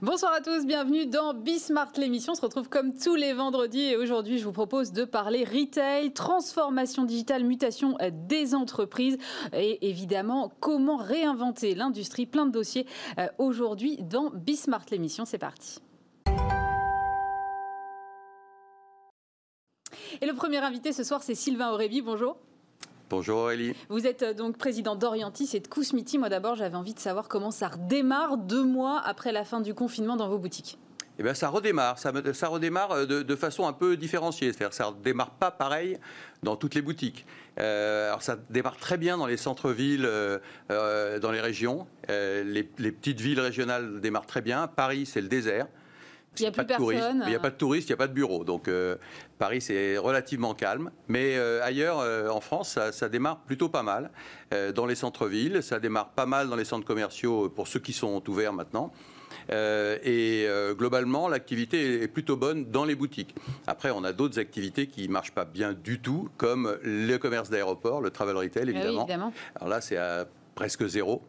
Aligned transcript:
Bonsoir 0.00 0.32
à 0.32 0.40
tous, 0.40 0.64
bienvenue 0.64 1.06
dans 1.06 1.34
Bismart 1.34 1.90
l'émission. 1.96 2.32
On 2.32 2.36
se 2.36 2.40
retrouve 2.40 2.68
comme 2.68 2.96
tous 2.96 3.16
les 3.16 3.32
vendredis 3.32 3.80
et 3.80 3.96
aujourd'hui 3.96 4.38
je 4.38 4.44
vous 4.44 4.52
propose 4.52 4.92
de 4.92 5.04
parler 5.04 5.42
retail, 5.42 6.12
transformation 6.12 7.02
digitale, 7.02 7.42
mutation 7.42 7.98
des 8.12 8.54
entreprises 8.54 9.18
et 9.52 9.88
évidemment 9.88 10.52
comment 10.60 10.98
réinventer 10.98 11.74
l'industrie. 11.74 12.26
Plein 12.26 12.46
de 12.46 12.52
dossiers 12.52 12.86
euh, 13.18 13.26
aujourd'hui 13.38 13.96
dans 13.96 14.30
Bismart 14.30 14.84
l'émission. 14.92 15.24
C'est 15.24 15.38
parti. 15.38 15.80
Et 20.20 20.26
le 20.26 20.34
premier 20.34 20.58
invité 20.58 20.92
ce 20.92 21.02
soir, 21.02 21.24
c'est 21.24 21.34
Sylvain 21.34 21.72
Aurébi. 21.72 22.02
Bonjour. 22.02 22.36
Bonjour 23.10 23.38
Aurélie. 23.38 23.74
Vous 23.88 24.06
êtes 24.06 24.22
euh, 24.22 24.34
donc 24.34 24.58
président 24.58 24.94
d'Orientis 24.94 25.48
et 25.54 25.60
de 25.60 25.68
Kousmiti. 25.68 26.18
Moi 26.18 26.28
d'abord, 26.28 26.56
j'avais 26.56 26.76
envie 26.76 26.92
de 26.92 26.98
savoir 26.98 27.26
comment 27.28 27.50
ça 27.50 27.68
redémarre 27.68 28.36
deux 28.36 28.62
mois 28.62 29.00
après 29.02 29.32
la 29.32 29.44
fin 29.44 29.62
du 29.62 29.72
confinement 29.72 30.16
dans 30.16 30.28
vos 30.28 30.36
boutiques. 30.36 30.78
Eh 31.18 31.22
bien, 31.22 31.32
ça 31.32 31.48
redémarre. 31.48 31.98
Ça, 31.98 32.12
ça 32.34 32.48
redémarre 32.48 32.92
euh, 32.92 33.06
de, 33.06 33.36
façon 33.36 33.66
un 33.66 33.72
peu 33.72 33.96
différenciée. 33.96 34.52
C'est-à-dire 34.52 34.74
ça 34.74 34.84
ne 34.84 34.90
redémarre 34.90 35.30
pas 35.30 35.50
pareil 35.50 35.98
dans 36.42 36.56
toutes 36.56 36.74
les 36.74 36.82
boutiques. 36.82 37.24
Euh, 37.58 38.08
alors, 38.08 38.22
ça 38.22 38.36
démarre 38.50 38.76
très 38.76 38.98
bien 38.98 39.16
dans 39.16 39.26
les 39.26 39.38
centres-villes, 39.38 40.08
dans 40.68 41.32
les 41.32 41.40
régions. 41.40 41.86
les, 42.08 42.62
petites 42.62 43.20
villes 43.20 43.40
régionales 43.40 44.00
démarrent 44.00 44.26
très 44.26 44.42
bien. 44.42 44.66
Paris, 44.66 45.06
c'est 45.06 45.22
le 45.22 45.28
désert. 45.28 45.66
Il 46.38 46.42
n'y 46.42 46.48
a 46.48 46.52
plus 46.52 46.66
personne. 46.66 47.22
Il 47.24 47.30
n'y 47.30 47.34
a 47.34 47.40
pas 47.40 47.50
de 47.50 47.56
touristes, 47.56 47.88
il 47.88 47.92
n'y 47.92 47.94
a 47.94 47.96
pas 47.96 48.06
de 48.06 48.12
bureaux. 48.12 48.44
Donc 48.44 48.68
euh, 48.68 48.96
Paris, 49.38 49.60
c'est 49.60 49.98
relativement 49.98 50.54
calme. 50.54 50.90
Mais 51.08 51.36
euh, 51.36 51.62
ailleurs, 51.62 52.00
euh, 52.00 52.28
en 52.28 52.40
France, 52.40 52.78
ça, 52.92 53.08
démarre 53.08 53.38
plutôt 53.40 53.68
pas 53.68 53.82
mal. 53.82 54.10
dans 54.74 54.86
les 54.86 54.94
centres-villes, 54.94 55.62
ça 55.62 55.80
démarre 55.80 56.10
pas 56.10 56.26
mal 56.26 56.48
dans 56.48 56.56
les 56.56 56.64
centres 56.64 56.86
commerciaux 56.86 57.48
pour 57.48 57.68
ceux 57.68 57.80
qui 57.80 57.92
sont 57.92 58.22
ouverts 58.28 58.52
maintenant. 58.52 58.92
et 59.50 60.46
globalement, 60.72 61.28
l'activité 61.28 62.02
est 62.02 62.08
plutôt 62.08 62.36
bonne 62.36 62.70
dans 62.70 62.84
les 62.84 62.94
boutiques. 62.94 63.34
Après, 63.66 63.90
on 63.90 64.04
a 64.04 64.12
d'autres 64.12 64.38
activités 64.38 64.86
qui 64.86 65.08
ne 65.08 65.12
marchent 65.12 65.34
pas 65.34 65.44
bien 65.44 65.72
du 65.72 66.00
tout, 66.00 66.28
comme 66.36 66.78
le 66.82 67.16
commerce 67.16 67.50
d'aéroport, 67.50 68.00
le 68.00 68.10
travel 68.10 68.36
retail, 68.36 68.64
ah 68.66 68.70
évidemment. 68.70 69.00
évidemment. 69.00 69.32
Alors 69.56 69.68
là, 69.68 69.80
c'est 69.80 69.96
à 69.96 70.26
presque 70.54 70.86
zéro. 70.86 71.22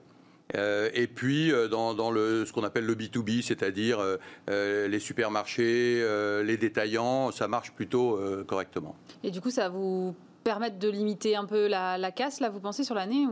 Euh, 0.56 0.90
et 0.94 1.08
puis 1.08 1.52
euh, 1.52 1.68
dans, 1.68 2.12
le, 2.12 2.46
ce 2.46 2.54
qu'on 2.54 2.64
appelle 2.64 2.86
le 2.86 2.96
B2B, 2.96 3.42
c'est-à-dire 3.42 4.00
euh, 4.00 4.88
les 4.88 5.00
supermarchés, 5.00 6.04
les 6.44 6.58
détaillants, 6.58 7.32
ça 7.32 7.48
marche 7.48 7.72
plutôt 7.72 8.20
correctement. 8.48 8.96
Et 9.24 9.32
du 9.32 9.42
coup, 9.42 9.52
ça 9.52 9.70
vous 9.70 10.16
permettre 10.44 10.80
de 10.80 10.90
limiter 10.90 11.36
un 11.36 11.46
peu 11.46 11.68
la, 11.68 12.12
casse, 12.12 12.40
là, 12.40 12.50
vous 12.50 12.60
pensez, 12.60 12.84
sur 12.84 12.96
l'année 12.96 13.28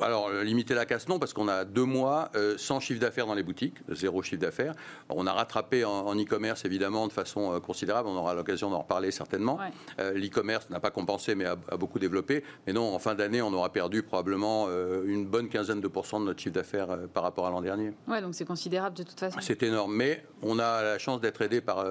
Alors, 0.00 0.28
euh, 0.28 0.42
limiter 0.42 0.74
la 0.74 0.86
casse, 0.86 1.08
non, 1.08 1.18
parce 1.18 1.32
qu'on 1.32 1.48
a 1.48 1.64
deux 1.64 1.84
mois 1.84 2.30
euh, 2.34 2.54
sans 2.58 2.80
chiffre 2.80 3.00
d'affaires 3.00 3.26
dans 3.26 3.34
les 3.34 3.42
boutiques, 3.42 3.76
zéro 3.88 4.22
chiffre 4.22 4.40
d'affaires. 4.40 4.74
On 5.08 5.26
a 5.26 5.32
rattrapé 5.32 5.84
en 5.84 6.14
e-commerce, 6.16 6.64
évidemment, 6.64 7.06
de 7.06 7.12
façon 7.12 7.52
euh, 7.52 7.60
considérable. 7.60 8.08
On 8.08 8.16
aura 8.16 8.34
l'occasion 8.34 8.70
d'en 8.70 8.80
reparler 8.80 9.10
certainement. 9.10 9.58
L'e-commerce 9.98 10.70
n'a 10.70 10.80
pas 10.80 10.90
compensé, 10.90 11.34
mais 11.34 11.44
a, 11.44 11.56
beaucoup 11.76 11.98
développé. 11.98 12.44
Mais 12.66 12.72
non, 12.72 12.94
en 12.94 12.98
fin 12.98 13.14
d'année, 13.14 13.42
on 13.42 13.52
aura 13.52 13.70
perdu 13.72 14.02
probablement 14.02 14.68
une 15.04 15.26
bonne 15.26 15.48
quinzaine 15.48 15.80
de 15.80 15.88
pourcents 15.88 16.20
de 16.20 16.26
notre 16.26 16.40
chiffre 16.40 16.54
d'affaires 16.54 16.98
par 17.12 17.22
rapport 17.22 17.46
à 17.46 17.50
l'an 17.50 17.60
dernier. 17.60 17.92
Ouais, 18.08 18.20
donc 18.20 18.34
c'est 18.34 18.44
considérable 18.44 18.96
de 18.96 19.02
toute 19.02 19.18
façon. 19.18 19.38
C'est 19.40 19.62
énorme. 19.62 19.94
Mais 19.94 20.24
on 20.42 20.58
a 20.58 20.82
la 20.82 20.98
chance 20.98 21.20
d'être 21.20 21.42
aidé 21.42 21.60
par 21.60 21.84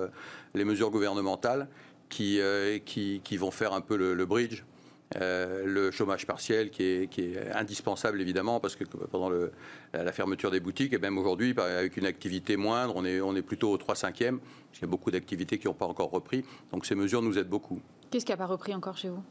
les 0.53 0.65
mesures 0.65 0.89
gouvernementales 0.89 1.67
euh, 2.21 2.79
qui, 2.79 3.21
qui, 3.23 3.37
vont 3.37 3.51
faire 3.51 3.73
un 3.73 3.81
peu 3.81 3.95
le, 3.95 4.25
bridge. 4.25 4.63
Euh, 5.19 5.63
le 5.65 5.89
chômage 5.89 6.27
partiel 6.27 6.69
qui 6.69 6.83
est, 6.83 7.09
qui 7.09 7.21
est, 7.21 7.51
indispensable 7.53 8.21
évidemment 8.21 8.59
parce 8.59 8.75
que 8.75 8.83
pendant 8.83 9.31
la 9.91 10.11
fermeture 10.11 10.51
des 10.51 10.59
boutiques 10.59 10.93
et 10.93 10.99
même 10.99 11.17
aujourd'hui 11.17 11.55
avec 11.57 11.97
une 11.97 12.05
activité 12.05 12.57
moindre 12.57 12.93
on 12.95 13.03
est, 13.05 13.19
on 13.19 13.35
est 13.35 13.41
plutôt 13.41 13.71
au 13.71 13.77
3 13.77 13.95
5e 13.95 14.03
parce 14.03 14.19
qu'il 14.73 14.81
y 14.81 14.83
a 14.83 14.87
beaucoup 14.87 15.09
d'activités 15.09 15.57
qui 15.57 15.65
n'ont 15.65 15.73
pas 15.73 15.87
encore 15.87 16.11
repris 16.11 16.45
donc 16.71 16.85
ces 16.85 16.93
mesures 16.93 17.23
nous 17.23 17.39
aident 17.39 17.49
beaucoup. 17.49 17.81
Qu'est-ce 18.11 18.23
qui 18.23 18.31
n'a 18.31 18.37
pas 18.37 18.45
repris 18.45 18.75
encore 18.75 18.97
chez 18.97 19.09
vous? 19.09 19.23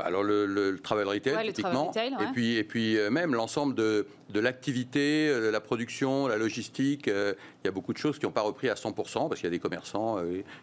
Bah, 0.00 0.06
alors 0.06 0.22
le, 0.22 0.46
le, 0.46 0.78
travel 0.78 1.06
retail, 1.06 1.52
typiquement, 1.52 1.92
et 1.94 2.32
puis 2.32 2.56
et 2.56 2.64
puis 2.64 2.96
euh, 2.96 3.10
même 3.10 3.34
l'ensemble 3.34 3.74
de, 3.74 4.06
de 4.30 4.40
l'activité, 4.40 5.28
de 5.28 5.48
la 5.48 5.60
production, 5.60 6.26
la 6.26 6.38
logistique. 6.38 7.06
il 7.06 7.64
y 7.64 7.68
a 7.68 7.70
beaucoup 7.70 7.92
de 7.92 7.98
choses 7.98 8.18
qui 8.18 8.24
n'ont 8.24 8.32
pas 8.32 8.40
repris 8.40 8.68
à 8.68 8.74
100% 8.74 9.28
parce 9.28 9.34
qu'il 9.34 9.44
y 9.44 9.46
a 9.46 9.50
des 9.50 9.58
commerçants 9.58 10.18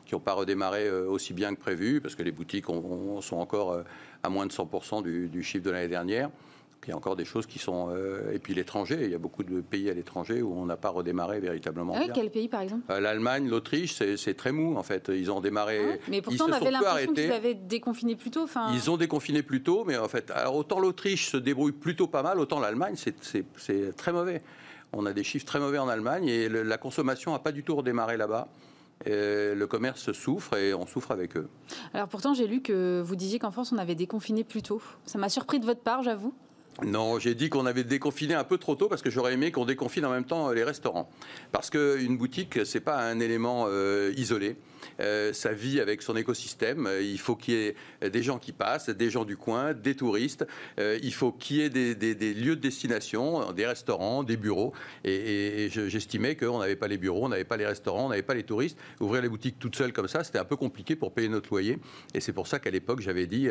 qui 0.06 0.16
n'ont 0.16 0.22
pas 0.22 0.34
redémarré 0.34 0.90
aussi 0.90 1.34
bien 1.34 1.54
que 1.54 1.60
prévu 1.60 2.02
parce 2.02 2.16
que 2.16 2.24
les 2.24 2.32
boutiques 2.32 2.66
sont 2.66 3.38
encore 3.38 3.84
à 4.24 4.30
moins 4.30 4.46
de 4.46 4.52
100% 4.52 5.04
du, 5.04 5.28
du, 5.28 5.44
chiffre 5.44 5.64
de 5.64 5.72
l'année 5.72 5.88
dernière. 5.88 6.30
Il 6.86 6.92
y 6.92 6.94
a 6.94 6.96
encore 6.96 7.18
des 7.18 7.26
choses 7.26 7.46
qui 7.48 7.60
sont. 7.60 7.90
Euh, 7.92 8.32
et 8.32 8.40
puis 8.40 8.54
l'étranger, 8.54 8.98
il 9.02 9.10
y 9.10 9.16
a 9.16 9.18
beaucoup 9.18 9.44
de 9.44 9.60
pays 9.60 9.90
à 9.90 9.94
l'étranger 9.94 10.42
où 10.42 10.54
on 10.54 10.66
n'a 10.66 10.78
pas 10.78 10.90
redémarré 10.90 11.42
véritablement. 11.42 11.94
Ah 11.98 12.06
quel 12.14 12.32
pays 12.32 12.48
par 12.48 12.62
exemple? 12.62 12.84
Euh, 12.90 13.02
L'Allemagne, 13.02 13.50
l'Autriche, 13.50 14.02
c'est 14.16 14.34
très 14.36 14.54
mou 14.54 14.78
en 14.78 14.84
fait. 14.84 15.12
Ils 15.14 15.30
ont 15.30 15.42
démarré. 15.42 15.82
Ah 15.84 15.98
mais 16.08 16.22
pourtant, 16.22 16.46
on 16.48 16.54
avait 16.54 16.72
l'impression 16.72 17.14
qu'ils 17.14 17.32
avaient 17.32 17.56
déconfiné 17.56 18.16
plus 18.16 18.32
tôt. 18.32 18.48
Ils 18.74 18.90
ont 18.90 18.96
déconfiné 18.96 19.44
plus 19.44 19.64
tôt, 19.64 19.84
mais 19.86 19.98
en 19.98 20.08
fait, 20.08 20.32
alors 20.32 20.56
autant 20.56 20.80
l'Autriche 20.80 21.30
se 21.30 21.38
débrouille 21.38 21.74
plutôt 21.74 22.08
pas 22.08 22.24
mal, 22.24 22.40
autant 22.40 22.60
l'Allemagne, 22.60 22.96
c'est 22.96 23.96
très 23.98 24.14
mauvais. 24.14 24.42
On 24.94 25.06
a 25.06 25.12
des 25.12 25.26
chiffres 25.26 25.46
très 25.46 25.60
mauvais 25.60 25.80
en 25.80 25.90
Allemagne 25.90 26.28
et 26.30 26.48
la 26.48 26.78
consommation 26.78 27.34
n'a 27.34 27.40
pas 27.40 27.52
du 27.52 27.64
tout 27.64 27.76
redémarré 27.76 28.16
là-bas. 28.16 28.48
le 29.06 29.66
commerce 29.66 30.14
souffre 30.14 30.56
et 30.56 30.74
on 30.74 30.88
souffre 30.88 31.12
avec 31.12 31.36
eux. 31.36 31.50
Alors 31.94 32.08
pourtant, 32.08 32.34
j'ai 32.34 32.48
lu 32.48 32.62
que 32.62 33.02
vous 33.04 33.18
disiez 33.18 33.40
qu'en 33.40 33.52
France, 33.52 33.74
on 33.74 33.78
avait 33.78 33.96
déconfiné 33.96 34.46
plus 34.46 34.62
tôt. 34.62 34.82
Ça 35.06 35.18
m'a 35.18 35.28
surpris 35.28 35.60
de 35.60 35.66
votre 35.66 35.82
part, 35.82 36.02
j'avoue. 36.04 36.34
Non, 36.86 37.18
j'ai 37.20 37.34
dit 37.34 37.50
qu'on 37.50 37.66
avait 37.66 37.84
déconfiné 37.84 38.34
un 38.36 38.44
peu 38.44 38.58
trop 38.58 38.76
tôt 38.76 38.88
parce 38.88 39.02
que 39.02 39.10
j'aurais 39.10 39.34
aimé 39.34 39.52
qu'on 39.52 39.66
déconfine 39.66 40.06
en 40.06 40.12
même 40.12 40.26
temps 40.26 40.52
les 40.52 40.64
restaurants. 40.64 41.10
Parce 41.52 41.70
qu'une 41.70 42.18
boutique, 42.18 42.66
c'est 42.66 42.80
pas 42.80 42.98
un 42.98 43.20
élément 43.20 43.66
euh, 43.68 44.14
isolé. 44.16 44.58
Euh, 45.00 45.34
sa 45.34 45.54
vie 45.54 45.80
avec 45.80 46.02
son 46.02 46.16
écosystème. 46.16 46.88
Euh, 46.88 47.02
il 47.02 47.20
faut 47.20 47.36
qu'il 47.36 47.54
y 47.54 47.58
ait 47.58 48.10
des 48.10 48.24
gens 48.24 48.40
qui 48.40 48.52
passent, 48.52 48.90
des 48.90 49.10
gens 49.10 49.26
du 49.26 49.38
coin, 49.38 49.74
des 49.74 49.96
touristes. 49.96 50.46
Euh, 50.80 51.00
il 51.02 51.14
faut 51.14 51.32
qu'il 51.32 51.58
y 51.58 51.62
ait 51.62 51.70
des, 51.70 52.34
lieux 52.34 52.56
de 52.56 52.62
destination, 52.62 53.52
des 53.52 53.66
restaurants, 53.66 54.24
des 54.24 54.38
bureaux. 54.38 54.74
Et, 55.04 55.70
j'estimais 55.70 56.36
qu'on 56.36 56.60
n'avait 56.60 56.76
pas 56.76 56.88
les 56.88 56.98
bureaux, 56.98 57.26
on 57.26 57.30
n'avait 57.30 57.44
pas 57.44 57.58
les 57.58 57.66
restaurants, 57.66 58.06
on 58.06 58.10
n'avait 58.10 58.24
pas 58.24 58.34
les 58.34 58.44
touristes. 58.44 58.78
Ouvrir 59.00 59.22
les 59.22 59.30
boutiques 59.30 59.60
toutes 59.60 59.76
seules 59.76 59.94
comme 59.94 60.08
ça, 60.08 60.24
c'était 60.24 60.40
un 60.40 60.46
peu 60.46 60.56
compliqué 60.56 60.96
pour 60.96 61.12
payer 61.12 61.30
notre 61.30 61.50
loyer. 61.50 61.78
Et 62.14 62.22
c'est 62.22 62.34
pour 62.34 62.48
ça 62.48 62.60
qu'à 62.60 62.72
l'époque, 62.72 63.02
j'avais 63.02 63.28
dit 63.28 63.50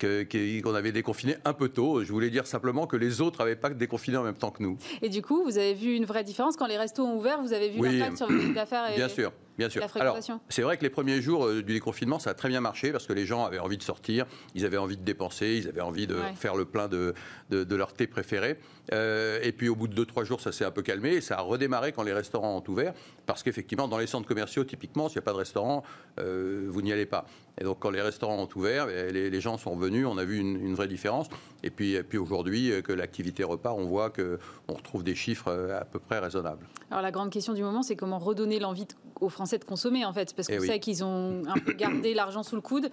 qu'on 0.00 0.74
avait 0.74 0.92
déconfiné 0.92 1.36
un 1.44 1.52
peu 1.52 1.68
tôt. 1.68 2.04
Je 2.04 2.12
voulais 2.12 2.30
dire 2.30 2.46
simplement 2.46 2.86
que 2.86 2.96
les 2.96 3.20
autres 3.20 3.38
n'avaient 3.40 3.56
pas 3.56 3.70
déconfiné 3.70 4.16
en 4.16 4.22
même 4.22 4.36
temps 4.36 4.50
que 4.50 4.62
nous. 4.62 4.76
Et 5.02 5.08
du 5.08 5.22
coup, 5.22 5.42
vous 5.44 5.58
avez 5.58 5.74
vu 5.74 5.94
une 5.94 6.04
vraie 6.04 6.24
différence 6.24 6.56
quand 6.56 6.66
les 6.66 6.78
restos 6.78 7.04
ont 7.04 7.16
ouvert 7.16 7.40
Vous 7.40 7.52
avez 7.52 7.70
vu 7.70 7.80
l'impact 7.80 8.18
sur 8.18 8.30
vos 8.30 8.52
d'affaires 8.52 8.94
Bien 8.94 9.08
sûr. 9.08 9.32
Bien 9.58 9.68
sûr. 9.68 9.82
Alors, 10.00 10.18
c'est 10.48 10.62
vrai 10.62 10.76
que 10.76 10.82
les 10.82 10.90
premiers 10.90 11.22
jours 11.22 11.46
euh, 11.46 11.62
du 11.62 11.74
déconfinement, 11.74 12.18
ça 12.18 12.30
a 12.30 12.34
très 12.34 12.48
bien 12.48 12.60
marché 12.60 12.90
parce 12.90 13.06
que 13.06 13.12
les 13.12 13.24
gens 13.24 13.44
avaient 13.44 13.60
envie 13.60 13.78
de 13.78 13.82
sortir, 13.82 14.26
ils 14.54 14.64
avaient 14.64 14.76
envie 14.76 14.96
de 14.96 15.02
dépenser, 15.02 15.60
ils 15.62 15.68
avaient 15.68 15.80
envie 15.80 16.06
de 16.06 16.16
faire 16.36 16.56
le 16.56 16.64
plein 16.64 16.88
de, 16.88 17.14
de, 17.50 17.76
leur 17.76 17.92
thé 17.92 18.06
préféré. 18.06 18.58
Euh, 18.92 19.38
et 19.42 19.52
puis 19.52 19.68
au 19.68 19.76
bout 19.76 19.88
de 19.88 20.04
2-3 20.04 20.24
jours, 20.24 20.40
ça 20.40 20.52
s'est 20.52 20.64
un 20.64 20.70
peu 20.70 20.82
calmé 20.82 21.14
et 21.14 21.20
ça 21.20 21.38
a 21.38 21.40
redémarré 21.40 21.92
quand 21.92 22.02
les 22.02 22.12
restaurants 22.12 22.56
ont 22.56 22.70
ouvert 22.70 22.94
parce 23.26 23.42
qu'effectivement, 23.42 23.88
dans 23.88 23.98
les 23.98 24.06
centres 24.06 24.26
commerciaux, 24.26 24.64
typiquement, 24.64 25.08
s'il 25.08 25.18
n'y 25.18 25.24
a 25.24 25.26
pas 25.26 25.32
de 25.32 25.38
restaurant, 25.38 25.84
euh, 26.18 26.66
vous 26.68 26.82
n'y 26.82 26.92
allez 26.92 27.06
pas. 27.06 27.26
Et 27.60 27.64
donc 27.64 27.78
quand 27.78 27.90
les 27.90 28.00
restaurants 28.00 28.38
ont 28.38 28.48
ouvert, 28.56 28.88
eh, 28.88 29.12
les, 29.12 29.40
gens 29.40 29.58
sont 29.58 29.70
revenus, 29.72 30.06
on 30.06 30.18
a 30.18 30.24
vu 30.24 30.38
une, 30.38 30.74
vraie 30.74 30.88
différence. 30.88 31.28
Et 31.62 31.70
puis, 31.70 31.96
puis 32.02 32.18
aujourd'hui, 32.18 32.72
que 32.82 32.92
l'activité 32.92 33.44
repart, 33.44 33.76
on 33.78 33.86
voit 33.86 34.10
qu'on 34.10 34.74
retrouve 34.74 35.04
des 35.04 35.14
chiffres 35.14 35.50
à 35.78 35.84
peu 35.84 35.98
près 35.98 36.18
raisonnables. 36.18 36.66
Alors 36.90 37.02
la 37.02 37.10
grande 37.10 37.30
question 37.30 37.52
du 37.52 37.62
moment, 37.62 37.82
c'est 37.82 37.96
comment 37.96 38.18
redonner 38.18 38.58
l'envie 38.58 38.86
aux 39.20 39.28
Français 39.28 39.58
de 39.58 39.64
consommer 39.64 40.04
en 40.04 40.12
fait, 40.12 40.34
parce 40.34 40.48
qu'on 40.48 40.54
eh 40.54 40.66
sait 40.66 40.80
qu'ils 40.80 41.04
ont 41.04 41.42
un 41.46 41.58
peu 41.60 41.72
gardé 41.72 42.14
l'argent 42.14 42.42
sous 42.42 42.56
le 42.56 42.62
coude, 42.62 42.90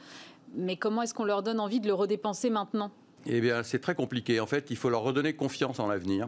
mais 0.55 0.75
comment 0.75 1.01
est-ce 1.01 1.13
qu'on 1.13 1.25
leur 1.25 1.43
donne 1.43 1.59
envie 1.59 1.79
de 1.79 1.87
le 1.87 1.93
redépenser 1.93 2.49
maintenant? 2.49 2.91
Eh 3.25 3.41
bien, 3.41 3.63
c'est 3.63 3.79
très 3.79 3.95
compliqué. 3.95 4.39
En 4.39 4.47
fait, 4.47 4.71
il 4.71 4.77
faut 4.77 4.89
leur 4.89 5.01
redonner 5.01 5.33
confiance 5.33 5.79
en 5.79 5.87
l'avenir. 5.87 6.27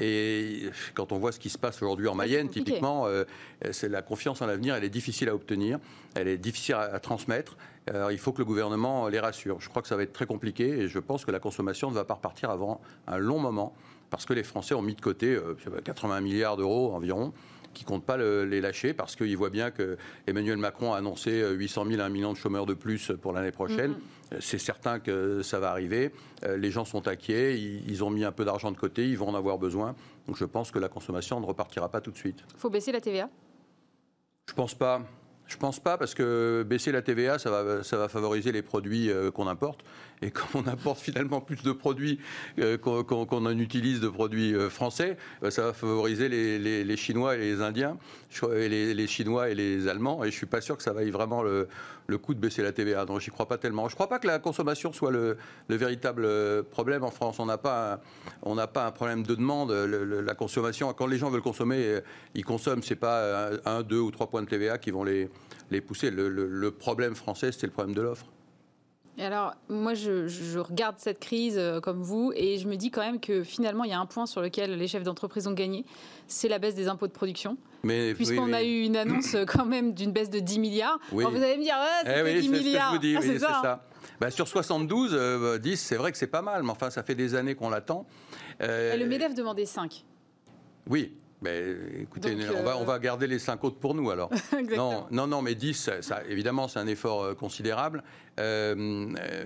Et 0.00 0.70
quand 0.94 1.12
on 1.12 1.18
voit 1.18 1.30
ce 1.30 1.38
qui 1.38 1.50
se 1.50 1.58
passe 1.58 1.76
aujourd'hui 1.76 2.08
en 2.08 2.14
Mayenne, 2.14 2.48
typiquement, 2.48 3.06
euh, 3.06 3.24
c'est 3.70 3.90
la 3.90 4.00
confiance 4.00 4.40
en 4.40 4.46
l'avenir, 4.46 4.74
elle 4.74 4.84
est 4.84 4.90
difficile 4.90 5.28
à 5.28 5.34
obtenir, 5.34 5.78
elle 6.14 6.26
est 6.26 6.38
difficile 6.38 6.76
à, 6.76 6.98
transmettre. 7.00 7.58
Il 7.88 8.18
faut 8.18 8.32
que 8.32 8.38
le 8.38 8.44
gouvernement 8.44 9.08
les 9.08 9.20
rassure. 9.20 9.60
Je 9.60 9.68
crois 9.68 9.82
que 9.82 9.88
ça 9.88 9.96
va 9.96 10.02
être 10.02 10.12
très 10.12 10.26
compliqué 10.26 10.68
et 10.68 10.88
je 10.88 10.98
pense 10.98 11.24
que 11.24 11.30
la 11.30 11.40
consommation 11.40 11.90
ne 11.90 11.94
va 11.94 12.04
pas 12.04 12.14
repartir 12.14 12.50
avant 12.50 12.80
un 13.06 13.18
long 13.18 13.38
moment 13.38 13.74
parce 14.10 14.26
que 14.26 14.32
les 14.32 14.42
Français 14.42 14.74
ont 14.74 14.82
mis 14.82 14.94
de 14.94 15.00
côté 15.00 15.38
80 15.84 16.16
euh, 16.16 16.20
milliards 16.20 16.56
d'euros 16.56 16.92
environ 16.94 17.32
qui 17.72 17.84
ne 17.84 17.88
comptent 17.88 18.04
pas 18.04 18.16
les 18.16 18.60
lâcher 18.60 18.92
parce 18.94 19.14
qu'ils 19.14 19.36
voient 19.36 19.50
bien 19.50 19.70
que 19.70 19.96
Emmanuel 20.26 20.56
Macron 20.56 20.92
a 20.92 20.98
annoncé 20.98 21.48
800 21.52 21.84
000 21.86 22.00
à 22.00 22.06
1 22.06 22.08
million 22.08 22.32
de 22.32 22.36
chômeurs 22.36 22.66
de 22.66 22.74
plus 22.74 23.12
pour 23.22 23.32
l'année 23.32 23.52
prochaine. 23.52 23.92
Mm-hmm. 23.92 24.40
C'est 24.40 24.58
certain 24.58 24.98
que 24.98 25.42
ça 25.42 25.60
va 25.60 25.70
arriver. 25.70 26.12
Euh, 26.44 26.56
les 26.56 26.72
gens 26.72 26.84
sont 26.84 27.06
inquiets, 27.06 27.60
ils 27.60 28.04
ont 28.04 28.10
mis 28.10 28.24
un 28.24 28.32
peu 28.32 28.44
d'argent 28.44 28.72
de 28.72 28.76
côté, 28.76 29.08
ils 29.08 29.16
vont 29.16 29.28
en 29.28 29.34
avoir 29.34 29.58
besoin. 29.58 29.94
Donc 30.26 30.36
je 30.36 30.44
pense 30.44 30.70
que 30.70 30.78
la 30.78 30.88
consommation 30.88 31.40
ne 31.40 31.46
repartira 31.46 31.88
pas 31.88 32.00
tout 32.00 32.10
de 32.10 32.16
suite. 32.16 32.44
Il 32.54 32.60
faut 32.60 32.70
baisser 32.70 32.92
la 32.92 33.00
TVA? 33.00 33.28
Je 34.48 34.54
pense 34.54 34.74
pas. 34.74 35.02
Je 35.50 35.56
pense 35.56 35.80
pas 35.80 35.98
parce 35.98 36.14
que 36.14 36.64
baisser 36.66 36.92
la 36.92 37.02
TVA, 37.02 37.40
ça 37.40 37.50
va, 37.50 37.82
ça 37.82 37.96
va 37.96 38.08
favoriser 38.08 38.52
les 38.52 38.62
produits 38.62 39.10
euh, 39.10 39.32
qu'on 39.32 39.48
importe. 39.48 39.80
Et 40.22 40.30
comme 40.30 40.64
on 40.64 40.66
importe 40.66 41.00
finalement 41.00 41.40
plus 41.40 41.62
de 41.62 41.72
produits 41.72 42.20
euh, 42.58 42.76
qu'on 42.78 43.46
en 43.46 43.58
utilise 43.58 44.00
de 44.00 44.08
produits 44.08 44.54
euh, 44.54 44.68
français, 44.68 45.16
ça 45.48 45.62
va 45.62 45.72
favoriser 45.72 46.28
les, 46.28 46.96
Chinois 46.96 47.36
et 47.36 47.38
les 47.38 47.62
Indiens, 47.62 47.96
les, 48.52 49.06
Chinois 49.06 49.50
et 49.50 49.54
les 49.54 49.88
Allemands. 49.88 50.24
Et 50.24 50.30
je 50.30 50.36
suis 50.36 50.46
pas 50.46 50.60
sûr 50.60 50.76
que 50.76 50.82
ça 50.82 50.92
vaille 50.92 51.10
vraiment 51.10 51.42
le, 51.42 51.68
le 52.06 52.18
coup 52.18 52.34
de 52.34 52.40
baisser 52.40 52.62
la 52.62 52.72
TVA. 52.72 53.06
Donc 53.06 53.20
j'y 53.20 53.30
crois 53.30 53.46
pas 53.46 53.56
tellement. 53.56 53.88
Je 53.88 53.94
crois 53.94 54.08
pas 54.08 54.18
que 54.18 54.26
la 54.26 54.38
consommation 54.38 54.92
soit 54.92 55.10
le, 55.10 55.36
véritable 55.68 56.28
problème 56.64 57.04
en 57.04 57.10
France. 57.10 57.38
On 57.38 57.46
n'a 57.46 57.58
pas, 57.58 58.00
n'a 58.46 58.66
pas 58.66 58.86
un 58.86 58.90
problème 58.90 59.22
de 59.22 59.34
demande. 59.34 59.70
la 59.72 60.34
consommation, 60.34 60.92
quand 60.92 61.06
les 61.06 61.18
gens 61.18 61.30
veulent 61.30 61.40
consommer, 61.40 62.00
ils 62.34 62.44
consomment. 62.44 62.82
C'est 62.82 62.96
pas 62.96 63.50
un, 63.64 63.82
deux 63.82 64.00
ou 64.00 64.10
trois 64.10 64.28
points 64.28 64.42
de 64.42 64.48
TVA 64.48 64.78
qui 64.78 64.90
vont 64.90 65.04
les 65.04 65.30
les 65.70 65.80
pousser. 65.80 66.10
Le, 66.10 66.70
problème 66.70 67.14
français, 67.14 67.52
c'est 67.52 67.66
le 67.66 67.72
problème 67.72 67.94
de 67.94 68.02
l'offre. 68.02 68.26
Et 69.18 69.24
alors, 69.24 69.54
moi, 69.68 69.94
je, 69.94 70.58
regarde 70.58 70.96
cette 70.98 71.20
crise 71.20 71.56
euh, 71.58 71.80
comme 71.80 72.02
vous 72.02 72.32
et 72.34 72.58
je 72.58 72.68
me 72.68 72.76
dis 72.76 72.90
quand 72.90 73.02
même 73.02 73.20
que 73.20 73.42
finalement, 73.42 73.84
il 73.84 73.90
y 73.90 73.92
a 73.92 73.98
un 73.98 74.06
point 74.06 74.26
sur 74.26 74.40
lequel 74.40 74.76
les 74.76 74.88
chefs 74.88 75.02
d'entreprise 75.02 75.46
ont 75.46 75.52
gagné, 75.52 75.84
c'est 76.26 76.48
la 76.48 76.58
baisse 76.58 76.74
des 76.74 76.88
impôts 76.88 77.06
de 77.06 77.12
production. 77.12 77.58
Puisqu'on 77.82 78.52
a 78.52 78.62
eu 78.62 78.82
une 78.82 78.96
annonce 78.96 79.34
euh, 79.34 79.44
quand 79.44 79.66
même 79.66 79.92
d'une 79.94 80.12
baisse 80.12 80.30
de 80.30 80.38
10 80.38 80.58
milliards. 80.58 80.98
vous 81.10 81.20
allez 81.20 81.58
me 81.58 81.62
dire, 81.62 81.76
c'est 82.04 82.40
10 82.40 82.48
milliards. 82.48 82.98
c'est 83.20 83.38
ça. 83.38 83.84
Bah, 84.20 84.30
sur 84.30 84.48
72, 84.48 85.10
10, 85.10 85.16
euh, 85.16 85.58
c'est 85.76 85.96
vrai 85.96 86.12
que 86.12 86.18
c'est 86.18 86.26
pas 86.26 86.42
mal, 86.42 86.62
mais 86.62 86.70
enfin, 86.70 86.90
ça 86.90 87.02
fait 87.02 87.14
des 87.14 87.34
années 87.34 87.54
qu'on 87.54 87.70
l'attend. 87.70 88.06
le 88.60 89.04
MEDEF 89.04 89.34
demandait 89.34 89.66
5. 89.66 90.04
Oui, 90.88 91.12
mais 91.42 91.74
écoutez, 92.00 92.36
on, 92.54 92.62
va, 92.62 92.76
on 92.76 92.84
va 92.84 92.98
garder 92.98 93.26
les 93.26 93.38
5 93.38 93.64
autres 93.64 93.78
pour 93.78 93.94
nous 93.94 94.10
alors. 94.10 94.30
non, 94.76 95.06
non, 95.10 95.26
non, 95.26 95.40
mais 95.40 95.54
10, 95.54 95.90
ça, 96.00 96.22
évidemment, 96.28 96.68
c'est 96.68 96.78
un 96.78 96.86
effort 96.86 97.22
euh, 97.22 97.34
considérable. 97.34 98.02
Euh, 98.38 98.74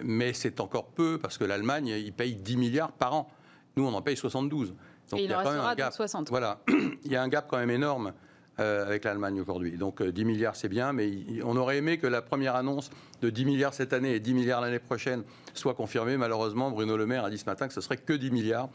mais 0.03 0.33
c'est 0.33 0.61
encore 0.61 0.87
peu 0.87 1.19
parce 1.19 1.39
que 1.39 1.45
l'Allemagne, 1.45 1.89
il 1.89 2.13
paye 2.13 2.35
10 2.35 2.57
milliards 2.57 2.93
par 2.93 3.15
an. 3.15 3.31
Nous, 3.77 3.87
on 3.87 3.95
en 3.95 4.03
paye 4.03 4.17
72. 4.17 4.75
Donc 5.11 5.21
il, 5.21 5.31
y 5.31 5.33
a 5.33 5.43
quand 5.43 5.53
même 5.53 5.61
un 5.61 5.75
gap. 5.75 5.93
60. 5.93 6.31
Voilà, 6.31 6.61
il 7.05 7.13
y 7.13 7.17
a 7.17 7.23
un 7.23 7.29
gap 7.29 7.47
quand 7.49 7.59
même 7.59 7.71
énorme. 7.71 8.13
Euh, 8.61 8.87
avec 8.87 9.03
l'Allemagne 9.03 9.41
aujourd'hui. 9.41 9.73
Donc 9.73 10.01
10 10.01 10.25
milliards, 10.25 10.55
c'est 10.55 10.69
bien, 10.69 10.93
mais 10.93 11.11
on 11.43 11.57
aurait 11.57 11.79
aimé 11.79 11.99
que 11.99 12.07
la 12.07 12.23
première 12.23 12.55
annonce 12.55 12.89
de 13.21 13.29
10 13.29 13.47
milliards 13.47 13.75
cette 13.75 13.93
année 13.93 14.15
et 14.15 14.21
10 14.21 14.33
milliards 14.33 14.61
l'année 14.61 14.79
prochaine 14.79 15.25
soit 15.55 15.75
confirmée. 15.75 16.17
Malheureusement, 16.17 16.71
Bruno 16.71 16.97
Le 16.97 17.05
Maire 17.05 17.25
a 17.25 17.31
dit 17.31 17.39
ce 17.39 17.47
matin 17.47 17.67
que 17.67 17.75
ce 17.75 17.81
serait 17.81 17.97
que 17.97 18.13
10 18.13 18.31
milliards. 18.31 18.69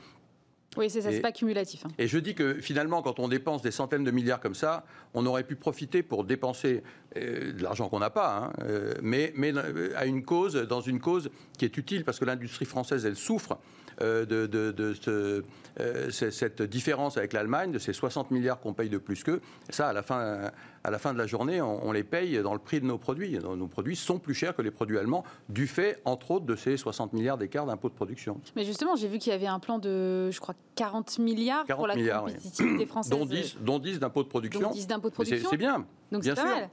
Oui, 0.78 0.90
c'est 0.90 1.02
ça, 1.02 1.12
c'est 1.12 1.20
pas 1.20 1.32
cumulatif. 1.32 1.86
Hein. 1.86 1.90
Et 1.98 2.08
je 2.08 2.18
dis 2.20 2.36
que 2.36 2.56
finalement, 2.62 3.02
quand 3.02 3.20
on 3.20 3.28
dépense 3.28 3.62
des 3.62 3.72
centaines 3.72 4.04
de 4.04 4.12
milliards 4.12 4.40
comme 4.40 4.56
ça, 4.56 4.86
on 5.14 5.26
aurait 5.26 5.44
pu 5.44 5.56
profiter 5.56 6.04
pour 6.04 6.24
dépenser 6.24 6.84
euh, 7.18 7.52
de 7.54 7.64
l'argent 7.64 7.90
qu'on 7.90 8.00
n'a 8.00 8.12
pas, 8.12 8.38
hein, 8.38 8.54
euh, 8.64 8.94
mais, 9.02 9.34
mais 9.36 9.52
euh, 9.56 9.92
à 9.96 10.06
une 10.06 10.24
cause, 10.24 10.56
dans 10.56 10.82
une 10.82 11.00
cause 11.00 11.32
qui 11.58 11.66
est 11.66 11.76
utile, 11.78 12.06
parce 12.06 12.20
que 12.20 12.26
l'industrie 12.26 12.66
française, 12.66 13.06
elle 13.06 13.16
souffre 13.16 13.58
euh, 14.02 14.26
de, 14.26 14.46
de, 14.48 15.44
euh, 15.80 16.10
cette 16.10 16.62
différence 16.62 17.18
avec 17.18 17.34
l'Allemagne, 17.34 17.72
de 17.72 17.80
ces 17.80 17.94
60 17.94 18.32
milliards 18.32 18.60
qu'on 18.60 18.74
paye 18.74 18.90
de 18.90 18.98
plus 18.98 19.24
qu'eux. 19.24 19.42
Ça, 19.70 19.90
à 19.90 19.94
la 19.94 20.04
fin, 20.04 20.52
à 20.84 20.92
la 20.92 21.00
fin 21.00 21.14
de 21.14 21.18
la 21.18 21.28
journée, 21.28 21.62
on, 21.62 21.92
les 21.92 22.04
paye 22.04 22.42
dans 22.42 22.54
le 22.54 22.60
prix 22.60 22.80
de 22.80 22.86
nos 22.86 22.98
produits. 22.98 23.38
Nos 23.40 23.68
produits 23.68 23.96
sont 23.96 24.20
plus 24.20 24.34
chers 24.34 24.56
que 24.56 24.62
les 24.62 24.72
produits 24.72 24.98
allemands, 24.98 25.24
du 25.50 25.68
fait, 25.68 26.02
entre 26.06 26.32
autres, 26.32 26.46
de 26.46 26.56
ces 26.56 26.78
60 26.78 27.14
milliards 27.14 27.38
d'écart 27.38 27.66
d'impôts 27.66 27.90
de 27.90 27.94
production. 27.94 28.40
Mais 28.56 28.64
justement, 28.64 28.96
j'ai 28.96 29.08
vu 29.08 29.20
qu'il 29.20 29.32
y 29.32 29.36
avait 29.36 29.48
un 29.48 29.60
plan 29.60 29.80
de, 29.80 30.32
je 30.32 30.40
crois, 30.40 30.56
40 30.76 31.20
milliards 31.20 31.66
pour 31.66 31.88
la 31.88 31.96
compétitivité 31.96 32.86
française. 32.86 33.18
Dont 33.18 33.26
10, 33.26 33.58
dont 33.62 33.80
10 33.80 34.00
d'impôts 34.00 34.24
de 34.24 34.30
production. 34.30 34.62
Dont 34.62 34.72
10 34.72 34.88
d'impôts 34.88 35.10
de 35.10 35.14
production. 35.14 35.50
C'est 35.50 35.58
bien. 35.58 35.86
Donc 36.12 36.24
c'est 36.24 36.36
pas 36.36 36.46
mal. 36.46 36.70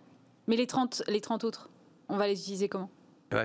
Mais 0.46 0.56
les 0.56 0.66
30, 0.66 1.02
les 1.08 1.20
30 1.20 1.44
autres, 1.44 1.68
on 2.08 2.16
va 2.16 2.28
les 2.28 2.40
utiliser 2.40 2.68
comment? 2.68 2.90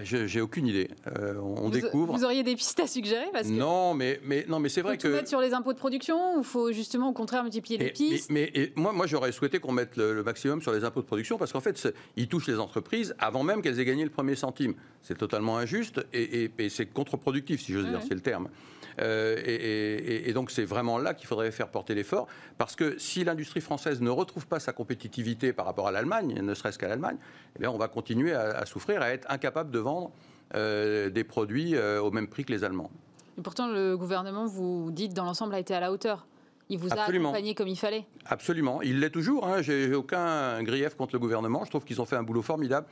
J'ai 0.04 0.42
aucune 0.42 0.68
idée. 0.68 0.90
Euh, 1.08 1.36
on, 1.40 1.70
découvre. 1.70 2.16
Vous 2.16 2.24
auriez 2.24 2.44
des 2.44 2.56
pistes 2.56 2.80
à 2.80 2.88
suggérer 2.88 3.26
parce 3.34 3.48
que 3.48 3.54
Non, 3.54 3.94
mais, 3.94 4.20
mais, 4.24 4.46
non, 4.48 4.60
mais 4.60 4.70
c'est 4.70 4.82
vrai 4.82 4.96
faut 4.96 5.08
que. 5.08 5.08
mettre 5.08 5.30
sur 5.30 5.42
les 5.42 5.54
impôts 5.54 5.74
de 5.74 5.78
production 5.78 6.36
ou 6.36 6.40
il 6.40 6.44
faut 6.44 6.72
justement 6.72 7.10
au 7.10 7.14
contraire 7.14 7.44
multiplier 7.44 7.80
les 7.80 7.92
pistes 7.92 8.30
Mais, 8.30 8.52
moi, 8.76 8.92
moi 8.94 9.08
j'aurais 9.08 9.32
souhaité 9.32 9.60
qu'on 9.60 9.72
mette 9.72 9.98
le, 9.98 10.24
maximum 10.24 10.62
sur 10.62 10.72
les 10.72 10.84
impôts 10.84 11.02
de 11.02 11.08
production 11.08 11.38
parce 11.38 11.52
qu'en 11.52 11.62
fait, 11.62 11.94
ils 12.16 12.28
touchent 12.28 12.48
les 12.48 12.60
entreprises 12.60 13.16
avant 13.18 13.44
même 13.44 13.62
qu'elles 13.62 13.80
aient 13.80 13.86
gagné 13.86 14.04
le 14.04 14.10
premier 14.10 14.36
centime. 14.36 14.76
C'est 15.02 15.18
totalement 15.18 15.58
injuste 15.58 16.06
et, 16.14 16.52
c'est 16.70 16.86
contre-productif, 16.86 17.62
si 17.62 17.74
j'ose 17.74 17.88
dire, 17.88 18.02
c'est 18.08 18.14
le 18.14 18.22
terme. 18.22 18.50
Euh, 19.00 19.38
et, 19.46 20.32
donc 20.34 20.52
c'est 20.52 20.66
vraiment 20.66 20.98
là 20.98 21.14
qu'il 21.14 21.28
faudrait 21.28 21.52
faire 21.52 21.70
porter 21.70 21.96
l'effort, 21.96 22.28
parce 22.58 22.76
que 22.76 22.98
si 22.98 23.24
l'industrie 23.24 23.62
française 23.62 24.02
ne 24.02 24.10
retrouve 24.10 24.48
pas 24.48 24.60
sa 24.60 24.74
compétitivité 24.74 25.54
par 25.54 25.66
rapport 25.66 25.88
à 25.88 25.92
l'Allemagne, 25.92 26.40
ne 26.42 26.54
serait-ce 26.54 26.80
qu'à 26.80 26.88
l'Allemagne, 26.88 27.18
eh 27.60 27.68
on 27.68 27.78
va 27.78 27.88
continuer 27.88 28.34
à, 28.34 28.66
souffrir, 28.66 29.02
à 29.02 29.10
être 29.10 29.30
incapable 29.30 29.72
de 29.72 29.80
vendre 29.80 30.12
euh, 30.56 31.10
des 31.10 31.24
produits 31.24 31.76
euh, 31.76 32.02
au 32.02 32.12
même 32.12 32.28
prix 32.28 32.46
que 32.46 32.52
les 32.52 32.64
Allemands. 32.64 32.92
Et 33.38 33.42
pourtant, 33.42 33.68
le 33.68 33.98
gouvernement, 33.98 34.46
vous 34.46 34.90
dites, 34.92 35.14
dans 35.14 35.26
l'ensemble, 35.26 35.56
a 35.56 35.60
été 35.60 35.74
à 35.74 35.80
la 35.80 35.92
hauteur. 35.92 36.28
Il 36.70 36.78
vous 36.78 36.90
a 36.94 37.02
accompagné 37.02 37.54
comme 37.54 37.68
il 37.68 37.78
fallait 37.78 38.06
Absolument. 38.26 38.82
Il 38.82 39.02
l'est 39.02 39.10
toujours. 39.10 39.46
Hein. 39.46 39.62
J'ai 39.62 39.94
aucun 39.94 40.64
grief 40.64 40.96
contre 40.96 41.16
le 41.16 41.20
gouvernement. 41.20 41.66
Je 41.66 41.70
trouve 41.70 41.84
qu'ils 41.84 42.00
ont 42.00 42.06
fait 42.06 42.16
un 42.16 42.24
boulot 42.24 42.42
formidable. 42.42 42.88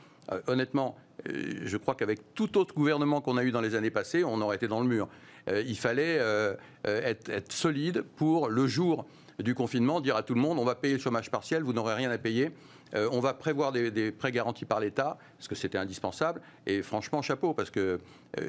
honnêtement, 0.48 0.96
je 1.24 1.76
crois 1.78 1.94
qu'avec 1.94 2.34
tout 2.34 2.58
autre 2.58 2.74
gouvernement 2.74 3.22
qu'on 3.22 3.38
a 3.38 3.42
eu 3.42 3.52
dans 3.52 3.62
les 3.62 3.74
années 3.74 3.90
passées, 3.90 4.22
on 4.22 4.38
aurait 4.42 4.56
été 4.56 4.68
dans 4.68 4.80
le 4.80 4.86
mur. 4.86 5.08
Euh, 5.50 5.62
il 5.66 5.76
fallait 5.76 6.18
euh, 6.18 6.54
euh, 6.86 7.14
être, 7.28 7.52
solide 7.52 8.02
pour 8.16 8.48
le 8.48 8.66
jour 8.66 9.06
du 9.38 9.54
confinement, 9.54 10.00
dire 10.00 10.16
à 10.16 10.22
tout 10.22 10.34
le 10.34 10.40
monde 10.40 10.58
on 10.58 10.64
va 10.64 10.74
payer 10.74 10.94
le 10.94 11.00
chômage 11.00 11.30
partiel, 11.30 11.62
vous 11.62 11.72
n'aurez 11.72 11.94
rien 11.94 12.10
à 12.10 12.18
payer. 12.18 12.50
on 12.94 13.20
va 13.20 13.32
prévoir 13.32 13.72
des, 13.72 14.12
prêts 14.12 14.32
garantis 14.32 14.66
par 14.66 14.80
l'État, 14.80 15.16
parce 15.38 15.48
que 15.48 15.54
c'était 15.54 15.78
indispensable. 15.78 16.42
Et 16.66 16.82
franchement, 16.82 17.22
chapeau, 17.22 17.54
parce 17.54 17.70
que 17.70 18.00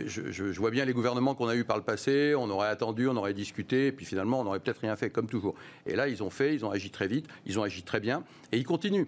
je, 0.06 0.60
vois 0.60 0.72
bien 0.72 0.84
les 0.84 0.92
gouvernements 0.92 1.34
qu'on 1.34 1.48
a 1.48 1.56
eus 1.56 1.64
par 1.64 1.78
le 1.78 1.84
passé, 1.84 2.34
on 2.36 2.50
aurait 2.50 2.68
attendu, 2.68 3.08
on 3.08 3.16
aurait 3.16 3.34
discuté, 3.34 3.88
et 3.88 3.92
puis 3.94 4.06
finalement, 4.06 4.42
on 4.42 4.44
n'aurait 4.44 4.60
peut-être 4.60 4.82
rien 4.82 4.98
fait, 4.98 5.12
comme 5.12 5.28
toujours. 5.28 5.56
Et 5.86 5.96
là, 5.96 6.10
ils 6.10 6.24
ont 6.24 6.30
fait, 6.30 6.54
ils 6.56 6.66
ont 6.66 6.72
agi 6.72 6.90
très 6.90 7.08
vite, 7.08 7.28
ils 7.46 7.58
ont 7.58 7.64
agi 7.64 7.84
très 7.84 8.02
bien, 8.02 8.24
et 8.52 8.58
ils 8.58 8.66
continuent. 8.66 9.08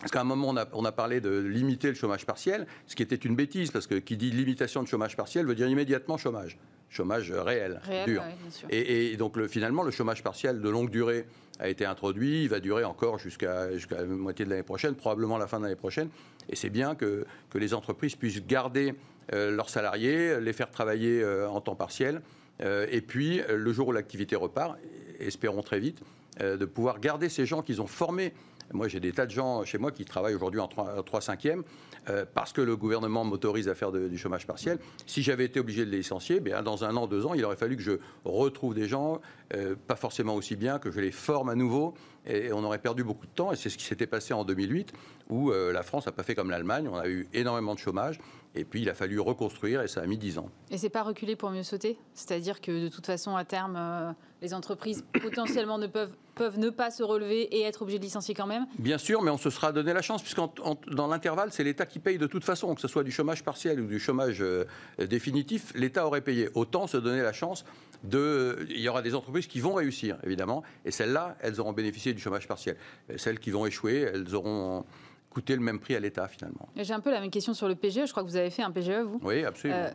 Parce 0.00 0.10
qu'à 0.10 0.22
un 0.22 0.24
moment, 0.24 0.48
on 0.48 0.56
a, 0.56 0.66
on 0.72 0.84
a, 0.84 0.90
parlé 0.90 1.20
de 1.20 1.38
limiter 1.38 1.88
le 1.88 1.94
chômage 1.94 2.26
partiel, 2.26 2.66
ce 2.88 2.96
qui 2.96 3.02
était 3.04 3.14
une 3.14 3.36
bêtise, 3.36 3.70
parce 3.70 3.86
que 3.86 3.94
qui 3.94 4.16
dit 4.16 4.30
limitation 4.32 4.82
de 4.82 4.88
chômage 4.88 5.16
partiel 5.16 5.46
veut 5.46 5.54
dire 5.54 5.68
immédiatement 5.68 6.16
chômage 6.16 6.58
chômage 6.92 7.32
réel, 7.32 7.80
dur. 8.06 8.22
et, 8.68 9.16
donc 9.16 9.36
le, 9.36 9.48
finalement, 9.48 9.82
le 9.82 9.90
chômage 9.90 10.22
partiel 10.22 10.60
de 10.60 10.68
longue 10.68 10.90
durée 10.90 11.24
a 11.58 11.68
été 11.68 11.86
introduit, 11.86 12.42
il 12.42 12.48
va 12.48 12.60
durer 12.60 12.84
encore 12.84 13.18
jusqu'à 13.18 13.68
la 13.90 14.04
moitié 14.04 14.44
de 14.44 14.50
l'année 14.50 14.62
prochaine, 14.62 14.94
probablement 14.94 15.38
la 15.38 15.46
fin 15.46 15.58
de 15.58 15.64
l'année 15.64 15.76
prochaine. 15.76 16.08
Et 16.48 16.56
c'est 16.56 16.70
bien 16.70 16.94
que, 16.94 17.24
que, 17.50 17.58
les 17.58 17.72
entreprises 17.72 18.14
puissent 18.14 18.44
garder 18.46 18.94
euh, 19.32 19.50
leurs 19.50 19.70
salariés, 19.70 20.40
les 20.40 20.52
faire 20.52 20.70
travailler 20.70 21.22
euh, 21.22 21.48
en 21.48 21.60
temps 21.60 21.76
partiel, 21.76 22.20
euh, 22.60 22.86
et 22.90 23.00
puis 23.00 23.40
le 23.48 23.72
jour 23.72 23.88
où 23.88 23.92
l'activité 23.92 24.36
repart, 24.36 24.76
espérons 25.18 25.62
très 25.62 25.80
vite, 25.80 26.02
de 26.40 26.64
pouvoir 26.64 26.98
garder 26.98 27.28
ces 27.28 27.44
gens 27.44 27.62
qu'ils 27.62 27.82
ont 27.82 27.86
formés 27.86 28.32
moi, 28.72 28.88
j'ai 28.88 29.00
des 29.00 29.12
tas 29.12 29.26
de 29.26 29.30
gens 29.30 29.64
chez 29.64 29.78
moi 29.78 29.90
qui 29.90 30.04
travaillent 30.04 30.34
aujourd'hui 30.34 30.60
en 30.60 30.68
3 30.68 31.20
5e 31.20 31.62
euh, 32.08 32.24
parce 32.32 32.52
que 32.52 32.60
le 32.60 32.76
gouvernement 32.76 33.24
m'autorise 33.24 33.68
à 33.68 33.74
faire 33.74 33.92
du 33.92 34.18
chômage 34.18 34.46
partiel. 34.46 34.78
Si 35.06 35.22
j'avais 35.22 35.44
été 35.44 35.60
obligé 35.60 35.84
de 35.84 35.90
les 35.90 35.98
licencier, 35.98 36.40
bien, 36.40 36.62
dans 36.62 36.84
un 36.84 36.96
an, 36.96 37.06
deux 37.06 37.26
ans, 37.26 37.34
il 37.34 37.44
aurait 37.44 37.56
fallu 37.56 37.76
que 37.76 37.82
je 37.82 37.92
retrouve 38.24 38.74
des 38.74 38.88
gens, 38.88 39.20
euh, 39.54 39.76
pas 39.86 39.96
forcément 39.96 40.34
aussi 40.34 40.56
bien, 40.56 40.78
que 40.78 40.90
je 40.90 41.00
les 41.00 41.12
forme 41.12 41.48
à 41.48 41.54
nouveau. 41.54 41.94
Et 42.26 42.52
on 42.52 42.64
aurait 42.64 42.78
perdu 42.78 43.04
beaucoup 43.04 43.26
de 43.26 43.32
temps. 43.32 43.52
Et 43.52 43.56
c'est 43.56 43.68
ce 43.68 43.78
qui 43.78 43.84
s'était 43.84 44.06
passé 44.06 44.34
en 44.34 44.44
2008, 44.44 44.92
où 45.28 45.50
euh, 45.50 45.72
la 45.72 45.82
France 45.82 46.06
n'a 46.06 46.12
pas 46.12 46.22
fait 46.22 46.34
comme 46.34 46.50
l'Allemagne. 46.50 46.88
On 46.90 46.96
a 46.96 47.08
eu 47.08 47.28
énormément 47.34 47.74
de 47.74 47.80
chômage. 47.80 48.18
Et 48.54 48.64
puis, 48.64 48.82
il 48.82 48.90
a 48.90 48.94
fallu 48.94 49.18
reconstruire 49.18 49.80
et 49.80 49.88
ça 49.88 50.02
a 50.02 50.06
mis 50.06 50.18
10 50.18 50.38
ans. 50.38 50.50
Et 50.70 50.76
c'est 50.76 50.90
pas 50.90 51.02
reculer 51.02 51.36
pour 51.36 51.50
mieux 51.50 51.62
sauter? 51.62 51.98
C'est-à-dire 52.12 52.60
que 52.60 52.84
de 52.84 52.88
toute 52.88 53.06
façon, 53.06 53.34
à 53.34 53.44
terme, 53.44 53.76
euh, 53.78 54.12
les 54.42 54.52
entreprises 54.52 55.04
potentiellement 55.22 55.78
ne 55.78 55.86
peuvent, 55.86 56.14
peuvent 56.34 56.58
ne 56.58 56.68
pas 56.68 56.90
se 56.90 57.02
relever 57.02 57.42
et 57.42 57.62
être 57.62 57.82
obligées 57.82 57.98
de 57.98 58.04
licencier 58.04 58.34
quand 58.34 58.46
même? 58.46 58.66
Bien 58.78 58.98
sûr, 58.98 59.22
mais 59.22 59.30
on 59.30 59.38
se 59.38 59.48
sera 59.48 59.72
donné 59.72 59.94
la 59.94 60.02
chance, 60.02 60.22
puisque 60.22 60.38
dans 60.38 61.06
l'intervalle, 61.06 61.50
c'est 61.50 61.64
l'État 61.64 61.86
qui 61.86 61.98
paye 61.98 62.18
de 62.18 62.26
toute 62.26 62.44
façon, 62.44 62.74
que 62.74 62.80
ce 62.80 62.88
soit 62.88 63.04
du 63.04 63.10
chômage 63.10 63.42
partiel 63.42 63.80
ou 63.80 63.86
du 63.86 63.98
chômage 63.98 64.42
euh, 64.42 64.64
définitif, 64.98 65.72
l'État 65.74 66.06
aurait 66.06 66.20
payé. 66.20 66.50
Autant 66.54 66.86
se 66.86 66.98
donner 66.98 67.22
la 67.22 67.32
chance 67.32 67.64
de. 68.04 68.66
Il 68.68 68.80
y 68.80 68.88
aura 68.88 69.00
des 69.00 69.14
entreprises 69.14 69.46
qui 69.46 69.60
vont 69.60 69.74
réussir, 69.74 70.18
évidemment, 70.24 70.62
et 70.84 70.90
celles-là, 70.90 71.36
elles 71.40 71.58
auront 71.58 71.72
bénéficié 71.72 72.12
du 72.12 72.20
chômage 72.20 72.46
partiel. 72.46 72.76
celles 73.16 73.38
qui 73.38 73.50
vont 73.50 73.64
échouer, 73.64 74.00
elles 74.12 74.34
auront 74.34 74.84
coûter 75.32 75.56
le 75.56 75.62
même 75.62 75.80
prix 75.80 75.96
à 75.96 76.00
l'État 76.00 76.28
finalement. 76.28 76.68
J'ai 76.76 76.92
un 76.92 77.00
peu 77.00 77.10
la 77.10 77.20
même 77.20 77.30
question 77.30 77.54
sur 77.54 77.66
le 77.66 77.74
PGE. 77.74 78.06
Je 78.06 78.10
crois 78.10 78.22
que 78.22 78.28
vous 78.28 78.36
avez 78.36 78.50
fait 78.50 78.62
un 78.62 78.70
PGE, 78.70 79.00
vous 79.04 79.18
Oui, 79.22 79.44
absolument. 79.44 79.80
Euh, 79.80 79.90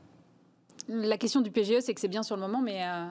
la 0.90 1.18
question 1.18 1.42
du 1.42 1.52
PGE, 1.52 1.80
c'est 1.82 1.94
que 1.94 2.02
c'est 2.02 2.08
bien 2.08 2.24
sur 2.24 2.36
le 2.36 2.42
moment, 2.42 2.62
mais 2.62 2.84
euh, 2.84 3.06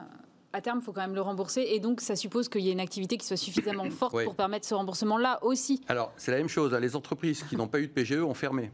à 0.51 0.61
terme, 0.61 0.79
il 0.81 0.83
faut 0.83 0.91
quand 0.91 1.01
même 1.01 1.15
le 1.15 1.21
rembourser. 1.21 1.61
Et 1.69 1.79
donc, 1.79 2.01
ça 2.01 2.15
suppose 2.15 2.49
qu'il 2.49 2.61
y 2.61 2.69
ait 2.69 2.73
une 2.73 2.81
activité 2.81 3.17
qui 3.17 3.25
soit 3.25 3.37
suffisamment 3.37 3.89
forte 3.89 4.23
pour 4.23 4.35
permettre 4.35 4.65
ce 4.67 4.73
remboursement-là 4.75 5.39
aussi. 5.43 5.81
Alors, 5.87 6.11
c'est 6.17 6.31
la 6.31 6.37
même 6.37 6.49
chose. 6.49 6.73
Hein. 6.73 6.79
Les 6.79 6.95
entreprises 6.95 7.43
qui 7.43 7.55
n'ont 7.55 7.67
pas 7.67 7.79
eu 7.79 7.87
de 7.87 7.93
PGE 7.93 8.19
ont 8.19 8.33
fermé. 8.33 8.71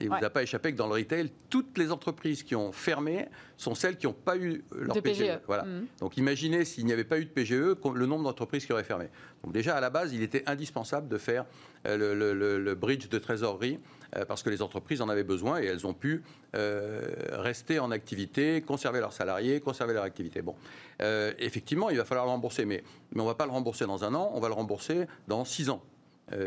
Il 0.00 0.10
ne 0.10 0.16
vous 0.16 0.24
a 0.24 0.30
pas 0.30 0.42
échappé 0.42 0.72
que 0.72 0.76
dans 0.76 0.86
le 0.86 0.94
retail, 0.94 1.30
toutes 1.48 1.78
les 1.78 1.90
entreprises 1.92 2.42
qui 2.42 2.54
ont 2.56 2.72
fermé 2.72 3.26
sont 3.56 3.74
celles 3.74 3.96
qui 3.96 4.06
n'ont 4.06 4.12
pas 4.12 4.36
eu 4.36 4.64
leur 4.72 5.00
PGE. 5.00 5.22
E. 5.22 5.40
Voilà. 5.46 5.64
Mmh. 5.64 5.86
Donc 6.00 6.16
imaginez 6.16 6.64
s'il 6.64 6.84
n'y 6.86 6.92
avait 6.92 7.04
pas 7.04 7.18
eu 7.18 7.24
de 7.24 7.30
PGE, 7.30 7.76
le 7.94 8.06
nombre 8.06 8.24
d'entreprises 8.24 8.66
qui 8.66 8.72
auraient 8.72 8.84
fermé. 8.84 9.08
Donc 9.42 9.52
déjà 9.52 9.76
à 9.76 9.80
la 9.80 9.90
base, 9.90 10.12
il 10.12 10.22
était 10.22 10.42
indispensable 10.46 11.08
de 11.08 11.18
faire 11.18 11.44
euh, 11.86 12.58
le, 12.58 12.74
bridge 12.74 13.08
de 13.08 13.18
trésorerie 13.18 13.78
euh, 14.16 14.24
parce 14.24 14.42
que 14.42 14.50
les 14.50 14.62
entreprises 14.62 15.02
en 15.02 15.08
avaient 15.08 15.24
besoin 15.24 15.60
et 15.60 15.66
elles 15.66 15.86
ont 15.86 15.94
pu 15.94 16.22
euh, 16.54 17.02
rester 17.32 17.78
en 17.78 17.90
activité, 17.90 18.62
conserver 18.62 19.00
leurs 19.00 19.12
salariés, 19.12 19.60
conserver 19.60 19.94
leur 19.94 20.04
activité. 20.04 20.42
Bon, 20.42 20.54
effectivement, 21.38 21.90
il 21.90 21.96
va 21.96 22.04
falloir 22.04 22.26
le 22.26 22.30
rembourser, 22.30 22.64
mais, 22.64 22.84
mais 23.12 23.20
on 23.20 23.24
ne 23.24 23.30
va 23.30 23.34
pas 23.34 23.46
le 23.46 23.52
rembourser 23.52 23.86
dans 23.86 24.04
un 24.04 24.14
an, 24.14 24.30
on 24.34 24.40
va 24.40 24.48
le 24.48 24.54
rembourser 24.54 25.06
dans 25.26 25.44
six 25.44 25.68
ans. 25.68 25.82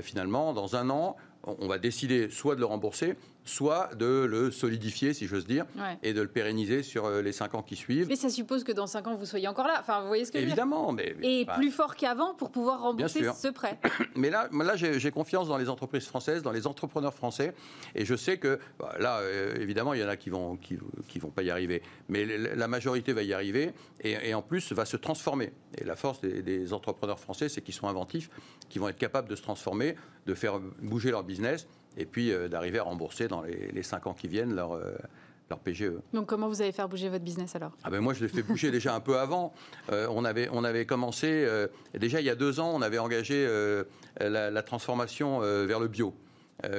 finalement, 0.01 0.53
dans 0.53 0.75
un 0.75 0.89
an, 0.89 1.17
on 1.45 1.67
va 1.67 1.77
décider 1.77 2.29
soit 2.29 2.55
de 2.55 2.59
le 2.59 2.65
rembourser, 2.65 3.15
soit 3.45 3.93
de 3.95 4.25
le 4.25 4.49
solidifier, 4.51 5.13
si 5.13 5.27
j'ose 5.27 5.45
dire, 5.45 5.65
et 6.01 6.13
de 6.13 6.21
le 6.21 6.27
pérenniser 6.27 6.81
sur 6.81 7.05
euh, 7.05 7.21
les 7.21 7.31
cinq 7.31 7.53
ans 7.53 7.61
qui 7.61 7.75
suivent. 7.75 8.07
Mais 8.07 8.15
ça 8.15 8.29
suppose 8.29 8.63
que 8.63 8.71
dans 8.71 8.87
cinq 8.87 9.05
ans, 9.07 9.15
vous 9.15 9.25
soyez 9.25 9.47
encore 9.47 9.67
là. 9.67 9.77
Enfin, 9.79 10.01
vous 10.01 10.07
voyez 10.07 10.25
ce 10.25 10.31
que 10.31 10.39
Évidemment, 10.39 10.91
je 10.97 11.03
veux 11.03 11.03
dire? 11.03 11.15
Mais, 11.19 11.41
et 11.41 11.45
plus 11.45 11.71
fort 11.71 11.95
qu'avant 11.95 12.33
pour 12.33 12.49
pouvoir 12.49 12.81
rembourser 12.81 13.23
ce 13.39 13.47
prêt. 13.47 13.79
Mais 14.15 14.29
là, 14.31 14.49
là 14.51 14.75
j'ai 14.75 15.11
confiance 15.11 15.47
dans 15.47 15.57
les 15.57 15.69
entreprises 15.69 16.05
françaises, 16.05 16.41
dans 16.41 16.51
les 16.51 16.65
entrepreneurs 16.65 17.13
français, 17.13 17.53
et 17.93 18.03
je 18.03 18.15
sais 18.15 18.37
que 18.37 18.59
bah, 18.79 18.95
là, 18.99 19.19
euh, 19.19 19.55
évidemment, 19.59 19.93
il 19.93 20.01
y 20.01 20.03
en 20.03 20.09
a 20.09 20.17
qui 20.17 20.31
vont 20.31 20.57
qui, 20.57 21.19
vont 21.19 21.29
pas 21.29 21.43
y 21.43 21.51
arriver, 21.51 21.81
mais 22.09 22.25
la 22.25 22.67
majorité 22.67 23.13
va 23.13 23.21
y 23.21 23.33
arriver, 23.33 23.71
et, 24.01 24.33
en 24.33 24.41
plus 24.41 24.73
va 24.73 24.85
se 24.85 24.97
transformer. 24.97 25.51
Et 25.77 25.83
la 25.83 25.95
force 25.95 26.19
des, 26.21 26.41
des 26.41 26.73
entrepreneurs 26.73 27.19
français, 27.19 27.47
c'est 27.47 27.61
qu'ils 27.61 27.73
sont 27.73 27.87
inventifs, 27.87 28.29
qu'ils 28.69 28.81
vont 28.81 28.89
être 28.89 28.97
capables 28.97 29.29
de 29.29 29.35
se 29.35 29.41
transformer, 29.41 29.95
de 30.25 30.33
faire 30.33 30.59
bouger 30.81 31.11
leur 31.11 31.23
business 31.23 31.34
et 31.97 32.05
puis 32.05 32.31
euh, 32.31 32.47
d'arriver 32.47 32.79
à 32.79 32.83
rembourser 32.83 33.27
dans 33.27 33.41
les, 33.41 33.69
les 33.71 33.83
5 33.83 34.07
ans 34.07 34.13
qui 34.13 34.27
viennent 34.27 34.55
leur, 34.55 34.73
euh, 34.73 34.95
leur 35.49 35.59
PGE. 35.59 35.93
Donc 36.13 36.27
comment 36.27 36.47
vous 36.47 36.61
allez 36.61 36.71
faire 36.71 36.89
bouger 36.89 37.09
votre 37.09 37.23
business 37.23 37.55
alors? 37.55 37.71
Ah 37.83 37.89
ben 37.89 38.01
Moi 38.01 38.13
je 38.13 38.21
l'ai 38.21 38.27
fait 38.27 38.43
bouger 38.43 38.71
déjà 38.71 38.95
un 38.95 38.99
peu 38.99 39.17
avant. 39.17 39.53
Euh, 39.91 40.07
on, 40.09 40.25
avait, 40.25 40.49
on 40.51 40.63
avait 40.63 40.85
commencé, 40.85 41.47
déjà 41.93 42.19
il 42.19 42.25
y 42.25 42.29
a 42.29 42.35
deux 42.35 42.59
ans, 42.59 42.71
on 42.73 42.81
avait 42.81 42.99
engagé 42.99 43.47
la, 44.19 44.63
transformation 44.63 45.39
vers 45.39 45.79
le 45.79 45.87
bio. 45.87 46.13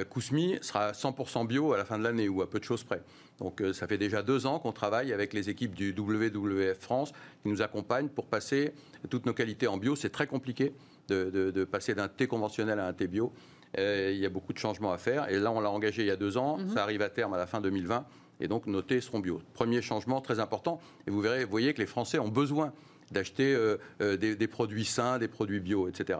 Kousmi 0.09 0.57
sera 0.61 0.91
100% 0.91 1.47
bio 1.47 1.71
à 1.71 1.77
la 1.77 1.85
fin 1.85 1.99
de 1.99 2.03
l'année 2.03 2.27
ou 2.27 2.41
à 2.41 2.49
peu 2.49 2.59
de 2.59 2.63
choses 2.63 2.83
près. 2.83 3.01
Donc 3.39 3.63
ça 3.73 3.87
fait 3.87 3.99
déjà 3.99 4.23
deux 4.23 4.47
ans 4.47 4.59
qu'on 4.59 4.71
travaille 4.71 5.13
avec 5.13 5.33
les 5.33 5.49
équipes 5.49 5.75
du 5.75 5.93
WWF 5.95 6.79
France 6.79 7.13
qui 7.43 7.49
nous 7.49 7.61
accompagnent 7.61 8.09
pour 8.09 8.25
passer 8.25 8.73
toutes 9.09 9.25
nos 9.25 9.33
qualités 9.33 9.67
en 9.67 9.77
bio. 9.77 9.95
C'est 9.95 10.09
très 10.09 10.27
compliqué 10.27 10.73
de, 11.07 11.29
de 11.29 11.63
passer 11.63 11.93
d'un 11.93 12.09
thé 12.09 12.27
conventionnel 12.27 12.79
à 12.79 12.87
un 12.87 12.93
thé 12.93 13.07
bio. 13.07 13.31
Euh, 13.77 14.11
il 14.13 14.19
y 14.19 14.25
a 14.25 14.29
beaucoup 14.29 14.53
de 14.53 14.57
changements 14.57 14.91
à 14.91 14.97
faire. 14.97 15.29
Et 15.29 15.39
là, 15.39 15.51
on 15.51 15.59
l'a 15.59 15.69
engagé 15.69 16.03
il 16.03 16.07
y 16.07 16.11
a 16.11 16.15
deux 16.15 16.37
ans. 16.37 16.57
Mhm. 16.57 16.73
Ça 16.73 16.83
arrive 16.83 17.01
à 17.01 17.09
terme 17.09 17.33
à 17.33 17.37
la 17.37 17.47
fin 17.47 17.61
2020. 17.61 18.05
Et 18.39 18.47
donc, 18.47 18.67
nos 18.67 18.81
thés 18.81 19.01
seront 19.01 19.19
bio. 19.19 19.41
Premier 19.53 19.81
changement 19.81 20.21
très 20.21 20.39
important. 20.39 20.79
Et 21.07 21.11
vous 21.11 21.21
verrez, 21.21 21.43
vous 21.43 21.51
voyez 21.51 21.73
que 21.73 21.79
les 21.79 21.87
Français 21.87 22.19
ont 22.19 22.29
besoin 22.29 22.73
d'acheter 23.11 23.55
euh, 23.55 23.77
euh, 24.01 24.17
des, 24.17 24.47
produits 24.47 24.85
sains, 24.85 25.17
des 25.17 25.29
produits 25.29 25.59
bio, 25.59 25.87
etc. 25.87 26.19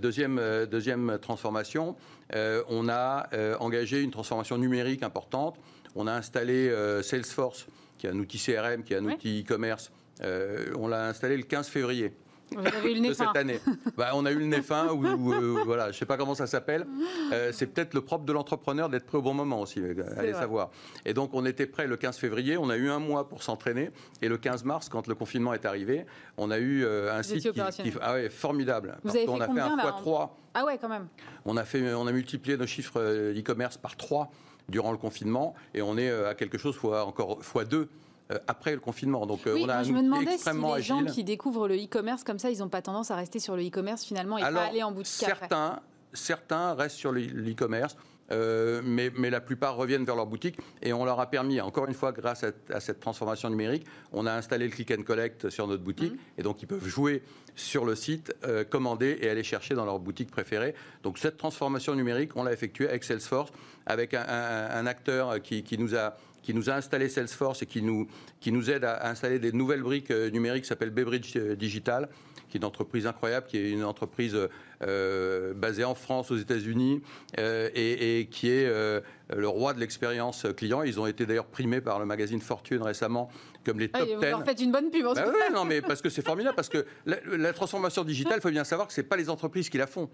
deuxième, 0.00 0.40
deuxième 0.70 1.18
transformation, 1.20 1.96
on 2.32 2.88
a 2.88 3.28
engagé 3.60 4.00
une 4.00 4.10
transformation 4.10 4.56
numérique 4.56 5.02
importante. 5.02 5.58
On 5.94 6.06
a 6.06 6.12
installé 6.12 6.72
Salesforce, 7.02 7.66
qui 7.98 8.06
est 8.06 8.10
un 8.10 8.18
outil 8.18 8.38
CRM, 8.38 8.82
qui 8.82 8.94
est 8.94 8.96
un 8.96 9.04
outil 9.04 9.44
e-commerce. 9.44 9.92
on 10.22 10.88
l'a 10.88 11.08
installé 11.08 11.36
le 11.36 11.42
15 11.42 11.68
février. 11.68 12.12
Vous 12.56 12.66
avez 12.66 12.92
eu 12.92 12.94
le 12.94 13.00
nez 13.00 13.08
de 13.08 13.14
cette 13.14 13.36
année. 13.36 13.60
Bah, 13.96 14.10
on 14.14 14.24
a 14.26 14.32
eu 14.32 14.38
le 14.38 14.46
nez 14.46 14.62
fin, 14.62 14.88
ou, 14.88 15.04
euh, 15.06 15.62
voilà, 15.64 15.84
je 15.84 15.88
ne 15.90 15.92
sais 15.94 16.06
pas 16.06 16.16
comment 16.16 16.34
ça 16.34 16.46
s'appelle. 16.46 16.86
Euh, 17.32 17.50
c'est 17.52 17.66
peut-être 17.66 17.94
le 17.94 18.00
propre 18.00 18.24
de 18.24 18.32
l'entrepreneur 18.32 18.88
d'être 18.88 19.06
prêt 19.06 19.18
au 19.18 19.22
bon 19.22 19.34
moment 19.34 19.60
aussi, 19.60 19.80
euh, 19.80 19.94
allez 20.16 20.32
savoir. 20.32 20.70
Et 21.04 21.14
donc 21.14 21.30
on 21.32 21.44
était 21.46 21.66
prêt 21.66 21.86
le 21.86 21.96
15 21.96 22.16
février, 22.16 22.56
on 22.56 22.70
a 22.70 22.76
eu 22.76 22.90
un 22.90 22.98
mois 22.98 23.28
pour 23.28 23.42
s'entraîner, 23.42 23.90
et 24.22 24.28
le 24.28 24.38
15 24.38 24.64
mars, 24.64 24.88
quand 24.88 25.06
le 25.06 25.14
confinement 25.14 25.54
est 25.54 25.64
arrivé, 25.64 26.06
on 26.36 26.50
a 26.50 26.58
eu 26.58 26.86
un 26.86 27.22
site 27.22 27.52
qui, 27.52 27.92
ah 28.00 28.14
ouais, 28.14 28.28
formidable. 28.28 28.98
Vous 29.04 29.10
avez 29.10 29.24
fait 29.24 29.30
on 29.30 29.40
a 29.40 29.46
fait 29.46 29.60
un 29.60 29.76
x 29.76 29.86
3. 30.00 30.38
Ah 30.54 30.64
ouais, 30.64 30.78
quand 30.78 30.88
même. 30.88 31.08
On 31.44 31.56
a, 31.56 31.64
fait, 31.64 31.94
on 31.94 32.06
a 32.06 32.12
multiplié 32.12 32.56
nos 32.56 32.66
chiffres 32.66 33.00
e-commerce 33.36 33.76
par 33.76 33.96
3 33.96 34.30
durant 34.68 34.92
le 34.92 34.98
confinement, 34.98 35.54
et 35.74 35.82
on 35.82 35.96
est 35.98 36.10
à 36.10 36.34
quelque 36.34 36.58
chose 36.58 36.76
fois 36.76 37.04
encore 37.04 37.42
fois 37.42 37.64
2 37.64 37.76
euh, 37.78 37.88
après 38.46 38.72
le 38.72 38.80
confinement. 38.80 39.26
Donc 39.26 39.46
euh, 39.46 39.56
on 39.60 39.68
a 39.68 39.82
je 39.82 39.92
me 39.92 40.02
demandais 40.02 40.38
si 40.38 40.48
les 40.76 40.82
gens 40.82 41.04
qui 41.04 41.24
découvrent 41.24 41.68
le 41.68 41.76
e-commerce 41.76 42.24
comme 42.24 42.38
ça, 42.38 42.50
ils 42.50 42.58
n'ont 42.58 42.68
pas 42.68 42.82
tendance 42.82 43.10
à 43.10 43.16
rester 43.16 43.38
sur 43.38 43.56
le 43.56 43.66
e-commerce 43.66 44.04
finalement 44.04 44.38
et 44.38 44.42
pas 44.42 44.64
aller 44.64 44.82
en 44.82 44.92
boutique 44.92 45.26
certains, 45.26 45.80
Certains 46.12 46.74
restent 46.74 46.96
sur 46.96 47.12
le 47.12 47.22
e-commerce. 47.22 47.96
Euh, 48.32 48.80
mais, 48.82 49.12
mais, 49.18 49.28
la 49.28 49.42
plupart 49.42 49.76
reviennent 49.76 50.06
vers 50.06 50.16
leur 50.16 50.24
boutique 50.24 50.56
et 50.80 50.94
on 50.94 51.04
leur 51.04 51.20
a 51.20 51.28
permis, 51.28 51.60
encore 51.60 51.86
une 51.86 51.92
fois, 51.92 52.10
grâce 52.10 52.42
à, 52.42 52.80
cette 52.80 52.98
transformation 52.98 53.50
numérique, 53.50 53.84
on 54.12 54.24
a 54.24 54.32
installé 54.32 54.66
le 54.66 54.72
click 54.72 54.90
and 54.92 55.02
collect 55.02 55.50
sur 55.50 55.66
notre 55.66 55.82
boutique 55.82 56.14
mmh. 56.14 56.38
et 56.38 56.42
donc 56.42 56.62
ils 56.62 56.66
peuvent 56.66 56.86
jouer 56.86 57.22
sur 57.54 57.84
le 57.84 57.94
site, 57.94 58.34
commander 58.70 59.18
et 59.20 59.28
aller 59.28 59.44
chercher 59.44 59.74
dans 59.74 59.84
leur 59.84 59.98
boutique 59.98 60.30
préférée. 60.30 60.74
Donc 61.02 61.18
cette 61.18 61.36
transformation 61.36 61.94
numérique, 61.94 62.34
on 62.34 62.44
l'a 62.44 62.54
effectuée 62.54 62.88
avec 62.88 63.04
Salesforce, 63.04 63.52
avec 63.84 64.14
un, 64.14 64.24
un 64.26 64.86
acteur 64.86 65.42
qui, 65.42 65.62
qui, 65.62 65.76
nous 65.76 65.94
a 65.94 66.16
qui 66.44 66.52
nous 66.52 66.68
a 66.68 66.74
installé 66.74 67.08
Salesforce 67.08 67.62
et 67.62 67.66
qui 67.66 67.80
nous, 67.80 68.06
qui 68.38 68.52
nous 68.52 68.70
aide 68.70 68.84
à 68.84 69.08
installer 69.08 69.38
des 69.38 69.50
nouvelles 69.50 69.82
briques 69.82 70.10
euh, 70.10 70.30
numériques 70.30 70.66
s'appelle 70.66 70.90
Bebridge 70.90 71.32
euh, 71.36 71.56
Digital, 71.56 72.10
qui 72.50 72.58
est 72.58 72.60
une 72.60 72.66
entreprise 72.66 73.06
incroyable, 73.06 73.46
qui 73.46 73.56
est 73.56 73.70
une 73.70 73.82
entreprise 73.82 74.36
euh, 74.82 75.54
basée 75.54 75.84
en 75.84 75.94
France, 75.94 76.30
aux 76.30 76.36
États-Unis, 76.36 77.00
et, 77.38 78.28
qui 78.30 78.50
est 78.50 78.68
le 78.68 79.48
roi 79.48 79.72
de 79.72 79.80
l'expérience 79.80 80.46
client. 80.56 80.82
Ils 80.82 81.00
ont 81.00 81.06
été 81.06 81.24
d'ailleurs 81.26 81.46
primés 81.46 81.80
par 81.80 81.98
le 81.98 82.04
magazine 82.04 82.40
Fortune 82.40 82.82
récemment 82.82 83.30
comme 83.64 83.80
les 83.80 83.88
top 83.88 84.06
10. 84.06 84.14
Vous 84.14 84.22
leur 84.22 84.44
faites 84.44 84.60
une 84.60 84.72
bonne 84.72 84.90
pub. 84.90 85.06
En 85.06 85.14
bah 85.14 85.24
non, 85.52 85.64
mais 85.64 85.80
parce 85.80 86.02
que 86.02 86.08
c'est 86.08 86.24
formidable, 86.24 86.54
parce 86.54 86.68
que 86.68 86.86
la, 87.06 87.52
transformation 87.52 88.04
digitale, 88.04 88.38
il 88.38 88.42
faut 88.42 88.50
bien 88.50 88.64
savoir 88.64 88.88
que 88.88 88.94
ce 88.94 89.00
n'est 89.00 89.06
pas 89.06 89.16
les 89.16 89.30
entreprises 89.30 89.68
qui 89.68 89.78
la 89.78 89.86
font. 89.86 90.08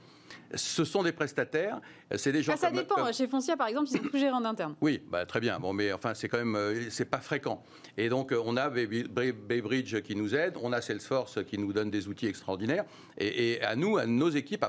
Ce 0.54 0.84
sont 0.84 1.02
des 1.02 1.12
prestataires, 1.12 1.80
c'est 2.16 2.32
des 2.32 2.42
gens. 2.42 2.52
Ah, 2.54 2.56
ça 2.56 2.70
dépend. 2.70 3.12
Chez 3.12 3.28
Foncia, 3.28 3.56
par 3.56 3.68
exemple, 3.68 3.88
ils 3.90 3.98
sont 3.98 4.02
tout 4.02 4.18
gérés 4.18 4.32
en 4.32 4.44
interne. 4.44 4.74
Oui, 4.80 5.00
bah, 5.08 5.26
très 5.26 5.40
bien. 5.40 5.58
Bon, 5.58 5.72
mais 5.72 5.92
enfin, 5.92 6.14
c'est 6.14 6.28
quand 6.28 6.38
même, 6.38 6.56
euh, 6.56 6.90
c'est 6.90 7.04
pas 7.04 7.20
fréquent. 7.20 7.62
Et 7.96 8.08
donc, 8.08 8.32
euh, 8.32 8.42
on 8.44 8.56
a 8.56 8.68
Baybridge 8.70 10.00
qui 10.02 10.16
nous 10.16 10.34
aide, 10.34 10.54
on 10.60 10.72
a 10.72 10.80
Salesforce 10.80 11.44
qui 11.44 11.58
nous 11.58 11.72
donne 11.72 11.90
des 11.90 12.08
outils 12.08 12.26
extraordinaires, 12.26 12.84
et, 13.18 13.52
et 13.52 13.62
à 13.62 13.76
nous, 13.76 13.96
à 13.96 14.06
nos 14.06 14.30
équipes, 14.30 14.64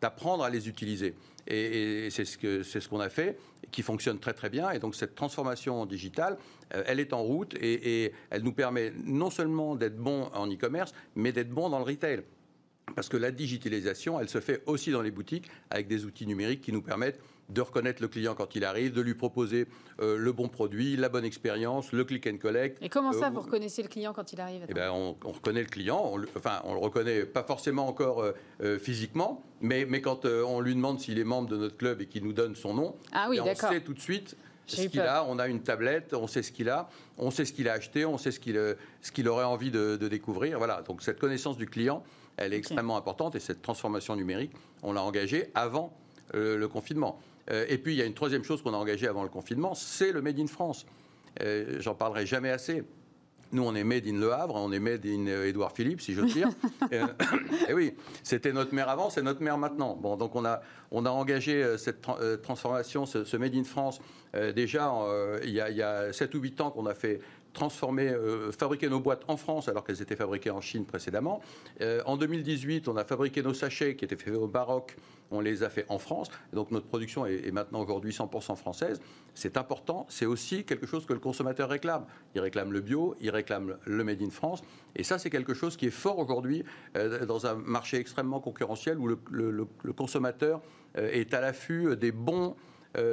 d'apprendre 0.00 0.44
à 0.44 0.50
les 0.50 0.68
utiliser. 0.68 1.14
Et, 1.46 2.08
c'est 2.10 2.24
ce 2.24 2.88
qu'on 2.88 3.00
a 3.00 3.08
fait, 3.08 3.38
qui 3.70 3.82
fonctionne 3.82 4.18
très 4.18 4.32
très 4.32 4.50
bien. 4.50 4.70
Et 4.70 4.78
donc 4.78 4.94
cette 4.94 5.14
transformation 5.14 5.86
digitale, 5.86 6.38
euh, 6.74 6.82
elle 6.86 7.00
est 7.00 7.12
en 7.12 7.22
route 7.22 7.54
et, 7.60 8.12
elle 8.30 8.42
nous 8.42 8.52
permet 8.52 8.92
non 9.04 9.30
seulement 9.30 9.74
d'être 9.76 9.96
bon 9.96 10.30
en 10.34 10.50
e-commerce, 10.50 10.92
mais 11.14 11.32
d'être 11.32 11.50
bon 11.50 11.68
dans 11.68 11.78
le 11.78 11.84
retail. 11.84 12.22
Parce 12.94 13.08
que 13.08 13.16
la 13.16 13.30
digitalisation, 13.30 14.20
elle 14.20 14.28
se 14.28 14.40
fait 14.40 14.62
aussi 14.66 14.90
dans 14.90 15.00
les 15.00 15.10
boutiques 15.10 15.50
avec 15.70 15.88
des 15.88 16.04
outils 16.04 16.26
numériques 16.26 16.60
qui 16.60 16.72
nous 16.72 16.82
permettent 16.82 17.18
de 17.48 17.60
reconnaître 17.60 18.00
le 18.00 18.08
client 18.08 18.34
quand 18.34 18.54
il 18.54 18.64
arrive, 18.64 18.92
de 18.92 19.00
lui 19.00 19.14
proposer 19.14 19.66
euh, 20.00 20.16
le 20.16 20.32
bon 20.32 20.48
produit, 20.48 20.96
la 20.96 21.08
bonne 21.08 21.24
expérience, 21.24 21.92
le 21.92 22.04
click 22.04 22.26
and 22.26 22.38
collect. 22.38 22.78
Et 22.82 22.88
comment 22.88 23.12
ça, 23.12 23.26
euh, 23.26 23.30
vous 23.30 23.40
reconnaissez 23.40 23.82
le 23.82 23.88
client 23.88 24.12
quand 24.12 24.32
il 24.32 24.40
arrive 24.40 24.64
eh 24.68 24.74
ben, 24.74 24.90
on, 24.90 25.14
reconnaît 25.24 25.62
le 25.62 25.68
client, 25.68 26.02
on, 26.12 26.22
enfin, 26.36 26.60
on 26.64 26.74
le 26.74 26.80
reconnaît 26.80 27.24
pas 27.24 27.42
forcément 27.42 27.86
encore 27.86 28.24
euh, 28.62 28.78
physiquement, 28.78 29.42
mais, 29.60 29.86
mais 29.88 30.00
quand 30.00 30.24
on 30.24 30.60
lui 30.60 30.74
demande 30.74 31.00
s'il 31.00 31.18
est 31.18 31.24
membre 31.24 31.48
de 31.48 31.56
notre 31.56 31.76
club 31.76 32.00
et 32.00 32.06
qu'il 32.06 32.24
nous 32.24 32.32
donne 32.32 32.54
son 32.54 32.74
nom, 32.74 32.96
ah 33.12 33.26
oui, 33.28 33.40
on 33.40 33.54
sait 33.54 33.80
tout 33.80 33.94
de 33.94 34.00
suite 34.00 34.36
ce 34.66 34.86
qu'il 34.86 35.00
a, 35.02 35.24
on 35.24 35.38
a 35.38 35.46
une 35.46 35.60
tablette, 35.60 36.14
on 36.14 36.26
sait 36.26 36.42
ce 36.42 36.50
qu'il 36.50 36.70
a, 36.70 36.88
on 37.18 37.30
sait 37.30 37.44
ce 37.44 37.52
qu'il 37.52 37.68
a 37.68 37.74
acheté, 37.74 38.06
on 38.06 38.16
sait 38.16 38.30
ce 38.30 38.40
qu'il 38.40 38.58
ce 39.02 39.12
qu'il 39.12 39.28
aurait 39.28 39.44
envie 39.44 39.70
de, 39.70 39.96
découvrir. 39.96 40.56
Voilà, 40.58 40.82
donc 40.82 41.02
cette 41.02 41.18
connaissance 41.18 41.58
du 41.58 41.66
client, 41.66 42.02
elle 42.38 42.54
est 42.54 42.58
extrêmement 42.58 42.96
importante 42.96 43.34
et 43.34 43.40
cette 43.40 43.60
transformation 43.60 44.16
numérique, 44.16 44.52
on 44.82 44.94
l'a 44.94 45.02
engagée 45.02 45.50
avant 45.54 45.92
le 46.32 46.66
confinement. 46.66 47.20
Euh, 47.50 47.66
et 47.68 47.78
puis, 47.78 47.94
il 47.94 47.98
y 47.98 48.02
a 48.02 48.04
une 48.04 48.14
troisième 48.14 48.44
chose 48.44 48.62
qu'on 48.62 48.74
a 48.74 48.76
engagée 48.76 49.08
avant 49.08 49.22
le 49.22 49.28
confinement, 49.28 49.74
c'est 49.74 50.12
le 50.12 50.22
Made 50.22 50.38
in 50.38 50.46
France. 50.46 50.86
Euh, 51.42 51.76
j'en 51.80 51.94
parlerai 51.94 52.26
jamais 52.26 52.50
assez. 52.50 52.84
Nous, 53.52 53.62
on 53.62 53.74
est 53.74 53.84
made 53.84 54.06
in 54.08 54.18
Le 54.18 54.32
Havre, 54.32 54.56
on 54.56 54.72
est 54.72 54.80
made 54.80 55.06
in 55.06 55.26
Édouard 55.44 55.72
Philippe, 55.72 56.00
si 56.00 56.12
je 56.12 56.22
dire. 56.22 56.48
et 56.90 57.00
eh 57.68 57.72
oui, 57.72 57.94
c'était 58.24 58.52
notre 58.52 58.74
maire 58.74 58.88
avant, 58.88 59.10
c'est 59.10 59.22
notre 59.22 59.42
maire 59.42 59.58
maintenant. 59.58 59.94
Bon, 59.94 60.16
donc 60.16 60.34
on 60.34 60.44
a, 60.44 60.60
on 60.90 61.06
a 61.06 61.10
engagé 61.10 61.62
euh, 61.62 61.76
cette 61.76 62.04
transformation, 62.42 63.06
ce, 63.06 63.36
made 63.36 63.54
in 63.54 63.62
France, 63.62 64.00
déjà 64.56 64.92
il, 65.44 65.50
y 65.50 65.60
a, 65.60 65.70
il 65.70 65.76
y 65.76 65.82
a 65.82 66.12
7 66.12 66.34
ou 66.34 66.40
8 66.40 66.60
ans 66.62 66.70
qu'on 66.72 66.86
a 66.86 66.94
fait 66.94 67.20
transformer, 67.54 68.08
euh, 68.08 68.52
fabriquer 68.52 68.90
nos 68.90 69.00
boîtes 69.00 69.22
en 69.28 69.38
France 69.38 69.68
alors 69.68 69.84
qu'elles 69.84 70.02
étaient 70.02 70.16
fabriquées 70.16 70.50
en 70.50 70.60
Chine 70.60 70.84
précédemment. 70.84 71.40
Euh, 71.80 72.02
en 72.04 72.18
2018, 72.18 72.88
on 72.88 72.96
a 72.96 73.04
fabriqué 73.04 73.42
nos 73.42 73.54
sachets 73.54 73.96
qui 73.96 74.04
étaient 74.04 74.16
faits 74.16 74.34
au 74.34 74.46
Baroque, 74.46 74.96
on 75.30 75.40
les 75.40 75.62
a 75.62 75.70
fait 75.70 75.86
en 75.88 75.98
France. 75.98 76.28
Donc 76.52 76.70
notre 76.70 76.86
production 76.86 77.24
est, 77.24 77.50
maintenant 77.50 77.80
aujourd'hui 77.80 78.12
100% 78.12 78.56
française. 78.56 79.00
C'est 79.34 79.56
important, 79.56 80.04
c'est 80.10 80.26
aussi 80.26 80.64
quelque 80.64 80.86
chose 80.86 81.06
que 81.06 81.14
le 81.14 81.18
consommateur 81.18 81.70
réclame. 81.70 82.04
Il 82.34 82.40
réclame 82.42 82.72
le 82.72 82.80
bio, 82.80 83.16
il 83.20 83.30
réclame 83.30 83.78
le 83.84 84.04
Made 84.04 84.20
in 84.20 84.30
France. 84.30 84.62
Et 84.94 85.02
ça, 85.02 85.18
c'est 85.18 85.30
quelque 85.30 85.54
chose 85.54 85.76
qui 85.76 85.86
est 85.86 85.90
fort 85.90 86.18
aujourd'hui 86.18 86.64
euh, 86.96 87.24
dans 87.24 87.46
un 87.46 87.54
marché 87.54 87.96
extrêmement 87.96 88.40
concurrentiel 88.40 88.98
où 88.98 89.08
le 89.08 89.92
consommateur 89.96 90.60
est 90.96 91.32
à 91.34 91.40
l'affût 91.40 91.96
des 91.96 92.12
bons 92.12 92.54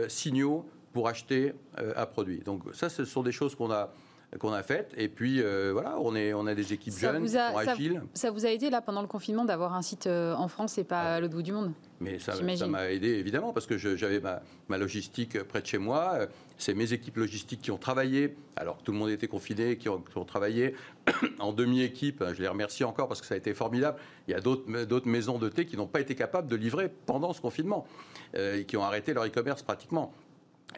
signaux 0.07 0.65
pour 0.93 1.07
acheter 1.07 1.53
un 1.77 2.05
produit. 2.05 2.39
Donc 2.39 2.63
ça, 2.73 2.89
ce 2.89 3.05
sont 3.05 3.23
des 3.23 3.31
choses 3.31 3.55
qu'on 3.55 3.71
a 3.71 3.91
qu'on 4.39 4.53
a 4.53 4.63
faites. 4.63 4.93
Et 4.97 5.09
puis 5.09 5.41
voilà, 5.71 5.97
on, 5.99 6.15
est, 6.15 6.33
on 6.33 6.47
a 6.47 6.55
des 6.55 6.73
équipes 6.73 6.97
jeunes, 6.97 7.27
sont 7.27 7.57
agiles. 7.57 8.01
Ça, 8.13 8.31
vous 8.31 8.45
a 8.45 8.49
aidé 8.49 8.69
là 8.69 8.81
pendant 8.81 9.01
le 9.01 9.07
confinement 9.07 9.45
d'avoir 9.45 9.73
un 9.73 9.81
site 9.81 10.07
en 10.07 10.47
France 10.47 10.77
et 10.77 10.83
pas 10.83 11.01
ah. 11.01 11.15
à 11.15 11.19
l'autre 11.19 11.33
bout 11.33 11.43
du 11.43 11.51
monde? 11.51 11.73
Mais 11.99 12.17
ça 12.19 12.35
m'a 12.67 12.89
aidé 12.89 13.09
évidemment 13.09 13.53
parce 13.53 13.67
que 13.67 13.77
j'avais 13.77 14.19
ma, 14.19 14.41
ma, 14.69 14.77
logistique 14.77 15.41
près 15.43 15.61
de 15.61 15.67
chez 15.67 15.77
moi. 15.77 16.27
C'est 16.57 16.75
mes 16.75 16.93
équipes 16.93 17.17
logistiques 17.17 17.61
qui 17.61 17.71
ont 17.71 17.77
travaillé, 17.77 18.35
alors 18.55 18.77
que 18.77 18.83
tout 18.83 18.91
le 18.91 18.97
monde 18.99 19.09
était 19.09 19.27
confiné, 19.27 19.77
qui 19.77 19.89
ont, 19.89 20.03
travaillé 20.27 20.75
en 21.39 21.53
demi-équipe. 21.53 22.23
Je 22.33 22.41
les 22.41 22.47
remercie 22.47 22.83
encore 22.83 23.07
parce 23.07 23.19
que 23.19 23.27
ça 23.27 23.33
a 23.33 23.37
été 23.37 23.53
formidable. 23.53 23.97
Il 24.27 24.31
y 24.31 24.35
a 24.35 24.39
d'autres 24.39 25.07
maisons 25.07 25.39
de 25.39 25.49
thé 25.49 25.65
qui 25.65 25.75
n'ont 25.75 25.87
pas 25.87 26.01
été 26.01 26.13
capables 26.13 26.47
de 26.47 26.55
livrer 26.55 26.89
pendant 27.07 27.33
ce 27.33 27.41
confinement 27.41 27.87
euh, 28.35 28.59
et 28.59 28.65
qui 28.65 28.77
ont 28.77 28.83
arrêté 28.83 29.13
leur 29.13 29.25
e-commerce 29.25 29.63
pratiquement. 29.63 30.13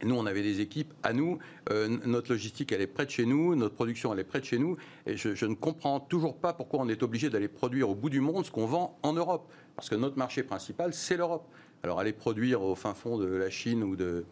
Nous, 0.01 0.15
on 0.15 0.25
avait 0.25 0.41
des 0.41 0.61
équipes 0.61 0.93
à 1.03 1.13
nous. 1.13 1.37
Euh, 1.69 1.87
notre 2.05 2.31
logistique, 2.31 2.71
elle 2.71 2.81
est 2.81 2.87
près 2.87 3.05
de 3.05 3.11
chez 3.11 3.25
nous. 3.25 3.55
Notre 3.55 3.75
production, 3.75 4.13
elle 4.13 4.19
est 4.19 4.23
près 4.23 4.39
de 4.39 4.45
chez 4.45 4.57
nous. 4.57 4.77
Et 5.05 5.15
je, 5.17 5.35
je 5.35 5.45
ne 5.45 5.55
comprends 5.55 5.99
toujours 5.99 6.35
pas 6.35 6.53
pourquoi 6.53 6.79
on 6.81 6.89
est 6.89 7.03
obligé 7.03 7.29
d'aller 7.29 7.47
produire 7.47 7.89
au 7.89 7.95
bout 7.95 8.09
du 8.09 8.19
monde 8.19 8.45
ce 8.45 8.51
qu'on 8.51 8.65
vend 8.65 8.97
en 9.03 9.13
Europe. 9.13 9.51
Parce 9.75 9.89
que 9.89 9.95
notre 9.95 10.17
marché 10.17 10.43
principal, 10.43 10.93
c'est 10.93 11.17
l'Europe. 11.17 11.47
Alors, 11.83 11.99
aller 11.99 12.13
produire 12.13 12.61
au 12.61 12.75
fin 12.75 12.93
fond 12.93 13.17
de 13.17 13.27
la 13.27 13.49
Chine 13.49 13.83
ou 13.83 13.95
de, 13.95 14.25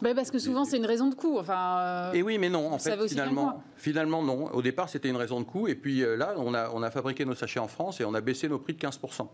bah, 0.00 0.14
parce 0.14 0.30
que 0.30 0.38
souvent, 0.38 0.64
c'est 0.64 0.76
une 0.76 0.86
raison 0.86 1.08
de 1.08 1.14
coût. 1.14 1.38
Enfin, 1.38 1.78
euh, 1.80 2.12
et 2.12 2.22
oui, 2.22 2.38
mais 2.38 2.48
non, 2.48 2.72
en 2.72 2.78
fait, 2.78 3.08
finalement, 3.08 3.62
finalement, 3.76 4.22
non. 4.22 4.52
Au 4.52 4.62
départ, 4.62 4.88
c'était 4.88 5.08
une 5.08 5.16
raison 5.16 5.40
de 5.40 5.44
coût. 5.44 5.66
Et 5.66 5.74
puis 5.74 6.02
euh, 6.02 6.16
là, 6.16 6.34
on 6.36 6.54
a, 6.54 6.70
on 6.70 6.82
a 6.82 6.90
fabriqué 6.90 7.24
nos 7.24 7.34
sachets 7.34 7.60
en 7.60 7.68
France 7.68 8.00
et 8.00 8.04
on 8.04 8.14
a 8.14 8.20
baissé 8.20 8.48
nos 8.48 8.58
prix 8.58 8.74
de 8.74 8.78
15% 8.78 9.28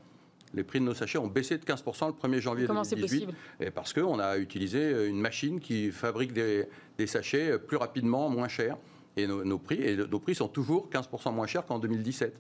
les 0.55 0.65
prix 0.65 0.81
de 0.81 0.85
nos 0.85 0.95
sachets 0.95 1.19
ont 1.19 1.27
baissé 1.27 1.59
de 1.59 1.65
15% 1.65 2.07
le 2.07 2.13
1er 2.13 2.41
janvier 2.41 2.67
Comment 2.67 2.83
2018. 2.83 3.29
Et 3.61 3.71
parce 3.71 3.93
qu'on 3.93 4.19
a 4.19 4.39
utilisé 4.39 4.79
euh, 4.79 5.09
une 5.09 5.21
machine 5.21 5.61
qui 5.61 5.91
fabrique 5.91 6.33
des, 6.33 6.67
sachets 7.07 7.59
plus 7.59 7.77
rapidement, 7.77 8.29
moins 8.29 8.49
chers. 8.49 8.77
Et 9.17 9.27
nos, 9.27 9.59
prix, 9.59 9.81
et 9.81 9.97
nos 9.97 10.19
prix 10.19 10.35
sont 10.35 10.49
toujours 10.49 10.89
15% 10.91 11.33
moins 11.33 11.47
chers 11.47 11.65
qu'en 11.65 11.79
2017. 11.79 12.35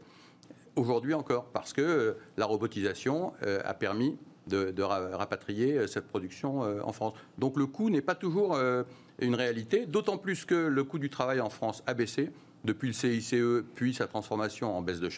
Aujourd'hui 0.74 1.14
encore, 1.14 1.44
parce 1.46 1.72
que 1.72 2.16
la 2.36 2.46
robotisation 2.46 3.32
a 3.42 3.74
permis 3.74 4.18
de, 4.46 4.82
rapatrier 4.82 5.78
euh, 5.78 5.86
cette 5.86 6.06
production 6.06 6.64
euh, 6.64 6.80
en 6.82 6.92
France. 6.92 7.14
Donc 7.38 7.56
le 7.56 7.66
coût 7.66 7.90
n'est 7.90 8.02
pas 8.02 8.14
toujours 8.14 8.54
euh, 8.54 8.82
une 9.20 9.34
réalité, 9.34 9.86
d'autant 9.86 10.18
plus 10.18 10.44
que 10.44 10.54
le 10.54 10.84
coût 10.84 10.98
du 10.98 11.10
travail 11.10 11.40
en 11.40 11.50
France 11.50 11.82
a 11.86 11.94
baissé 11.94 12.30
depuis 12.64 12.88
le 12.88 12.94
CICE, 12.94 13.34
puis 13.74 13.92
sa 13.92 14.06
transformation 14.06 14.76
en 14.76 14.80
baisse 14.80 15.00
de 15.00 15.10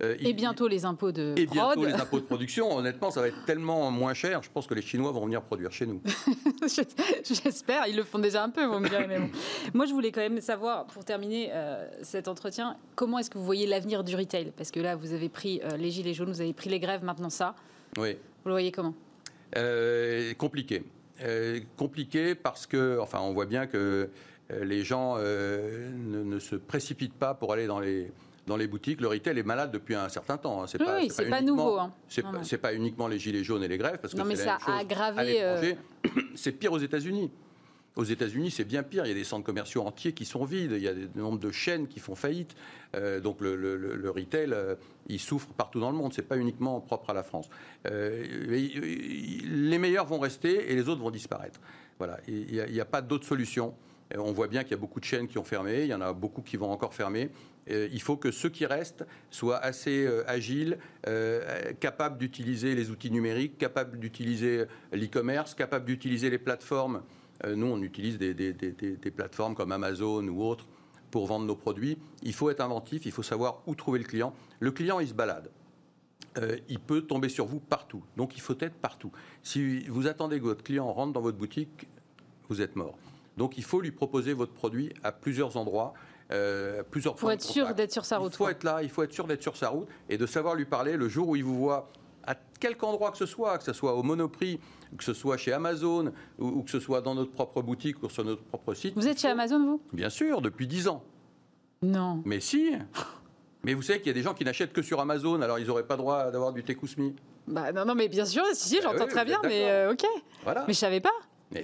charge. 0.00 0.16
et 0.20 0.32
bientôt 0.32 0.68
les 0.68 0.84
impôts 0.84 1.12
de 1.12 1.34
Et 1.36 1.46
bientôt 1.46 1.84
les 1.84 1.94
impôts 1.94 2.20
de 2.20 2.24
production. 2.24 2.76
Honnêtement, 2.76 3.10
ça 3.10 3.20
va 3.20 3.28
être 3.28 3.44
tellement 3.44 3.90
moins 3.90 4.14
cher. 4.14 4.42
Je 4.42 4.50
pense 4.50 4.66
que 4.66 4.74
les 4.74 4.82
Chinois 4.82 5.12
vont 5.12 5.24
venir 5.24 5.42
produire 5.42 5.72
chez 5.72 5.86
nous. 5.86 6.00
J'espère. 7.24 7.86
Ils 7.86 7.96
le 7.96 8.04
font 8.04 8.18
déjà 8.18 8.42
un 8.42 8.50
peu, 8.50 8.64
vous 8.64 8.78
me 8.78 8.88
direz. 8.88 9.06
Mais 9.06 9.18
bon. 9.18 9.30
Moi, 9.74 9.86
je 9.86 9.92
voulais 9.92 10.12
quand 10.12 10.20
même 10.20 10.40
savoir, 10.40 10.86
pour 10.86 11.04
terminer 11.04 11.50
cet 12.02 12.28
entretien, 12.28 12.76
comment 12.94 13.18
est-ce 13.18 13.30
que 13.30 13.38
vous 13.38 13.44
voyez 13.44 13.66
l'avenir 13.66 14.04
du 14.04 14.16
retail? 14.16 14.52
Parce 14.56 14.70
que 14.70 14.80
là, 14.80 14.96
vous 14.96 15.12
avez 15.12 15.28
pris 15.28 15.60
les 15.78 15.90
gilets 15.90 16.14
jaunes, 16.14 16.30
vous 16.30 16.40
avez 16.40 16.52
pris 16.52 16.70
les 16.70 16.80
grèves, 16.80 17.04
maintenant 17.04 17.30
ça. 17.30 17.54
Oui. 17.96 18.16
Vous 18.42 18.48
le 18.48 18.54
voyez 18.54 18.72
comment? 18.72 18.94
Euh, 19.56 20.34
Compliqué. 20.34 20.82
Euh, 21.22 21.60
compliqué 21.76 22.34
parce 22.34 22.66
que, 22.66 22.98
enfin, 23.00 23.20
on 23.20 23.32
voit 23.32 23.46
bien 23.46 23.66
que 23.66 24.08
euh, 24.50 24.64
les 24.64 24.82
gens 24.82 25.18
ne, 25.18 26.38
se 26.38 26.56
précipitent 26.56 27.14
pas 27.14 27.34
pour 27.34 27.52
aller 27.52 27.66
dans 27.66 27.80
les 27.80 28.10
dans 28.46 28.56
les 28.56 28.66
boutiques. 28.66 29.00
Le 29.00 29.08
retail 29.08 29.38
est 29.38 29.42
malade 29.42 29.70
depuis 29.70 29.94
un 29.94 30.08
certain 30.08 30.36
temps. 30.36 30.62
Hein. 30.62 30.66
C'est 30.66 30.78
pas, 30.78 31.00
c'est 31.08 31.28
pas, 31.28 31.40
nouveau. 31.40 31.78
Hein. 31.78 31.92
C'est 32.08 32.58
pas, 32.58 32.74
uniquement 32.74 33.08
les 33.08 33.18
gilets 33.18 33.44
jaunes 33.44 33.62
et 33.62 33.68
les 33.68 33.78
grèves, 33.78 33.98
parce 34.00 34.14
que 34.14 34.18
non, 34.18 34.24
mais 34.24 34.36
ça 34.36 34.58
a 34.66 34.78
aggravé. 34.78 35.76
C'est 36.34 36.52
pire 36.52 36.72
aux 36.72 36.78
États-Unis. 36.78 37.30
Aux 37.94 38.04
États-Unis, 38.04 38.50
c'est 38.50 38.64
bien 38.64 38.82
pire. 38.82 39.04
Il 39.04 39.08
y 39.08 39.12
a 39.12 39.14
des 39.14 39.24
centres 39.24 39.44
commerciaux 39.44 39.82
entiers 39.82 40.14
qui 40.14 40.24
sont 40.24 40.44
vides. 40.44 40.72
Il 40.72 40.82
y 40.82 40.88
a 40.88 40.94
des 40.94 41.08
nombres 41.14 41.38
de 41.38 41.50
chaînes 41.50 41.86
qui 41.86 42.00
font 42.00 42.14
faillite. 42.14 42.56
Euh, 42.96 43.20
donc 43.20 43.40
le, 43.42 44.10
retail, 44.14 44.52
euh, 44.52 44.76
il 45.08 45.20
souffre 45.20 45.48
partout 45.48 45.78
dans 45.78 45.90
le 45.90 45.96
monde. 45.96 46.14
C'est 46.14 46.26
pas 46.26 46.38
uniquement 46.38 46.80
propre 46.80 47.10
à 47.10 47.12
la 47.12 47.22
France. 47.22 47.50
Euh, 47.86 48.24
les 48.48 49.78
meilleurs 49.78 50.06
vont 50.06 50.18
rester 50.18 50.72
et 50.72 50.74
les 50.74 50.88
autres 50.88 51.02
vont 51.02 51.10
disparaître. 51.10 51.60
Voilà. 51.98 52.18
Il 52.26 52.64
n'y 52.72 52.80
a, 52.80 52.84
pas 52.86 53.02
d'autre 53.02 53.26
solution. 53.26 53.74
On 54.18 54.32
voit 54.32 54.48
bien 54.48 54.62
qu'il 54.62 54.72
y 54.72 54.74
a 54.74 54.78
beaucoup 54.78 55.00
de 55.00 55.04
chaînes 55.04 55.28
qui 55.28 55.38
ont 55.38 55.44
fermé. 55.44 55.82
Il 55.82 55.88
y 55.88 55.94
en 55.94 56.00
a 56.00 56.12
beaucoup 56.12 56.42
qui 56.42 56.56
vont 56.56 56.70
encore 56.70 56.94
fermer. 56.94 57.30
il 57.68 58.02
faut 58.02 58.16
que 58.16 58.30
ceux 58.30 58.50
qui 58.50 58.66
restent 58.66 59.04
soient 59.30 59.58
assez 59.58 60.08
agiles, 60.26 60.78
capables 61.80 62.18
d'utiliser 62.18 62.74
les 62.74 62.90
outils 62.90 63.10
numériques, 63.10 63.58
capables 63.58 63.98
d'utiliser 63.98 64.66
l'e-commerce, 64.92 65.54
capables 65.54 65.86
d'utiliser 65.86 66.30
les 66.30 66.38
plateformes 66.38 67.02
euh, 67.44 67.56
nous, 67.56 67.66
on 67.66 67.82
utilise 67.82 68.18
des, 68.18 69.10
plateformes 69.14 69.54
comme 69.54 69.72
Amazon 69.72 70.26
ou 70.28 70.42
autres 70.42 70.66
pour 71.10 71.26
vendre 71.26 71.46
nos 71.46 71.56
produits. 71.56 71.98
Il 72.22 72.34
faut 72.34 72.50
être 72.50 72.60
inventif, 72.60 73.04
il 73.04 73.12
faut 73.12 73.22
savoir 73.22 73.62
où 73.66 73.74
trouver 73.74 73.98
le 73.98 74.04
client. 74.04 74.34
Le 74.60 74.70
client, 74.70 75.00
il 75.00 75.08
se 75.08 75.14
balade. 75.14 75.50
Euh, 76.38 76.56
il 76.68 76.78
peut 76.78 77.02
tomber 77.02 77.28
sur 77.28 77.44
vous 77.44 77.60
partout. 77.60 78.02
Donc 78.16 78.36
il 78.36 78.40
faut 78.40 78.56
être 78.60 78.74
partout. 78.74 79.12
Si 79.42 79.80
vous 79.88 80.06
attendez 80.06 80.38
que 80.38 80.44
votre 80.44 80.62
client 80.62 80.90
rentre 80.90 81.12
dans 81.12 81.20
votre 81.20 81.36
boutique, 81.36 81.88
vous 82.48 82.62
êtes 82.62 82.76
mort. 82.76 82.96
Donc 83.36 83.58
il 83.58 83.64
faut 83.64 83.80
lui 83.80 83.92
proposer 83.92 84.32
votre 84.32 84.52
produit 84.52 84.92
à 85.02 85.12
plusieurs 85.12 85.56
endroits. 85.56 85.94
Euh, 86.30 86.82
plusieurs 86.82 87.14
pour 87.14 87.30
être 87.30 87.42
sûr 87.42 87.74
d'être 87.74 87.92
sur 87.92 88.04
sa 88.04 88.18
route. 88.18 88.32
Il 88.32 88.36
faut 88.36 88.48
être 88.48 88.64
là, 88.64 88.82
il 88.82 88.88
faut 88.88 89.02
être 89.02 89.12
sûr 89.12 89.26
d'être 89.26 89.42
sur 89.42 89.56
sa 89.56 89.68
route 89.68 89.88
et 90.08 90.16
de 90.16 90.26
savoir 90.26 90.54
lui 90.54 90.64
parler 90.64 90.96
le 90.96 91.08
jour 91.08 91.28
où 91.28 91.36
il 91.36 91.44
vous 91.44 91.58
voit 91.58 91.90
à 92.24 92.34
quelque 92.60 92.84
endroit 92.84 93.10
que 93.10 93.18
ce 93.18 93.26
soit, 93.26 93.58
que 93.58 93.64
ce 93.64 93.72
soit 93.72 93.94
au 93.94 94.02
Monoprix, 94.02 94.60
que 94.96 95.04
ce 95.04 95.12
soit 95.12 95.36
chez 95.36 95.52
Amazon, 95.52 96.12
ou, 96.38 96.62
que 96.62 96.70
ce 96.70 96.80
soit 96.80 97.00
dans 97.00 97.14
notre 97.14 97.32
propre 97.32 97.62
boutique 97.62 98.02
ou 98.02 98.08
sur 98.08 98.24
notre 98.24 98.42
propre 98.44 98.74
site. 98.74 98.94
Vous 98.94 99.08
êtes 99.08 99.20
chez 99.20 99.28
Amazon, 99.28 99.58
vous? 99.64 99.82
Bien 99.92 100.10
sûr, 100.10 100.40
depuis 100.40 100.66
10 100.66 100.88
ans. 100.88 101.02
Non. 101.82 102.22
Mais 102.24 102.40
si 102.40 102.72
Mais 103.64 103.74
vous 103.74 103.82
savez 103.82 103.98
qu'il 103.98 104.08
y 104.08 104.10
a 104.10 104.14
des 104.14 104.22
gens 104.22 104.34
qui 104.34 104.44
n'achètent 104.44 104.72
que 104.72 104.82
sur 104.82 105.00
Amazon, 105.00 105.40
alors 105.42 105.58
ils 105.58 105.66
n'auraient 105.66 105.86
pas 105.86 105.96
droit 105.96 106.30
d'avoir 106.30 106.52
du 106.52 106.62
Tekousmi. 106.62 107.14
Bah 107.48 107.72
non, 107.72 107.84
non, 107.84 107.94
mais 107.94 108.08
bien 108.08 108.24
sûr, 108.24 108.44
si, 108.52 108.68
si 108.68 108.76
bah 108.76 108.90
j'entends 108.92 109.06
très 109.08 109.24
bien, 109.24 109.40
mais 109.42 109.68
euh, 109.68 109.92
ok. 109.92 110.04
Voilà. 110.44 110.64
Mais 110.66 110.74
je 110.74 110.78
savais 110.78 111.00
pas. 111.00 111.10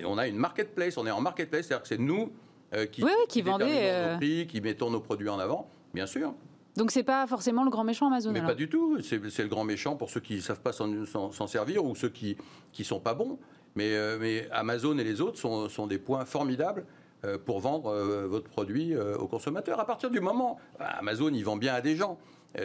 On 0.04 0.18
a 0.18 0.26
une 0.26 0.36
marketplace, 0.36 0.96
on 0.96 1.06
est 1.06 1.10
en 1.10 1.20
marketplace, 1.20 1.66
c'est-à-dire 1.66 1.82
que 1.82 1.88
c'est 1.88 1.98
nous 1.98 2.32
euh, 2.74 2.86
qui, 2.86 3.02
oui, 3.02 3.10
qui, 3.28 3.42
qui 3.42 3.50
euh, 3.50 4.16
prix, 4.16 4.46
qui 4.46 4.60
mettons 4.60 4.90
nos 4.90 5.00
produits 5.00 5.28
en 5.28 5.38
avant, 5.38 5.68
bien 5.94 6.06
sûr. 6.06 6.34
Donc 6.76 6.92
c'est 6.92 7.02
pas 7.02 7.26
forcément 7.26 7.64
le 7.64 7.70
grand 7.70 7.82
méchant 7.82 8.06
Amazon. 8.06 8.30
Mais 8.30 8.40
pas 8.40 8.54
du 8.54 8.68
tout. 8.68 8.98
C'est 9.02 9.18
le 9.18 9.48
grand 9.48 9.64
méchant 9.64 9.96
pour 9.96 10.10
ceux 10.10 10.20
qui 10.20 10.36
ne 10.36 10.40
savent 10.40 10.60
pas 10.60 10.72
s'en 10.72 11.46
servir 11.46 11.84
ou 11.84 11.94
ceux 11.96 12.08
qui 12.08 12.36
ne 12.78 12.84
sont 12.84 13.00
pas 13.00 13.14
bons. 13.14 13.38
Mais, 13.74 13.94
euh, 13.94 14.18
mais, 14.20 14.48
Amazon 14.50 14.98
et 14.98 15.04
les 15.04 15.20
autres 15.20 15.38
sont, 15.38 15.68
sont 15.68 15.86
des 15.86 15.98
points 15.98 16.24
formidables 16.24 16.84
euh, 17.24 17.38
pour 17.38 17.60
vendre 17.60 17.90
euh, 17.90 18.26
votre 18.26 18.48
produit 18.48 18.96
aux 18.96 19.26
consommateurs. 19.26 19.80
À 19.80 19.86
partir 19.86 20.10
du 20.10 20.20
moment, 20.20 20.58
Amazon, 20.78 21.30
il 21.32 21.44
vend 21.44 21.56
bien 21.56 21.74
à 21.74 21.80
des 21.80 21.96
gens. 21.96 22.18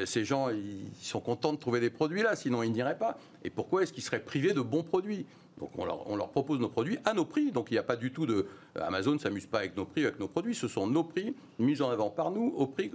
Ces 0.06 0.24
gens, 0.24 0.50
ils 0.50 0.90
sont 1.02 1.20
contents 1.20 1.52
de 1.52 1.58
trouver 1.58 1.82
des 1.82 1.90
produits 1.90 2.24
là, 2.24 2.38
sinon 2.38 2.64
ils 2.64 2.72
n'iraient 2.72 2.98
pas. 2.98 3.18
Et 3.44 3.50
pourquoi 3.50 3.84
est-ce 3.84 3.92
qu'ils 3.92 4.02
seraient 4.02 4.24
privés 4.24 4.54
de 4.54 4.62
bons 4.62 4.82
produits? 4.82 5.26
Donc 5.60 5.72
on 5.78 5.86
leur, 5.86 6.10
on 6.10 6.16
leur, 6.16 6.30
propose 6.30 6.60
nos 6.60 6.70
produits 6.70 6.98
à 7.06 7.14
nos 7.14 7.26
prix. 7.26 7.52
Donc 7.52 7.70
il 7.70 7.76
n'y 7.76 7.80
a 7.80 7.84
pas 7.84 7.96
du 7.96 8.12
tout 8.12 8.26
de... 8.26 8.48
Amazon 8.76 9.14
ne 9.14 9.18
s'amuse 9.20 9.46
pas 9.46 9.60
avec 9.60 9.78
nos 9.78 9.86
prix, 9.86 10.04
avec 10.04 10.20
nos 10.20 10.28
produits. 10.28 10.56
Ce 10.56 10.68
sont 10.68 10.88
nos 10.88 11.04
prix 11.04 11.36
mis 11.60 11.82
en 11.82 11.90
avant 11.90 12.10
par 12.10 12.32
nous 12.32 12.54
au 12.58 12.68
prix 12.68 12.92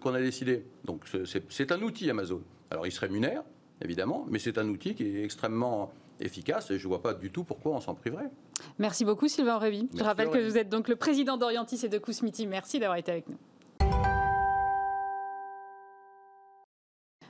qu'on 0.00 0.14
a 0.14 0.20
décidé. 0.20 0.64
Donc 0.84 1.04
c'est 1.50 1.72
un 1.72 1.82
outil 1.82 2.10
Amazon. 2.10 2.42
Alors 2.70 2.86
il 2.86 2.92
se 2.92 3.00
rémunère, 3.00 3.42
évidemment, 3.80 4.26
mais 4.28 4.38
c'est 4.38 4.58
un 4.58 4.68
outil 4.68 4.94
qui 4.94 5.04
est 5.04 5.24
extrêmement 5.24 5.92
efficace 6.20 6.70
et 6.70 6.78
je 6.78 6.84
ne 6.84 6.88
vois 6.88 7.02
pas 7.02 7.14
du 7.14 7.30
tout 7.30 7.44
pourquoi 7.44 7.72
on 7.72 7.80
s'en 7.80 7.94
priverait. 7.94 8.30
Merci 8.78 9.04
beaucoup 9.04 9.28
Sylvain 9.28 9.58
Révy. 9.58 9.88
Je 9.94 10.02
rappelle 10.02 10.30
que 10.30 10.38
vous 10.38 10.58
êtes 10.58 10.68
donc 10.68 10.88
le 10.88 10.96
président 10.96 11.36
d'Orientis 11.36 11.80
et 11.84 11.88
de 11.88 11.98
Kousmiti. 11.98 12.46
Merci 12.46 12.78
d'avoir 12.78 12.98
été 12.98 13.12
avec 13.12 13.28
nous. 13.28 13.36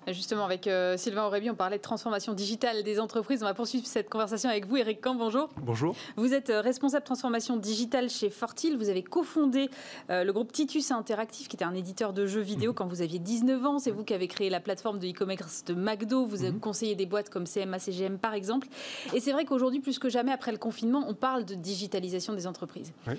Justement, 0.09 0.45
avec 0.45 0.67
euh, 0.67 0.97
Sylvain 0.97 1.25
Aurébi, 1.25 1.49
on 1.51 1.55
parlait 1.55 1.79
de 1.79 1.83
transformation 1.83 2.35
digitale 2.35 2.83
des 2.83 3.01
entreprises. 3.01 3.43
On 3.43 3.47
va 3.47 3.55
poursuivre 3.55 3.87
cette 3.87 4.11
conversation 4.11 4.51
avec 4.51 4.67
vous, 4.67 4.77
Eric 4.77 5.01
Camp. 5.01 5.15
Bonjour. 5.15 5.49
Bonjour. 5.63 5.97
Vous 6.17 6.35
êtes 6.35 6.51
euh, 6.51 6.61
responsable 6.61 7.05
transformation 7.05 7.57
digitale 7.57 8.11
chez 8.11 8.29
Fortil. 8.29 8.77
Vous 8.77 8.91
avez 8.91 9.03
cofondé 9.03 9.71
euh, 10.11 10.25
le 10.25 10.33
groupe 10.33 10.53
Titus 10.53 10.91
Interactive, 10.91 11.49
qui 11.49 11.57
était 11.57 11.65
un 11.65 11.75
éditeur 11.75 12.13
de 12.13 12.27
jeux 12.27 12.41
vidéo 12.41 12.71
mhm. 12.71 12.77
quand 12.77 12.87
vous 12.87 13.01
aviez 13.01 13.19
19 13.19 13.65
ans. 13.65 13.79
C'est 13.79 13.91
vous 13.91 14.05
qui 14.05 14.13
avez 14.13 14.29
créé 14.29 14.51
la 14.51 14.61
plateforme 14.61 14.99
de 14.99 15.09
e-commerce 15.09 15.65
de 15.65 15.75
McDo. 15.75 16.27
Vous 16.27 16.43
avez 16.43 16.53
mhm. 16.53 16.61
conseillé 16.61 16.95
des 16.95 17.07
boîtes 17.07 17.31
comme 17.31 17.45
CMA, 17.45 17.79
CGM, 17.79 18.19
par 18.19 18.35
exemple. 18.35 18.69
Et 19.15 19.21
c'est 19.21 19.33
vrai 19.33 19.47
qu'aujourd'hui, 19.47 19.81
plus 19.81 19.99
que 19.99 20.11
jamais, 20.11 20.33
après 20.33 20.53
le 20.53 20.59
confinement, 20.59 21.05
on 21.09 21.15
parle 21.15 21.45
de 21.45 21.55
digitalisation 21.55 22.35
des 22.35 22.47
entreprises. 22.47 22.93
Oui. 23.07 23.15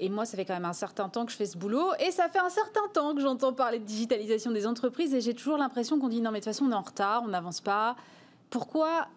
Et 0.00 0.08
moi, 0.08 0.24
ça 0.24 0.36
fait 0.36 0.46
quand 0.46 0.54
même 0.54 0.64
un 0.64 0.72
certain 0.72 1.08
temps 1.08 1.26
que 1.26 1.32
je 1.32 1.36
fais 1.36 1.46
ce 1.46 1.58
boulot. 1.58 1.92
Et 2.00 2.10
ça 2.10 2.28
fait 2.28 2.38
un 2.38 2.48
certain 2.48 2.88
temps 2.92 3.14
que 3.14 3.20
j'entends 3.20 3.52
parler 3.52 3.78
de 3.78 3.84
digitalisation 3.84 4.50
des 4.50 4.66
entreprises. 4.66 5.14
Et 5.14 5.20
j'ai 5.20 5.34
toujours 5.34 5.58
l'impression 5.58 6.00
qu'on 6.00 6.08
dit 6.08 6.22
non, 6.22 6.30
mais 6.30 6.40
de 6.40 6.44
toute 6.44 6.54
façon, 6.54 6.64
on 6.64 6.72
est 6.72 6.74
en 6.74 6.80
retard, 6.80 7.22
on 7.22 7.28
n'avance 7.28 7.60
pas. 7.60 7.96
Pourquoi 8.48 9.08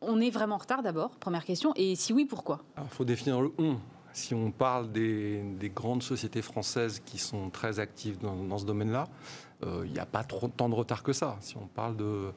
on 0.00 0.20
est 0.20 0.30
vraiment 0.30 0.56
en 0.56 0.58
retard 0.58 0.82
d'abord? 0.82 1.10
Première 1.10 1.44
question. 1.44 1.72
Et 1.76 1.94
si 1.94 2.12
oui, 2.12 2.24
pourquoi? 2.24 2.60
Il 2.76 2.88
faut 2.90 3.04
définir 3.04 3.40
le 3.40 3.52
on. 3.58 3.78
Si 4.12 4.34
on 4.34 4.52
parle 4.52 4.92
des, 4.92 5.72
grandes 5.74 6.02
sociétés 6.02 6.42
françaises 6.42 7.00
qui 7.04 7.18
sont 7.18 7.50
très 7.50 7.80
actives 7.80 8.18
dans, 8.18 8.58
ce 8.58 8.64
domaine-là, 8.64 9.08
euh, 9.64 9.82
il 9.86 9.92
n'y 9.92 9.98
a 9.98 10.06
pas 10.06 10.22
trop, 10.22 10.46
tant 10.48 10.68
de 10.68 10.74
retard 10.74 11.02
que 11.02 11.12
ça. 11.12 11.36
Si 11.40 11.56
on 11.56 11.66
parle 11.66 11.96
de, 11.96 12.32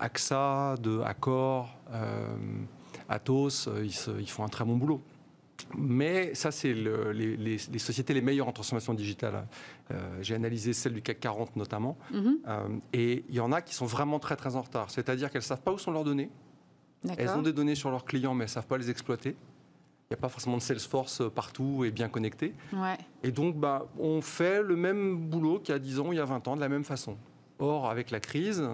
AXA, 0.00 0.76
de 0.80 1.00
Accor, 1.00 1.68
euh, 1.92 2.36
Atos, 3.08 3.68
euh, 3.68 3.84
ils, 3.84 4.30
font 4.30 4.44
un 4.44 4.48
très 4.48 4.64
bon 4.64 4.76
boulot. 4.76 5.02
Mais 5.76 6.34
ça, 6.34 6.50
c'est 6.50 6.72
les, 6.72 7.58
sociétés 7.78 8.14
les 8.14 8.20
meilleures 8.20 8.48
en 8.48 8.52
transformation 8.52 8.94
digitale. 8.94 9.46
Euh, 9.90 10.18
j'ai 10.22 10.34
analysé 10.34 10.72
celle 10.72 10.94
du 10.94 11.02
CAC 11.02 11.20
40 11.20 11.56
notamment. 11.56 11.96
Mhm. 12.12 12.38
Euh, 12.46 12.68
et 12.92 13.24
il 13.28 13.34
y 13.34 13.40
en 13.40 13.52
a 13.52 13.60
qui 13.60 13.74
sont 13.74 13.86
vraiment 13.86 14.18
très 14.18 14.36
très 14.36 14.56
en 14.56 14.62
retard. 14.62 14.90
C'est-à-dire 14.90 15.30
qu'elles 15.30 15.40
ne 15.40 15.46
savent 15.46 15.62
pas 15.62 15.72
où 15.72 15.78
sont 15.78 15.92
leurs 15.92 16.04
données. 16.04 16.30
Elles 17.16 17.30
ont 17.30 17.42
des 17.42 17.52
données 17.52 17.76
sur 17.76 17.90
leurs 17.90 18.04
clients, 18.04 18.34
mais 18.34 18.44
elles 18.44 18.50
ne 18.50 18.54
savent 18.54 18.66
pas 18.66 18.78
les 18.78 18.90
exploiter. 18.90 19.36
Il 20.10 20.14
n'y 20.14 20.18
a 20.18 20.20
pas 20.20 20.28
forcément 20.28 20.56
de 20.56 20.62
Salesforce 20.62 21.22
partout 21.34 21.84
et 21.84 21.90
bien 21.90 22.08
connecté. 22.08 22.54
Et 23.22 23.30
donc, 23.30 23.56
bah, 23.56 23.86
on 23.98 24.20
fait 24.20 24.62
le 24.62 24.74
même 24.74 25.16
boulot 25.28 25.60
qu'il 25.60 25.74
y 25.74 25.76
a 25.76 25.78
10 25.78 26.00
ans, 26.00 26.12
il 26.12 26.16
y 26.16 26.20
a 26.20 26.24
20 26.24 26.48
ans, 26.48 26.56
de 26.56 26.60
la 26.60 26.68
même 26.68 26.84
façon. 26.84 27.16
Or, 27.58 27.90
avec 27.90 28.10
la 28.10 28.20
crise 28.20 28.64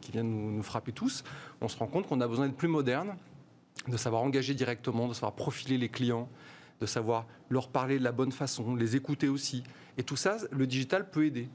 qui 0.00 0.12
vient 0.12 0.24
de 0.24 0.28
nous, 0.28 0.50
nous, 0.50 0.62
frapper 0.62 0.92
tous, 0.92 1.24
on 1.60 1.68
se 1.68 1.76
rend 1.76 1.88
compte 1.88 2.06
qu'on 2.06 2.20
a 2.20 2.26
besoin 2.26 2.46
d'être 2.46 2.56
plus 2.56 2.68
moderne, 2.68 3.16
de 3.86 3.96
savoir 3.96 4.22
engager 4.22 4.54
directement, 4.54 5.08
de 5.08 5.14
savoir 5.14 5.34
profiler 5.34 5.78
les 5.78 5.88
clients, 5.88 6.28
de 6.80 6.86
savoir 6.86 7.26
leur 7.48 7.68
parler 7.68 7.98
de 7.98 8.04
la 8.04 8.12
bonne 8.12 8.32
façon, 8.32 8.74
les 8.74 8.96
écouter 8.96 9.28
aussi. 9.28 9.62
Et 9.96 10.02
tout 10.02 10.16
ça, 10.16 10.38
le 10.50 10.66
digital 10.66 11.10
peut 11.10 11.24
aider. 11.24 11.48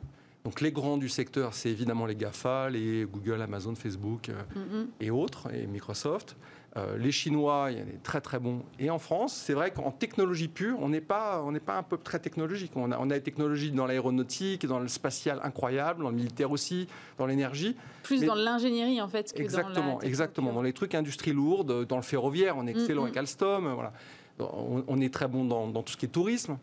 Donc 0.43 0.59
les 0.59 0.71
grands 0.71 0.97
du 0.97 1.07
secteur, 1.07 1.53
c'est 1.53 1.69
évidemment 1.69 2.05
les 2.05 2.15
GAFA, 2.15 2.69
les 2.69 3.05
Google, 3.05 3.41
Amazon, 3.41 3.75
Facebook 3.75 4.29
euh, 4.29 4.41
mm-hmm. 4.55 4.87
et 4.99 5.09
autres, 5.09 5.53
et 5.53 5.67
Microsoft. 5.67 6.35
Euh, 6.75 6.97
les 6.97 7.11
Chinois, 7.11 7.67
il 7.69 7.77
y 7.77 7.81
a 7.81 7.83
des 7.83 7.99
très 8.01 8.19
très 8.19 8.39
bons. 8.39 8.63
Et 8.79 8.89
en 8.89 8.97
France, 8.97 9.33
c'est 9.33 9.53
vrai 9.53 9.69
qu'en 9.71 9.91
technologie 9.91 10.47
pure, 10.47 10.77
on 10.81 10.89
n'est 10.89 11.01
pas, 11.01 11.43
on 11.43 11.51
n'est 11.51 11.59
pas 11.59 11.77
un 11.77 11.83
peu 11.83 11.97
très 11.97 12.17
technologique. 12.17 12.71
On 12.75 12.91
a, 12.91 12.97
on 12.97 13.11
a 13.11 13.13
des 13.13 13.21
technologies 13.21 13.71
dans 13.71 13.85
l'aéronautique, 13.85 14.65
dans 14.65 14.79
le 14.79 14.87
spatial 14.87 15.39
incroyable, 15.43 16.03
dans 16.03 16.09
le 16.09 16.15
militaire 16.15 16.49
aussi, 16.49 16.87
dans 17.19 17.27
l'énergie. 17.27 17.75
Plus 18.01 18.23
dans 18.23 18.33
l'ingénierie 18.33 19.01
en 19.01 19.07
fait. 19.07 19.31
Que 19.33 19.41
exactement, 19.41 19.93
dans 19.93 19.99
la 19.99 20.07
exactement. 20.07 20.53
Dans 20.53 20.63
les 20.63 20.73
trucs 20.73 20.95
industrie 20.95 21.31
lourde, 21.31 21.85
dans 21.85 21.97
le 21.97 22.01
ferroviaire, 22.01 22.57
on 22.57 22.65
est 22.65 22.71
excellent 22.71 23.03
avec 23.03 23.17
Alstom. 23.17 23.71
Voilà. 23.73 23.93
On, 24.39 24.99
est 24.99 25.13
très 25.13 25.27
bon 25.27 25.45
dans, 25.45 25.67
dans, 25.67 25.83
tout 25.83 25.93
ce 25.93 25.97
qui 25.97 26.05
est 26.05 26.09
tourisme. 26.09 26.57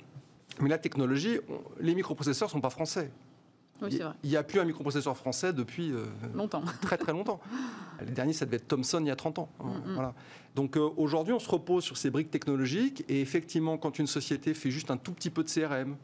Mais 0.61 0.69
la 0.69 0.79
technologie, 0.79 1.39
les 1.79 1.95
microprocesseurs 1.95 2.49
ne 2.49 2.53
sont 2.53 2.61
pas 2.61 2.71
français. 2.71 3.13
Il 3.89 4.31
n'y 4.31 4.37
a 4.37 4.43
plus 4.43 4.61
un 4.61 4.65
microprocesseur 4.65 5.17
français 5.17 5.53
depuis 5.53 5.93
euh, 5.93 6.07
longtemps. 6.35 6.63
très 6.83 6.99
très 6.99 7.13
longtemps. 7.13 7.41
Le 8.01 8.11
dernier, 8.11 8.33
ça 8.33 8.47
devait 8.47 8.57
être 8.57 8.69
Thomson 8.69 9.01
il 9.01 9.09
y 9.09 9.11
a 9.11 9.17
30 9.17 9.39
ans. 9.39 9.49
Mm, 9.61 9.69
mm. 9.69 9.95
Voilà. 9.95 10.15
Donc 10.55 10.77
euh, 10.77 10.91
aujourd'hui, 10.97 11.33
on 11.33 11.39
se 11.39 11.49
repose 11.49 11.85
sur 11.85 11.97
ces 11.97 12.11
briques 12.11 12.31
technologiques 12.31 13.05
et 13.09 13.21
effectivement, 13.21 13.79
quand 13.79 13.99
une 13.99 14.07
société 14.07 14.55
fait 14.55 14.71
juste 14.71 14.91
un 14.91 14.97
tout 14.97 15.13
petit 15.13 15.31
peu 15.31 15.45
de 15.45 15.49
CRM 15.49 15.97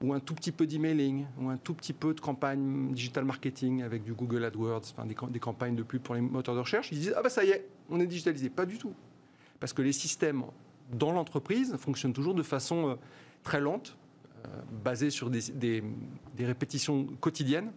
ou 0.00 0.12
un 0.12 0.20
tout 0.20 0.34
petit 0.34 0.52
peu 0.52 0.66
d'emailing 0.66 1.26
ou 1.40 1.48
un 1.48 1.56
tout 1.56 1.74
petit 1.74 1.92
peu 1.92 2.14
de 2.14 2.20
campagne 2.20 2.92
digital 2.92 3.24
marketing 3.24 3.82
avec 3.82 4.04
du 4.04 4.14
Google 4.14 4.44
AdWords, 4.44 4.82
enfin 4.92 5.06
des, 5.06 5.16
des, 5.30 5.40
campagnes 5.40 5.74
de 5.74 5.82
pub 5.82 6.00
pour 6.02 6.14
les 6.14 6.20
moteurs 6.20 6.54
de 6.54 6.60
recherche, 6.60 6.92
ils 6.92 7.00
disent 7.00 7.14
ah 7.16 7.22
bah 7.22 7.30
ça 7.30 7.44
y 7.44 7.50
est, 7.50 7.66
on 7.90 7.98
est 7.98 8.06
digitalisé. 8.06 8.48
Pas 8.48 8.64
du 8.64 8.78
tout, 8.78 8.92
parce 9.58 9.72
que 9.72 9.82
les 9.82 9.92
systèmes 9.92 10.44
dans 10.92 11.12
l'entreprise 11.12 11.76
fonctionnent 11.76 12.12
toujours 12.12 12.34
de 12.34 12.42
façon 12.42 12.90
euh, 12.90 12.94
très 13.42 13.60
lente 13.60 13.96
euh, 14.48 14.60
basé 14.84 15.10
sur 15.10 15.30
des, 15.30 15.82
répétitions 16.38 17.06
quotidiennes, 17.20 17.70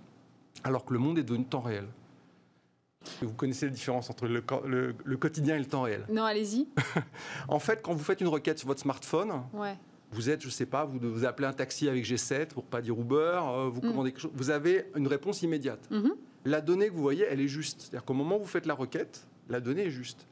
alors 0.63 0.85
que 0.85 0.93
le 0.93 0.99
monde 0.99 1.17
est 1.17 1.23
devenu 1.23 1.45
temps 1.45 1.61
réel. 1.61 1.87
Vous 3.21 3.33
connaissez 3.33 3.65
la 3.65 3.71
différence 3.71 4.09
entre 4.09 4.27
le, 4.27 5.17
quotidien 5.17 5.55
et 5.55 5.59
le 5.59 5.65
temps 5.65 5.81
réel? 5.83 6.05
Non, 6.09 6.23
allez-y. 6.23 6.67
en 7.47 7.59
fait, 7.59 7.81
quand 7.81 7.93
vous 7.93 8.03
faites 8.03 8.21
une 8.21 8.27
requête 8.27 8.59
sur 8.59 8.67
votre 8.67 8.81
smartphone, 8.81 9.31
vous 10.11 10.29
êtes, 10.29 10.41
je 10.41 10.47
ne 10.47 10.51
sais 10.51 10.65
pas, 10.65 10.85
vous, 10.85 10.99
vous 10.99 11.25
appelez 11.25 11.47
un 11.47 11.53
taxi 11.53 11.89
avec 11.89 12.05
G7 12.05 12.47
pour 12.47 12.65
pas 12.65 12.81
dire 12.81 12.99
Uber, 12.99 13.15
euh, 13.43 13.69
vous 13.71 13.79
mm. 13.79 13.89
commandez 13.89 14.11
quelque 14.11 14.21
chose, 14.21 14.31
vous 14.33 14.49
avez 14.49 14.85
une 14.95 15.07
réponse 15.07 15.41
immédiate. 15.41 15.87
Mm-hmm. 15.89 16.11
La 16.45 16.61
donnée 16.61 16.89
que 16.89 16.93
vous 16.93 17.01
voyez, 17.01 17.25
elle 17.29 17.41
est 17.41 17.47
juste. 17.47 17.81
C'est-à-dire 17.81 18.05
qu'au 18.05 18.13
moment 18.13 18.37
où 18.37 18.41
vous 18.41 18.47
faites 18.47 18.65
la 18.65 18.73
requête, 18.73 19.25
la 19.49 19.59
donnée 19.59 19.85
est 19.85 19.91
juste. 19.91 20.27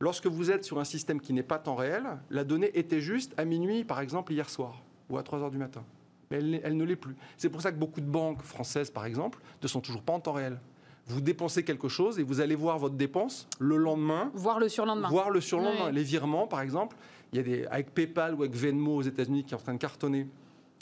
Lorsque 0.00 0.26
vous 0.26 0.50
êtes 0.50 0.64
sur 0.64 0.80
un 0.80 0.84
système 0.84 1.20
qui 1.20 1.32
n'est 1.32 1.44
pas 1.44 1.58
temps 1.58 1.76
réel, 1.76 2.02
la 2.28 2.44
donnée 2.44 2.76
était 2.76 3.00
juste 3.00 3.32
à 3.36 3.44
minuit, 3.44 3.84
par 3.84 4.00
exemple, 4.00 4.32
hier 4.32 4.50
soir 4.50 4.82
ou 5.12 5.18
à 5.18 5.22
3 5.22 5.40
heures 5.40 5.50
du 5.50 5.58
matin. 5.58 5.84
Mais 6.30 6.60
elle, 6.64 6.76
ne 6.76 6.84
l'est 6.84 6.96
plus. 6.96 7.14
C'est 7.36 7.50
pour 7.50 7.60
ça 7.60 7.70
que 7.70 7.76
beaucoup 7.76 8.00
de 8.00 8.06
banques 8.06 8.42
françaises, 8.42 8.90
par 8.90 9.04
exemple, 9.04 9.38
ne 9.62 9.68
sont 9.68 9.80
toujours 9.80 10.02
pas 10.02 10.14
en 10.14 10.20
temps 10.20 10.32
réel. 10.32 10.58
Vous 11.06 11.20
dépensez 11.20 11.64
quelque 11.64 11.88
chose 11.88 12.18
et 12.18 12.22
vous 12.22 12.40
allez 12.40 12.54
voir 12.54 12.78
votre 12.78 12.94
dépense 12.94 13.46
le 13.58 13.76
lendemain. 13.76 14.30
Voir 14.34 14.58
le 14.58 14.68
surlendemain. 14.68 15.10
Voir 15.10 15.30
le 15.30 15.40
surlendemain. 15.40 15.90
Les 15.90 16.02
virements, 16.02 16.46
par 16.46 16.62
exemple, 16.62 16.96
il 17.32 17.36
y 17.36 17.40
a 17.40 17.42
des, 17.42 17.66
avec 17.66 17.92
PayPal 17.92 18.34
ou 18.34 18.42
avec 18.42 18.54
Venmo 18.54 18.96
aux 18.96 19.02
États-Unis 19.02 19.44
qui 19.44 19.52
est 19.52 19.56
en 19.56 19.60
train 19.60 19.74
de 19.74 19.78
cartonner. 19.78 20.26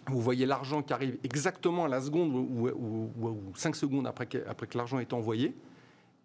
Vous 0.06 0.20
voyez 0.20 0.46
l'argent 0.46 0.82
qui 0.82 0.92
arrive 0.92 1.18
exactement 1.24 1.84
à 1.84 1.88
la 1.88 2.00
seconde 2.00 2.34
ou, 2.34 2.68
ou, 2.68 3.52
5 3.54 3.74
secondes 3.74 4.06
après 4.06 4.26
que, 4.26 4.38
après 4.48 4.66
que 4.66 4.78
l'argent 4.78 4.98
est 4.98 5.12
envoyé. 5.12 5.54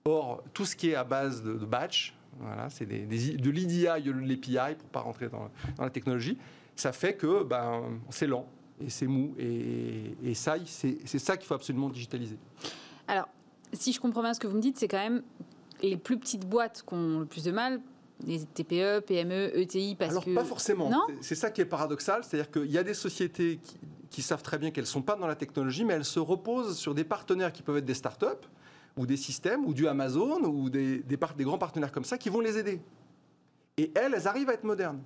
Or, 0.06 0.44
tout 0.54 0.66
ce 0.66 0.76
qui 0.76 0.90
est 0.90 0.96
à 0.96 1.04
base 1.04 1.44
de, 1.44 1.54
batch, 1.54 2.16
voilà, 2.40 2.70
c'est 2.70 2.86
des, 2.86 3.06
de 3.06 3.50
l'EDI, 3.50 4.04
de 4.04 4.12
l'API, 4.12 4.76
pour 4.76 4.88
ne 4.88 4.92
pas 4.92 5.00
rentrer 5.00 5.30
dans, 5.30 5.50
dans 5.78 5.84
la 5.84 5.90
technologie, 5.90 6.38
ça 6.76 6.92
fait 6.92 7.16
que 7.16 7.44
ben, 7.44 8.00
c'est 8.10 8.28
lent 8.28 8.48
et 8.80 8.90
c'est 8.90 9.08
mou. 9.08 9.34
Et, 9.40 10.34
ça, 10.34 10.56
c'est 10.66 11.20
ça 11.20 11.38
qu'il 11.38 11.48
faut 11.48 11.54
absolument 11.54 11.90
digitaliser. 11.90 12.38
Alors, 13.08 13.28
si 13.74 13.94
je 13.94 14.00
comprends 14.00 14.22
bien 14.22 14.34
ce 14.34 14.40
que 14.40 14.48
vous 14.48 14.56
me 14.56 14.62
dites, 14.62 14.78
c'est 14.78 14.88
quand 14.88 14.98
même 14.98 15.24
les 15.82 15.98
plus 15.98 16.18
petites 16.18 16.46
boîtes 16.46 16.84
qui 16.88 16.94
ont 16.94 17.20
le 17.20 17.26
plus 17.26 17.44
de 17.44 17.52
mal 17.52 17.82
les 18.26 18.46
TPE, 18.46 19.02
PME, 19.02 19.58
ETI 19.60 19.96
parce 19.96 20.12
Alors, 20.12 20.24
pas 20.34 20.46
forcément. 20.46 20.90
C'est 21.22 21.36
ça 21.36 21.52
qui 21.52 21.62
est 21.62 21.66
paradoxal. 21.66 22.24
C'est-à-dire 22.24 22.50
qu'il 22.50 22.72
y 22.72 22.78
a 22.78 22.84
des 22.84 22.94
sociétés 22.94 23.60
qui, 24.10 24.22
savent 24.22 24.42
très 24.42 24.58
bien 24.58 24.72
qu'elles 24.72 24.86
ne 24.86 24.90
sont 24.90 25.02
pas 25.02 25.16
dans 25.16 25.28
la 25.28 25.36
technologie, 25.36 25.84
mais 25.84 25.96
elles 25.96 26.06
se 26.06 26.20
reposent 26.20 26.78
sur 26.78 26.96
des 26.96 27.04
partenaires 27.04 27.52
qui 27.52 27.62
peuvent 27.62 27.78
être 27.78 27.86
des 27.86 27.94
startups 27.94 28.26
ou 28.96 29.06
des 29.06 29.18
systèmes 29.18 29.66
ou 29.66 29.74
du 29.74 29.88
Amazon 29.88 30.42
ou 30.46 30.70
des, 30.70 31.00
des, 31.00 31.18
des 31.18 31.44
grands 31.44 31.58
partenaires 31.58 31.92
comme 31.92 32.06
ça 32.06 32.18
qui 32.18 32.30
vont 32.30 32.40
les 32.40 32.58
aider. 32.58 32.82
Et 33.78 33.92
elles, 33.94 34.14
elles 34.14 34.28
arrivent 34.28 34.50
à 34.50 34.54
être 34.54 34.64
modernes 34.64 35.02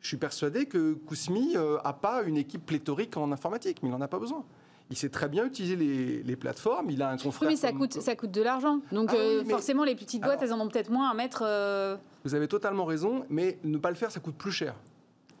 je 0.00 0.08
suis 0.08 0.16
persuadé 0.16 0.66
que 0.66 0.94
Kousmi 0.94 1.54
n'a 1.54 1.60
euh, 1.60 1.92
pas 2.00 2.22
une 2.22 2.36
équipe 2.36 2.64
pléthorique 2.64 3.16
en 3.16 3.32
informatique, 3.32 3.82
mais 3.82 3.88
il 3.88 3.92
n'en 3.92 4.00
a 4.00 4.08
pas 4.08 4.18
besoin. 4.18 4.44
Il 4.88 4.96
sait 4.96 5.08
très 5.08 5.28
bien 5.28 5.44
utiliser 5.44 5.74
les, 5.74 6.36
plateformes. 6.36 6.90
Il 6.90 7.02
a 7.02 7.10
un 7.10 7.16
confrère. 7.16 7.48
Oui, 7.48 7.54
mais 7.54 7.60
ça, 7.60 7.72
coûte, 7.72 7.94
ça 7.94 8.14
coûte 8.14 8.30
de 8.30 8.42
l'argent. 8.42 8.80
Donc, 8.92 9.10
ah 9.12 9.16
euh, 9.16 9.44
forcément, 9.44 9.82
les 9.82 9.96
petites 9.96 10.22
boîtes, 10.22 10.40
elles 10.42 10.52
en 10.52 10.60
ont 10.60 10.68
peut-être 10.68 10.90
moins 10.90 11.10
à 11.10 11.14
mettre. 11.14 11.42
Euh, 11.44 11.96
vous 12.24 12.34
avez 12.36 12.46
totalement 12.46 12.84
raison, 12.84 13.24
mais 13.28 13.58
ne 13.64 13.78
pas 13.78 13.90
le 13.90 13.96
faire, 13.96 14.12
ça 14.12 14.20
coûte 14.20 14.36
plus 14.36 14.52
cher. 14.52 14.76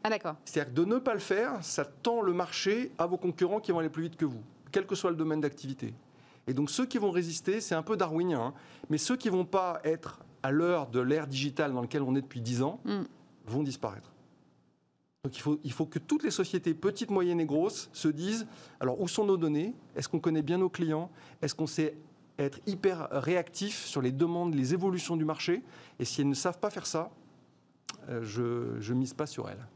Ah, 0.02 0.10
d'accord. 0.10 0.34
C'est-à-dire 0.44 0.72
que 0.72 0.80
de 0.80 0.84
ne 0.84 0.98
pas 0.98 1.14
le 1.14 1.20
faire, 1.20 1.62
ça 1.62 1.84
tend 1.84 2.22
le 2.22 2.32
marché 2.32 2.90
à 2.98 3.06
vos 3.06 3.18
concurrents 3.18 3.60
qui 3.60 3.70
vont 3.70 3.78
aller 3.78 3.88
plus 3.88 4.04
vite 4.04 4.16
que 4.16 4.24
vous, 4.24 4.42
quel 4.72 4.84
que 4.86 4.96
soit 4.96 5.10
le 5.10 5.16
domaine 5.16 5.40
d'activité. 5.40 5.94
Et 6.48 6.54
donc, 6.54 6.70
ceux 6.70 6.86
qui 6.86 6.98
vont 6.98 7.10
résister, 7.10 7.60
c'est 7.60 7.74
un 7.74 7.82
peu 7.82 7.96
darwinien, 7.96 8.40
hein, 8.40 8.54
mais 8.88 8.98
ceux 8.98 9.16
qui 9.16 9.28
ne 9.28 9.32
vont 9.32 9.44
pas 9.44 9.80
être 9.84 10.20
à 10.42 10.50
l'heure 10.50 10.88
de 10.88 11.00
l'ère 11.00 11.26
digitale 11.26 11.72
dans 11.72 11.80
laquelle 11.80 12.02
on 12.02 12.14
est 12.14 12.20
depuis 12.20 12.40
10 12.40 12.62
ans, 12.62 12.80
mm. 12.84 13.02
vont 13.46 13.62
disparaître. 13.62 14.12
Donc 15.26 15.58
il 15.64 15.72
faut, 15.72 15.86
que 15.86 15.98
toutes 15.98 16.22
les 16.22 16.30
sociétés, 16.30 16.72
petites, 16.72 17.10
moyennes 17.10 17.40
et 17.40 17.46
grosses, 17.46 17.90
se 17.92 18.06
disent, 18.06 18.46
alors 18.78 19.00
où 19.00 19.08
sont 19.08 19.24
nos 19.24 19.36
données? 19.36 19.74
Est-ce 19.96 20.08
qu'on 20.08 20.20
connaît 20.20 20.42
bien 20.42 20.58
nos 20.58 20.68
clients? 20.68 21.10
Est-ce 21.42 21.52
qu'on 21.52 21.66
sait 21.66 21.96
être 22.38 22.60
hyper 22.64 23.08
réactif 23.10 23.86
sur 23.86 24.00
les 24.00 24.12
demandes, 24.12 24.54
les 24.54 24.72
évolutions 24.72 25.16
du 25.16 25.24
marché? 25.24 25.64
Et 25.98 26.04
si 26.04 26.20
elles 26.20 26.28
ne 26.28 26.34
savent 26.34 26.60
pas 26.60 26.70
faire 26.70 26.86
ça, 26.86 27.10
euh, 28.08 28.20
je 28.22 28.92
ne 28.92 28.96
mise 28.96 29.14
pas 29.14 29.26
sur 29.26 29.48
elles. 29.50 29.66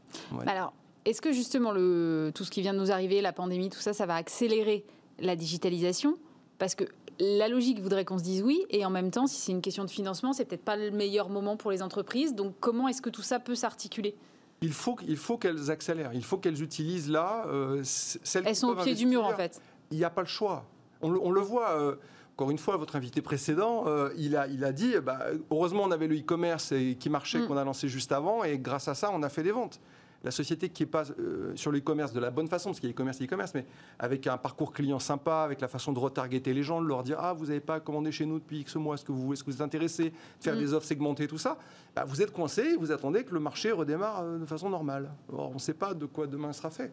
Alors, 0.47 0.71
est-ce 1.03 1.21
que 1.21 1.33
justement 1.33 1.73
tout 1.73 2.45
ce 2.45 2.49
qui 2.49 2.61
vient 2.61 2.73
de 2.73 2.79
nous 2.79 2.93
arriver, 2.93 3.19
la 3.19 3.33
pandémie, 3.33 3.69
tout 3.69 3.81
ça, 3.81 3.91
ça 3.91 4.05
va 4.05 4.15
accélérer 4.15 4.85
la 5.19 5.35
digitalisation? 5.35 6.17
Parce 6.59 6.75
que 6.75 6.85
la 7.19 7.49
logique 7.49 7.81
voudrait 7.81 8.05
qu'on 8.05 8.19
se 8.19 8.23
dise 8.23 8.41
oui, 8.41 8.63
et 8.69 8.85
en 8.85 8.89
même 8.89 9.11
temps, 9.11 9.27
si 9.27 9.35
c'est 9.35 9.51
une 9.51 9.61
question 9.61 9.83
de 9.83 9.89
financement, 9.89 10.31
c'est 10.31 10.45
peut-être 10.45 10.63
pas 10.63 10.77
le 10.77 10.91
meilleur 10.91 11.27
moment 11.27 11.57
pour 11.57 11.71
les 11.71 11.81
entreprises. 11.81 12.35
Donc, 12.35 12.55
comment 12.61 12.87
est-ce 12.87 13.01
que 13.01 13.09
tout 13.09 13.21
ça 13.21 13.37
peut 13.37 13.55
s'articuler? 13.55 14.15
Il 14.61 14.73
faut, 14.73 14.95
il 15.07 15.17
faut 15.17 15.37
qu'elles 15.37 15.71
accélèrent. 15.71 16.13
Il 16.13 16.23
faut 16.23 16.37
qu'elles 16.37 16.61
utilisent 16.61 17.09
là 17.09 17.45
euh, 17.47 17.81
celles 17.83 18.43
Elles 18.45 18.55
sont 18.55 18.67
au 18.67 18.75
pied 18.75 18.93
du 18.93 19.05
mur, 19.05 19.25
en 19.25 19.35
fait. 19.35 19.59
Il 19.89 19.97
n'y 19.97 20.03
a 20.03 20.09
pas 20.09 20.21
le 20.21 20.27
choix. 20.27 20.65
On 21.01 21.09
le, 21.09 21.41
voit. 21.41 21.71
Euh, 21.71 21.95
encore 22.33 22.51
une 22.51 22.59
fois, 22.59 22.77
votre 22.77 22.95
invité 22.95 23.21
précédent, 23.21 23.85
euh, 23.87 24.11
il, 24.17 24.37
a, 24.37 24.47
il 24.47 24.63
a 24.63 24.71
dit 24.71 24.93
bah, 25.03 25.19
heureusement, 25.49 25.83
on 25.83 25.91
avait 25.91 26.07
le 26.07 26.15
e-commerce 26.15 26.73
qui 26.99 27.09
marchait, 27.09 27.39
mm. 27.39 27.47
qu'on 27.47 27.57
a 27.57 27.63
lancé 27.63 27.89
juste 27.89 28.11
avant, 28.11 28.43
et 28.43 28.57
grâce 28.59 28.87
à 28.87 28.93
ça, 28.93 29.09
on 29.11 29.23
a 29.23 29.29
fait 29.29 29.43
des 29.43 29.51
ventes 29.51 29.79
la 30.23 30.31
société 30.31 30.69
qui 30.69 30.83
est 30.83 30.87
pas 30.87 31.03
euh, 31.19 31.55
sur 31.55 31.71
l'e-commerce 31.71 32.13
de 32.13 32.19
la 32.19 32.29
bonne 32.29 32.47
façon, 32.47 32.69
parce 32.69 32.79
qu'il 32.79 32.89
y 32.89 32.91
a 32.91 32.93
e-commerce 32.93 33.19
et 33.21 33.25
e-commerce, 33.25 33.53
mais 33.55 33.65
avec 33.99 34.27
un 34.27 34.37
parcours 34.37 34.71
client 34.71 34.99
sympa, 34.99 35.37
avec 35.37 35.61
la 35.61 35.67
façon 35.67 35.93
de 35.93 35.99
retargeter 35.99 36.53
les 36.53 36.63
gens, 36.63 36.81
de 36.81 36.87
leur 36.87 37.03
dire 37.03 37.17
ah 37.19 37.33
vous 37.33 37.47
n'avez 37.47 37.59
pas 37.59 37.79
commandé 37.79 38.11
chez 38.11 38.25
nous 38.25 38.39
depuis 38.39 38.59
X 38.59 38.75
mois, 38.75 38.95
est-ce 38.95 39.05
que 39.05 39.11
vous 39.11 39.33
est-ce 39.33 39.43
que 39.43 39.49
vous 39.49 39.57
êtes 39.57 39.61
intéressé, 39.61 40.09
de 40.11 40.15
faire 40.39 40.55
mm. 40.55 40.59
des 40.59 40.73
offres 40.73 40.87
segmentées, 40.87 41.27
tout 41.27 41.37
ça, 41.37 41.57
bah, 41.95 42.05
vous 42.05 42.21
êtes 42.21 42.31
coincé, 42.31 42.75
vous 42.77 42.91
attendez 42.91 43.23
que 43.23 43.33
le 43.33 43.39
marché 43.39 43.71
redémarre 43.71 44.21
euh, 44.21 44.37
de 44.37 44.45
façon 44.45 44.69
normale. 44.69 45.11
Or 45.31 45.49
on 45.51 45.55
ne 45.55 45.59
sait 45.59 45.73
pas 45.73 45.93
de 45.93 46.05
quoi 46.05 46.27
demain 46.27 46.53
sera 46.53 46.69
fait. 46.69 46.91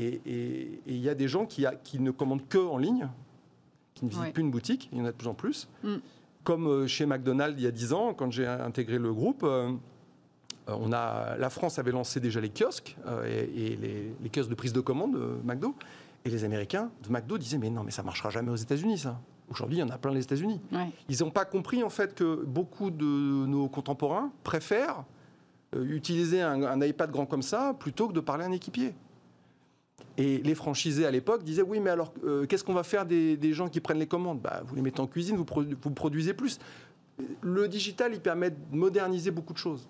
Et 0.00 0.80
il 0.86 0.98
y 0.98 1.08
a 1.08 1.14
des 1.14 1.26
gens 1.26 1.44
qui, 1.44 1.66
qui, 1.82 1.98
ne 1.98 2.12
commandent 2.12 2.46
que 2.48 2.58
en 2.58 2.78
ligne, 2.78 3.08
qui 3.94 4.04
ne 4.04 4.10
visitent 4.10 4.32
plus 4.32 4.42
une 4.42 4.52
boutique, 4.52 4.88
il 4.92 4.98
y 4.98 5.00
en 5.00 5.04
a 5.04 5.10
de 5.10 5.16
plus 5.16 5.26
en 5.26 5.34
plus. 5.34 5.68
Mm. 5.82 5.96
Comme 6.44 6.66
euh, 6.68 6.86
chez 6.86 7.04
McDonald's 7.04 7.58
il 7.58 7.64
y 7.64 7.66
a 7.66 7.72
10 7.72 7.92
ans, 7.92 8.14
quand 8.14 8.30
j'ai 8.30 8.46
intégré 8.46 8.98
le 8.98 9.12
groupe, 9.12 9.42
euh, 9.42 9.72
on 10.68 10.92
a, 10.92 11.36
la 11.36 11.50
France 11.50 11.78
avait 11.78 11.92
lancé 11.92 12.20
déjà 12.20 12.40
les 12.40 12.50
kiosques 12.50 12.96
euh, 13.06 13.24
et, 13.26 13.76
les, 13.76 14.30
kiosques 14.30 14.50
de 14.50 14.54
prise 14.54 14.72
de 14.72 14.80
commande 14.80 15.14
de 15.14 15.38
McDo. 15.44 15.74
Et 16.24 16.30
les 16.30 16.44
Américains 16.44 16.90
de 17.02 17.12
McDo 17.12 17.38
disaient 17.38 17.58
mais 17.58 17.70
non 17.70 17.84
mais 17.84 17.90
ça 17.90 18.02
marchera 18.02 18.30
jamais 18.30 18.50
aux 18.50 18.56
États-Unis 18.56 18.98
ça. 18.98 19.20
Aujourd'hui 19.50 19.78
il 19.78 19.80
y 19.80 19.82
en 19.82 19.88
a 19.88 19.98
plein 19.98 20.12
les 20.12 20.22
États-Unis. 20.22 20.60
Ils 21.08 21.20
n'ont 21.20 21.30
pas 21.30 21.44
compris 21.44 21.82
en 21.82 21.90
fait 21.90 22.14
que 22.14 22.44
beaucoup 22.44 22.90
de 22.90 23.04
nos 23.04 23.68
contemporains 23.68 24.30
préfèrent 24.44 25.04
utiliser 25.76 26.40
un, 26.42 26.80
iPad 26.80 27.10
grand 27.10 27.26
comme 27.26 27.42
ça 27.42 27.74
plutôt 27.78 28.08
que 28.08 28.12
de 28.12 28.20
parler 28.20 28.44
à 28.44 28.48
un 28.48 28.52
équipier. 28.52 28.94
Et 30.16 30.38
les 30.38 30.54
franchisés 30.54 31.06
à 31.06 31.10
l'époque 31.10 31.44
disaient 31.44 31.62
oui, 31.62 31.78
mais 31.78 31.90
alors 31.90 32.12
qu'est-ce 32.48 32.64
qu'on 32.64 32.74
va 32.74 32.82
faire 32.82 33.06
des, 33.06 33.52
gens 33.52 33.68
qui 33.68 33.80
prennent 33.80 33.98
les 33.98 34.06
commandes? 34.06 34.40
Bah, 34.40 34.62
Vous 34.66 34.74
les 34.74 34.82
mettez 34.82 35.00
en 35.00 35.06
cuisine, 35.06 35.36
vous, 35.36 35.46
vous, 35.82 35.90
produisez 35.92 36.34
plus. 36.34 36.58
Le 37.40 37.68
digital, 37.68 38.12
il 38.12 38.20
permet 38.20 38.50
de 38.50 38.56
moderniser 38.72 39.30
beaucoup 39.30 39.52
de 39.52 39.58
choses. 39.58 39.88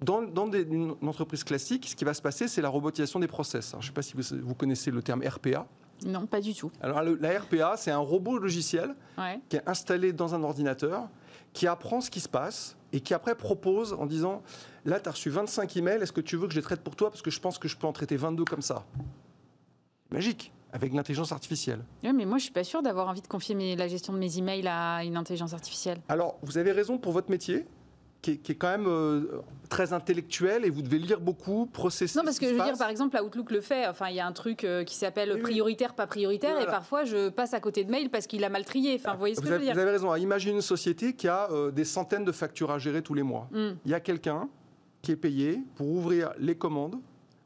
Dans, 0.00 0.22
une 0.52 0.94
entreprise 1.02 1.42
classique, 1.42 1.88
ce 1.88 1.96
qui 1.96 2.04
va 2.04 2.14
se 2.14 2.22
passer, 2.22 2.46
c'est 2.46 2.62
la 2.62 2.68
robotisation 2.68 3.18
des 3.18 3.26
process. 3.26 3.72
je 3.72 3.76
ne 3.78 3.82
sais 3.82 3.92
pas 3.92 4.02
si 4.02 4.14
vous, 4.14 4.54
connaissez 4.54 4.90
le 4.90 5.02
terme 5.02 5.22
RPA. 5.26 5.66
Non, 6.06 6.26
pas 6.26 6.40
du 6.40 6.54
tout. 6.54 6.70
Alors, 6.80 7.02
la 7.02 7.40
RPA, 7.40 7.76
c'est 7.76 7.90
un 7.90 7.98
robot 7.98 8.38
logiciel 8.38 8.94
qui 9.48 9.56
est 9.56 9.68
installé 9.68 10.12
dans 10.12 10.34
un 10.34 10.42
ordinateur, 10.44 11.08
qui 11.52 11.66
apprend 11.66 12.00
ce 12.00 12.10
qui 12.10 12.20
se 12.20 12.28
passe 12.28 12.76
et 12.92 13.00
qui 13.00 13.12
après 13.14 13.34
propose 13.34 13.92
en 13.92 14.06
disant 14.06 14.42
Là, 14.84 15.00
tu 15.00 15.08
as 15.08 15.12
reçu 15.12 15.28
25 15.28 15.76
emails, 15.76 16.00
est-ce 16.00 16.12
que 16.12 16.20
tu 16.20 16.36
veux 16.36 16.46
que 16.46 16.52
je 16.52 16.58
les 16.58 16.62
traite 16.62 16.80
pour 16.80 16.94
toi? 16.94 17.10
Parce 17.10 17.20
que 17.20 17.30
je 17.30 17.40
pense 17.40 17.58
que 17.58 17.68
je 17.68 17.76
peux 17.76 17.86
en 17.86 17.92
traiter 17.92 18.16
22 18.16 18.44
comme 18.44 18.62
ça. 18.62 18.84
Magique 20.10 20.52
avec 20.72 20.92
l'intelligence 20.92 21.32
artificielle. 21.32 21.80
Oui, 22.04 22.12
mais 22.12 22.24
moi, 22.24 22.38
je 22.38 22.44
suis 22.44 22.52
pas 22.52 22.64
sûr 22.64 22.82
d'avoir 22.82 23.08
envie 23.08 23.22
de 23.22 23.26
confier 23.26 23.74
la 23.74 23.88
gestion 23.88 24.12
de 24.12 24.18
mes 24.18 24.38
emails 24.38 24.66
à 24.68 25.02
une 25.04 25.16
intelligence 25.16 25.54
artificielle. 25.54 25.98
Alors, 26.08 26.38
vous 26.42 26.58
avez 26.58 26.72
raison 26.72 26.98
pour 26.98 27.12
votre 27.12 27.30
métier 27.30 27.66
qui 28.22 28.32
est, 28.32 28.54
quand 28.54 28.68
même 28.68 28.86
euh, 28.88 29.42
très 29.68 29.92
intellectuel 29.92 30.64
et 30.64 30.70
vous 30.70 30.82
devez 30.82 30.98
lire 30.98 31.20
beaucoup, 31.20 31.66
processer. 31.66 32.18
Non, 32.18 32.24
parce 32.24 32.38
que 32.38 32.46
je 32.46 32.54
veux 32.54 32.64
dire, 32.64 32.76
par 32.76 32.90
exemple, 32.90 33.16
Outlook 33.16 33.50
le 33.50 33.60
fait. 33.60 33.86
Enfin, 33.86 34.08
il 34.08 34.16
y 34.16 34.20
a 34.20 34.26
un 34.26 34.32
truc 34.32 34.64
euh, 34.64 34.84
qui 34.84 34.96
s'appelle 34.96 35.40
prioritaire, 35.40 35.94
pas 35.94 36.06
prioritaire, 36.06 36.60
et 36.60 36.66
parfois 36.66 37.04
je 37.04 37.28
passe 37.28 37.54
à 37.54 37.60
côté 37.60 37.84
de 37.84 37.90
mail 37.90 38.10
parce 38.10 38.26
qu'il 38.26 38.44
a 38.44 38.48
mal 38.48 38.64
trié. 38.64 38.96
Enfin, 38.98 39.12
vous 39.12 39.20
voyez 39.20 39.34
ce 39.34 39.40
que 39.40 39.46
je 39.46 39.52
veux 39.52 39.60
dire 39.60 39.74
Vous 39.74 39.80
avez 39.80 39.92
raison. 39.92 40.14
Imaginez 40.16 40.54
une 40.54 40.62
société 40.62 41.14
qui 41.14 41.28
a 41.28 41.50
euh, 41.50 41.70
des 41.70 41.84
centaines 41.84 42.24
de 42.24 42.32
factures 42.32 42.70
à 42.70 42.78
gérer 42.78 43.02
tous 43.02 43.14
les 43.14 43.22
mois. 43.22 43.48
Hmm. 43.52 43.74
Il 43.84 43.90
y 43.90 43.94
a 43.94 44.00
quelqu'un 44.00 44.48
qui 45.00 45.12
est 45.12 45.16
payé 45.16 45.62
pour 45.76 45.88
ouvrir 45.88 46.32
les 46.38 46.56
commandes, 46.56 46.96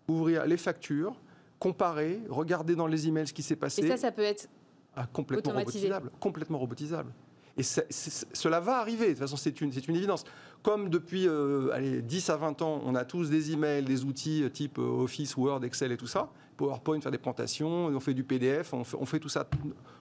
ouvrir 0.09 0.47
les 0.47 0.57
factures, 0.57 1.15
comparer, 1.59 2.21
regarder 2.29 2.75
dans 2.75 2.87
les 2.87 3.09
emails 3.09 3.27
ce 3.27 3.33
qui 3.33 3.43
s'est 3.43 3.57
passé. 3.57 3.85
Et 3.85 3.89
ça, 3.89 3.97
ça 3.97 4.11
peut 4.11 4.23
être 4.23 4.49
ah, 4.97 5.07
complètement 5.13 5.53
robotisable. 5.53 6.11
Complètement 6.19 6.59
robotisable. 6.59 7.13
Et 7.57 7.63
cela 7.63 8.61
va 8.61 8.79
arriver, 8.79 9.09
de 9.09 9.11
toute 9.11 9.19
façon 9.19 9.37
c'est 9.37 9.61
une, 9.61 9.71
une, 9.87 9.97
évidence. 9.97 10.25
Comme 10.63 10.91
depuis 10.91 11.27
euh, 11.27 11.71
allez, 11.73 12.03
10 12.03 12.31
à 12.31 12.37
20 12.37 12.63
ans, 12.63 12.81
on 12.85 12.95
a 12.95 13.05
tous 13.05 13.29
des 13.31 13.53
emails, 13.53 13.85
des 13.85 14.05
outils 14.05 14.45
euh, 14.45 14.49
type 14.49 14.79
euh, 14.79 15.03
Office, 15.03 15.37
Word, 15.37 15.65
Excel 15.65 15.91
et 15.91 15.97
tout 15.97 16.07
ça, 16.07 16.31
PowerPoint, 16.57 17.01
faire 17.01 17.11
des 17.11 17.19
présentations, 17.19 17.87
on 17.87 18.01
fait 18.01 18.15
du 18.15 18.23
PDF, 18.23 18.73
on 18.73 18.85
fait, 18.85 19.19
tout 19.19 19.29
ça, 19.29 19.49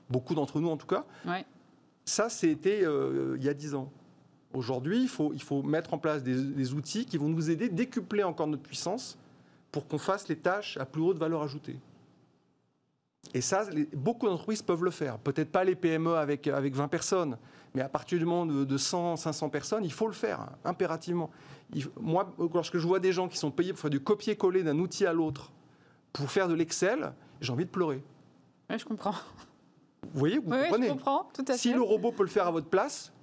beaucoup 0.09 0.35
d'entre 0.35 0.59
nous 0.59 0.69
en 0.69 0.77
tout 0.77 0.85
cas. 0.85 1.05
Ça, 2.05 2.29
c'était 2.29 2.83
il 2.83 3.43
y 3.43 3.49
a 3.49 3.53
10 3.53 3.75
ans. 3.75 3.91
Aujourd'hui, 4.53 5.01
il 5.01 5.07
faut, 5.07 5.31
il 5.33 5.41
faut 5.41 5.63
mettre 5.63 5.93
en 5.93 5.97
place 5.97 6.23
des, 6.23 6.35
des, 6.35 6.73
outils 6.73 7.05
qui 7.05 7.17
vont 7.17 7.29
nous 7.29 7.49
aider, 7.49 7.69
décupler 7.69 8.21
encore 8.23 8.47
notre 8.47 8.63
puissance 8.63 9.17
pour 9.71 9.87
qu'on 9.87 9.97
fasse 9.97 10.27
les 10.27 10.35
tâches 10.35 10.75
à 10.77 10.85
plus 10.85 11.01
haute 11.01 11.17
valeur 11.17 11.41
ajoutée. 11.41 11.77
Et 13.33 13.41
ça, 13.41 13.65
beaucoup 13.93 14.27
d'entreprises 14.27 14.61
peuvent 14.61 14.83
le 14.83 14.91
faire. 14.91 15.17
Peut-être 15.19 15.51
pas 15.51 15.63
les 15.63 15.75
PME 15.75 16.15
avec, 16.15 16.47
avec 16.47 16.75
20 16.75 16.87
personnes, 16.89 17.37
mais 17.73 17.81
à 17.81 17.89
partir 17.89 18.19
du 18.19 18.25
moment 18.25 18.45
de, 18.45 18.77
100, 18.77 19.15
500 19.15 19.49
personnes, 19.49 19.85
il 19.85 19.93
faut 19.93 20.07
le 20.07 20.13
faire, 20.13 20.47
impérativement. 20.65 21.29
moi, 21.99 22.33
lorsque 22.53 22.77
je 22.77 22.87
vois 22.87 22.99
des 22.99 23.13
gens 23.13 23.27
qui 23.27 23.37
sont 23.37 23.51
payés 23.51 23.71
pour 23.71 23.79
faire 23.79 23.89
du 23.89 24.01
copier-coller 24.01 24.63
d'un 24.63 24.77
outil 24.79 25.05
à 25.05 25.13
l'autre, 25.13 25.51
pour 26.11 26.29
faire 26.29 26.47
de 26.47 26.53
l'Excel, 26.53 27.13
j'ai 27.39 27.51
envie 27.53 27.65
de 27.65 27.69
pleurer. 27.69 28.03
Oui, 28.69 28.77
je 28.77 28.85
comprends. 28.85 29.15
Vous 30.13 30.19
voyez, 30.19 30.39
vous 30.39 30.49
comprenez. 30.49 30.87
je 30.87 30.91
comprends, 30.93 31.29
tout 31.33 31.43
à 31.47 31.53
fait. 31.53 31.57
Si 31.57 31.73
le 31.73 31.81
robot 31.81 32.11
peut 32.11 32.23
le 32.23 32.29
faire 32.29 32.47
à 32.47 32.51
votre 32.51 32.67
place, 32.67 33.13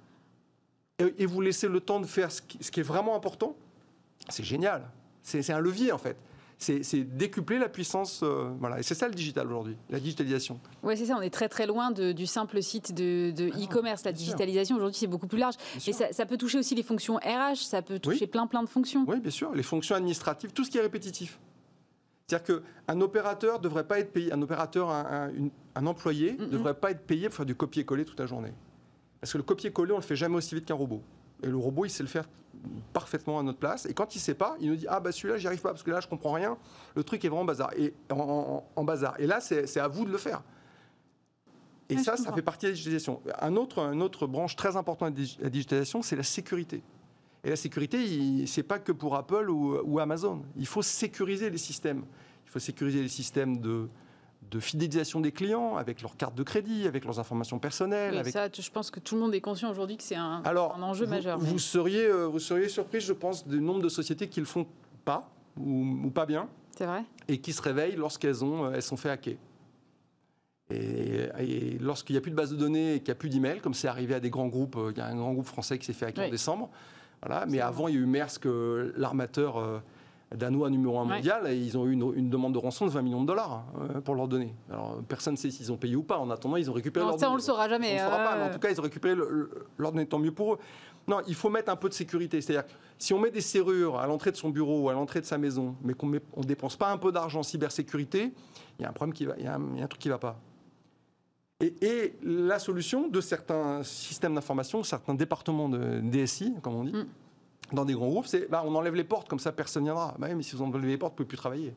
et, 0.97 1.25
vous 1.25 1.39
laissez 1.39 1.67
le 1.67 1.79
temps 1.79 1.99
de 1.99 2.05
faire 2.05 2.29
ce 2.31 2.41
qui 2.41 2.79
est 2.79 2.83
vraiment 2.83 3.15
important, 3.15 3.55
c'est 4.27 4.43
génial. 4.43 4.89
C'est 5.23 5.49
un 5.51 5.59
levier, 5.59 5.91
en 5.91 5.97
fait 5.97 6.17
c'est 6.59 7.03
décupler 7.03 7.57
la 7.57 7.69
puissance. 7.69 8.21
Euh, 8.21 8.49
voilà. 8.59 8.79
Et 8.79 8.83
c'est 8.83 8.95
ça 8.95 9.07
le 9.07 9.13
digital 9.13 9.47
aujourd'hui, 9.47 9.77
la 9.89 9.99
digitalisation. 9.99 10.59
Oui, 10.83 10.97
c'est 10.97 11.05
ça. 11.05 11.15
On 11.17 11.21
est 11.21 11.29
très 11.29 11.49
très 11.49 11.65
loin 11.65 11.91
du 11.91 12.25
simple 12.25 12.61
site 12.61 12.93
de 12.93 13.33
ah 13.53 13.63
e-commerce. 13.63 14.03
la 14.03 14.11
digitalisation 14.11 14.75
aujourd'hui, 14.75 14.97
c'est 14.99 15.07
beaucoup 15.07 15.27
plus 15.27 15.39
large. 15.39 15.55
et 15.87 15.93
ça, 15.93 16.25
peut 16.25 16.37
toucher 16.37 16.59
aussi 16.59 16.75
les 16.75 16.83
fonctions 16.83 17.15
RH, 17.15 17.57
ça 17.57 17.81
peut 17.81 17.99
toucher 17.99 18.27
plein 18.27 18.45
plein 18.45 18.63
de 18.63 18.69
fonctions. 18.69 19.05
Oui, 19.07 19.19
bien 19.19 19.31
sûr. 19.31 19.53
Les 19.53 19.63
fonctions 19.63 19.95
administratives, 19.95 20.51
tout 20.51 20.63
ce 20.63 20.69
qui 20.69 20.77
est 20.77 20.81
répétitif. 20.81 21.39
C'est-à-dire 22.27 22.61
qu'un 22.61 23.01
opérateur 23.01 23.59
devrait 23.59 23.87
pas 23.87 23.99
être 23.99 24.11
payé, 24.11 24.31
un 24.31 24.41
opérateur, 24.41 24.91
un, 24.91 25.85
employé 25.85 26.35
ne 26.37 26.45
devrait 26.45 26.75
pas 26.75 26.91
être 26.91 27.01
payé 27.01 27.27
pour 27.27 27.37
faire 27.37 27.45
du 27.45 27.55
copier-coller 27.55 28.05
toute 28.05 28.19
la 28.19 28.27
journée. 28.27 28.53
Parce 29.19 29.33
que 29.33 29.37
le 29.37 29.43
copier-coller, 29.43 29.93
on 29.93 29.97
le 29.97 30.03
fait 30.03 30.15
jamais 30.15 30.35
aussi 30.35 30.53
vite 30.53 30.65
qu'un 30.65 30.75
robot. 30.75 31.01
Et 31.43 31.47
le 31.47 31.57
robot, 31.57 31.85
il 31.85 31.89
sait 31.89 32.03
le 32.03 32.09
faire 32.09 32.25
parfaitement 32.93 33.39
à 33.39 33.43
notre 33.43 33.59
place. 33.59 33.85
Et 33.85 33.93
quand 33.93 34.15
il 34.15 34.17
ne 34.17 34.21
sait 34.21 34.33
pas, 34.33 34.55
il 34.59 34.69
nous 34.69 34.75
dit 34.75 34.85
Ah, 34.89 34.99
bah 34.99 35.11
celui-là, 35.11 35.37
j'y 35.37 35.47
arrive 35.47 35.61
pas 35.61 35.69
parce 35.69 35.83
que 35.83 35.91
là, 35.91 35.99
je 35.99 36.07
comprends 36.07 36.33
rien. 36.33 36.57
Le 36.95 37.03
truc 37.03 37.23
est 37.23 37.29
vraiment 37.29 37.45
bazar. 37.45 37.71
Et 37.77 37.93
en, 38.09 38.83
bazar. 38.83 39.15
Et 39.19 39.27
là, 39.27 39.39
c'est 39.39 39.79
à 39.79 39.87
vous 39.87 40.05
de 40.05 40.11
le 40.11 40.17
faire. 40.17 40.41
Et 41.89 41.97
ça, 41.97 42.17
ça 42.17 42.31
fait 42.31 42.43
partie 42.43 42.65
de 42.65 42.71
la 42.71 42.73
digitalisation. 42.73 43.21
Un 43.39 43.55
autre, 43.55 43.79
une 43.79 44.03
autre 44.03 44.27
branche 44.27 44.55
très 44.55 44.75
importante 44.75 45.15
de 45.15 45.25
la 45.39 45.49
digitalisation, 45.49 46.01
c'est 46.03 46.15
la 46.15 46.23
sécurité. 46.23 46.83
Et 47.43 47.49
la 47.49 47.55
sécurité, 47.55 48.45
c'est 48.45 48.63
pas 48.63 48.79
que 48.79 48.91
pour 48.91 49.15
Apple 49.15 49.49
ou, 49.49 49.77
ou 49.83 49.99
Amazon. 49.99 50.43
Il 50.55 50.67
faut 50.67 50.81
sécuriser 50.81 51.49
les 51.49 51.57
systèmes. 51.57 52.03
Il 52.45 52.51
faut 52.51 52.59
sécuriser 52.59 53.01
les 53.01 53.09
systèmes 53.09 53.57
de, 53.59 53.87
de 54.51 54.59
fidélisation 54.59 55.19
des 55.19 55.31
clients 55.31 55.77
avec 55.77 56.01
leurs 56.01 56.17
cartes 56.17 56.35
de 56.35 56.43
crédit, 56.43 56.87
avec 56.87 57.05
leurs 57.05 57.19
informations 57.19 57.59
personnelles. 57.59 58.17
avec... 58.17 58.33
Ça, 58.33 58.47
je 58.51 58.69
pense 58.69 58.89
que 58.89 58.99
tout 58.99 59.15
le 59.15 59.21
monde 59.21 59.35
est 59.35 59.41
conscient 59.41 59.69
aujourd'hui 59.69 59.97
que 59.97 60.03
c'est 60.03 60.15
un, 60.15 60.41
un, 60.43 60.81
enjeu 60.81 61.05
majeur. 61.05 61.37
Vous, 61.37 61.59
seriez, 61.59 62.05
euh, 62.05 62.25
vous 62.25 62.39
seriez 62.39 62.69
surpris, 62.69 62.99
je 62.99 63.13
pense, 63.13 63.47
du 63.47 63.61
nombre 63.61 63.81
de 63.81 63.89
sociétés 63.89 64.27
qui 64.27 64.39
le 64.39 64.45
font 64.45 64.65
pas 65.05 65.29
ou, 65.59 66.09
pas 66.09 66.25
bien. 66.25 66.47
C'est 66.75 66.85
vrai. 66.85 67.03
Et 67.27 67.39
qui 67.39 67.53
se 67.53 67.61
réveillent 67.61 67.95
lorsqu'elles 67.95 68.43
ont, 68.43 68.65
euh, 68.65 68.71
elles 68.73 68.81
sont 68.81 68.97
fait 68.97 69.09
hacker. 69.09 69.35
Et, 70.71 71.77
lorsqu'il 71.79 72.13
n'y 72.13 72.17
a 72.17 72.21
plus 72.21 72.31
de 72.31 72.35
base 72.35 72.51
de 72.51 72.55
données 72.55 72.95
et 72.95 72.99
qu'il 72.99 73.07
n'y 73.07 73.11
a 73.11 73.15
plus 73.15 73.29
d'emails, 73.29 73.59
comme 73.59 73.73
c'est 73.73 73.87
arrivé 73.87 74.13
à 74.15 74.19
des 74.19 74.29
grands 74.29 74.47
groupes, 74.47 74.77
euh, 74.77 74.91
il 74.91 74.97
y 74.97 75.01
a 75.01 75.07
un 75.07 75.15
grand 75.15 75.33
groupe 75.33 75.47
français 75.47 75.77
qui 75.77 75.85
s'est 75.85 75.93
fait 75.93 76.07
hacker 76.07 76.27
en 76.27 76.29
décembre. 76.29 76.69
Voilà. 77.21 77.45
Mais 77.47 77.59
avant, 77.59 77.87
il 77.87 77.95
y 77.95 77.97
a 77.97 78.01
eu 78.01 78.05
Maersk, 78.05 78.45
l'armateur 78.95 79.81
danois 80.35 80.69
numéro 80.69 80.99
un 80.99 81.05
mondial, 81.05 81.47
et 81.47 81.57
ils 81.57 81.77
ont 81.77 81.87
eu 81.87 81.93
une, 81.93 82.29
demande 82.29 82.53
de 82.53 82.59
rançon 82.59 82.85
de 82.85 82.91
20 82.91 83.01
millions 83.01 83.21
de 83.21 83.27
dollars 83.27 83.65
hein, 83.75 84.01
pour 84.01 84.15
leur 84.15 84.27
donner. 84.27 84.53
Alors 84.69 84.99
personne 85.07 85.33
ne 85.33 85.37
sait 85.37 85.49
s'ils 85.49 85.71
ont 85.71 85.77
payé 85.77 85.95
ou 85.95 86.03
pas. 86.03 86.19
En 86.19 86.29
attendant, 86.29 86.57
ils 86.57 86.69
ont 86.69 86.73
récupéré 86.73 87.05
leur 87.05 87.19
ça, 87.19 87.31
on 87.31 87.35
le 87.35 87.41
saura 87.41 87.67
jamais. 87.67 87.91
On 87.91 87.93
le 87.93 87.99
saura 87.99 88.17
pas, 88.17 88.35
mais 88.37 88.43
en 88.43 88.53
tout 88.53 88.59
cas, 88.59 88.69
ils 88.69 88.79
ont 88.79 88.83
récupéré 88.83 89.15
leur 89.77 89.91
données, 89.91 90.05
tant 90.05 90.19
mieux 90.19 90.31
pour 90.31 90.53
eux. 90.53 90.59
Non, 91.07 91.21
il 91.27 91.33
faut 91.33 91.49
mettre 91.49 91.71
un 91.71 91.75
peu 91.75 91.89
de 91.89 91.93
sécurité. 91.93 92.39
C'est-à-dire, 92.41 92.69
si 92.99 93.13
on 93.13 93.19
met 93.19 93.31
des 93.31 93.41
serrures 93.41 93.97
à 93.97 94.05
l'entrée 94.05 94.31
de 94.31 94.37
son 94.37 94.49
bureau 94.49 94.81
ou 94.81 94.89
à 94.89 94.93
l'entrée 94.93 95.21
de 95.21 95.25
sa 95.25 95.39
maison, 95.39 95.75
mais 95.83 95.93
qu'on 95.93 96.07
ne 96.07 96.19
dépense 96.43 96.75
pas 96.75 96.91
un 96.91 96.97
peu 96.97 97.11
d'argent 97.11 97.39
en 97.39 97.43
cybersécurité, 97.43 98.31
il 98.77 98.83
y 98.83 98.85
a 98.85 98.89
un 98.89 98.93
problème 98.93 99.13
qui 99.13 99.25
va, 99.25 99.33
il 99.37 99.45
y 99.45 99.47
a 99.47 99.55
un, 99.55 99.87
truc 99.87 99.99
qui 99.99 100.09
ne 100.09 100.13
va 100.13 100.19
pas. 100.19 100.39
Et, 101.61 102.13
la 102.21 102.59
solution 102.59 103.07
de 103.07 103.19
certains 103.19 103.81
systèmes 103.83 104.35
d'information, 104.35 104.83
certains 104.83 105.15
départements 105.15 105.67
de 105.67 105.99
DSI, 106.01 106.53
comme 106.61 106.75
on 106.75 106.83
dit, 106.83 106.93
mm 106.93 107.05
dans 107.73 107.85
des 107.85 107.93
grands 107.93 108.09
groupes, 108.09 108.27
c'est 108.27 108.49
bah, 108.49 108.63
on 108.65 108.75
enlève 108.75 108.95
les 108.95 109.03
portes, 109.03 109.27
comme 109.27 109.39
ça 109.39 109.51
personne 109.51 109.83
ne 109.83 109.87
viendra. 109.87 110.15
Bah, 110.19 110.27
mais 110.33 110.43
si 110.43 110.55
vous 110.55 110.63
enlevez 110.63 110.87
les 110.87 110.97
portes, 110.97 111.11
vous 111.11 111.15
ne 111.15 111.17
pouvez 111.17 111.27
plus 111.27 111.37
travailler. 111.37 111.73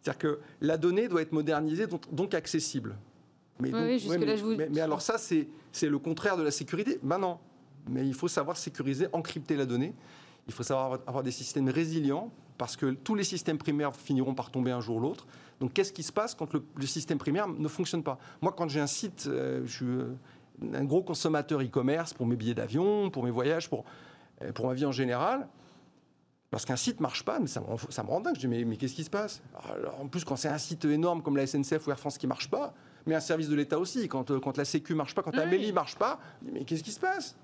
C'est-à-dire 0.00 0.18
que 0.18 0.40
la 0.60 0.76
donnée 0.76 1.08
doit 1.08 1.22
être 1.22 1.32
modernisée, 1.32 1.86
donc, 2.10 2.34
accessible. 2.34 2.96
Mais, 3.58 3.72
oui, 3.74 3.80
mais, 4.18 4.36
je 4.38 4.42
vous... 4.42 4.56
mais, 4.56 4.80
alors 4.80 5.02
ça, 5.02 5.16
c'est 5.18 5.48
le 5.88 5.98
contraire 5.98 6.38
de 6.38 6.42
la 6.42 6.50
sécurité 6.50 6.98
Ben 7.02 7.18
non. 7.18 7.38
Mais 7.88 8.06
il 8.06 8.14
faut 8.14 8.28
savoir 8.28 8.56
sécuriser, 8.56 9.08
encrypter 9.12 9.56
la 9.56 9.66
donnée. 9.66 9.94
Il 10.46 10.54
faut 10.54 10.62
savoir 10.62 11.00
avoir 11.06 11.22
des 11.22 11.30
systèmes 11.30 11.68
résilients, 11.68 12.32
parce 12.56 12.76
que 12.76 12.92
tous 12.92 13.14
les 13.14 13.24
systèmes 13.24 13.58
primaires 13.58 13.94
finiront 13.94 14.34
par 14.34 14.50
tomber 14.50 14.70
un 14.70 14.80
jour 14.80 14.96
ou 14.96 15.00
l'autre. 15.00 15.26
Donc 15.60 15.74
qu'est-ce 15.74 15.92
qui 15.92 16.02
se 16.02 16.12
passe 16.12 16.34
quand 16.34 16.48
le, 16.54 16.86
système 16.86 17.18
primaire 17.18 17.48
ne 17.48 17.68
fonctionne 17.68 18.02
pas? 18.02 18.18
Moi, 18.40 18.52
quand 18.56 18.68
j'ai 18.68 18.80
un 18.80 18.86
site, 18.86 19.26
euh, 19.26 19.62
je 19.66 19.72
suis 19.72 20.74
un 20.74 20.84
gros 20.84 21.02
consommateur 21.02 21.60
e-commerce 21.62 22.14
pour 22.14 22.26
mes 22.26 22.36
billets 22.36 22.54
d'avion, 22.54 23.10
pour 23.10 23.24
mes 23.24 23.30
voyages, 23.30 23.68
pour 23.68 23.84
pour 24.54 24.66
ma 24.66 24.74
vie 24.74 24.86
en 24.86 24.92
général, 24.92 25.48
lorsqu'un 26.52 26.76
site 26.76 27.00
marche 27.00 27.24
pas, 27.24 27.38
mais 27.38 27.46
ça, 27.46 27.60
me 27.60 28.08
rend 28.08 28.20
dingue. 28.20 28.34
Je 28.34 28.46
dis, 28.46 28.48
mais, 28.48 28.76
qu'est-ce 28.76 28.94
qui 28.94 29.04
se 29.04 29.10
passe? 29.10 29.42
En 30.00 30.08
plus, 30.08 30.24
quand 30.24 30.36
c'est 30.36 30.48
un 30.48 30.58
site 30.58 30.84
énorme 30.84 31.22
comme 31.22 31.36
la 31.36 31.46
SNCF 31.46 31.86
ou 31.86 31.90
Air 31.90 31.98
France 31.98 32.18
qui 32.18 32.26
marche 32.26 32.50
pas, 32.50 32.74
mais 33.06 33.14
un 33.14 33.20
service 33.20 33.48
de 33.48 33.54
l'État 33.54 33.78
aussi, 33.78 34.08
quand, 34.08 34.30
euh, 34.30 34.40
quand 34.40 34.56
la 34.58 34.64
Sécu 34.64 34.94
marche 34.94 35.14
pas, 35.14 35.22
quand 35.22 35.34
la 35.34 35.44
Amélie 35.44 35.72
marche 35.72 35.96
pas, 35.96 36.20
mais 36.42 36.64
qu'est-ce 36.64 36.82
qui 36.82 36.92
se 36.92 37.00
passe? 37.00 37.36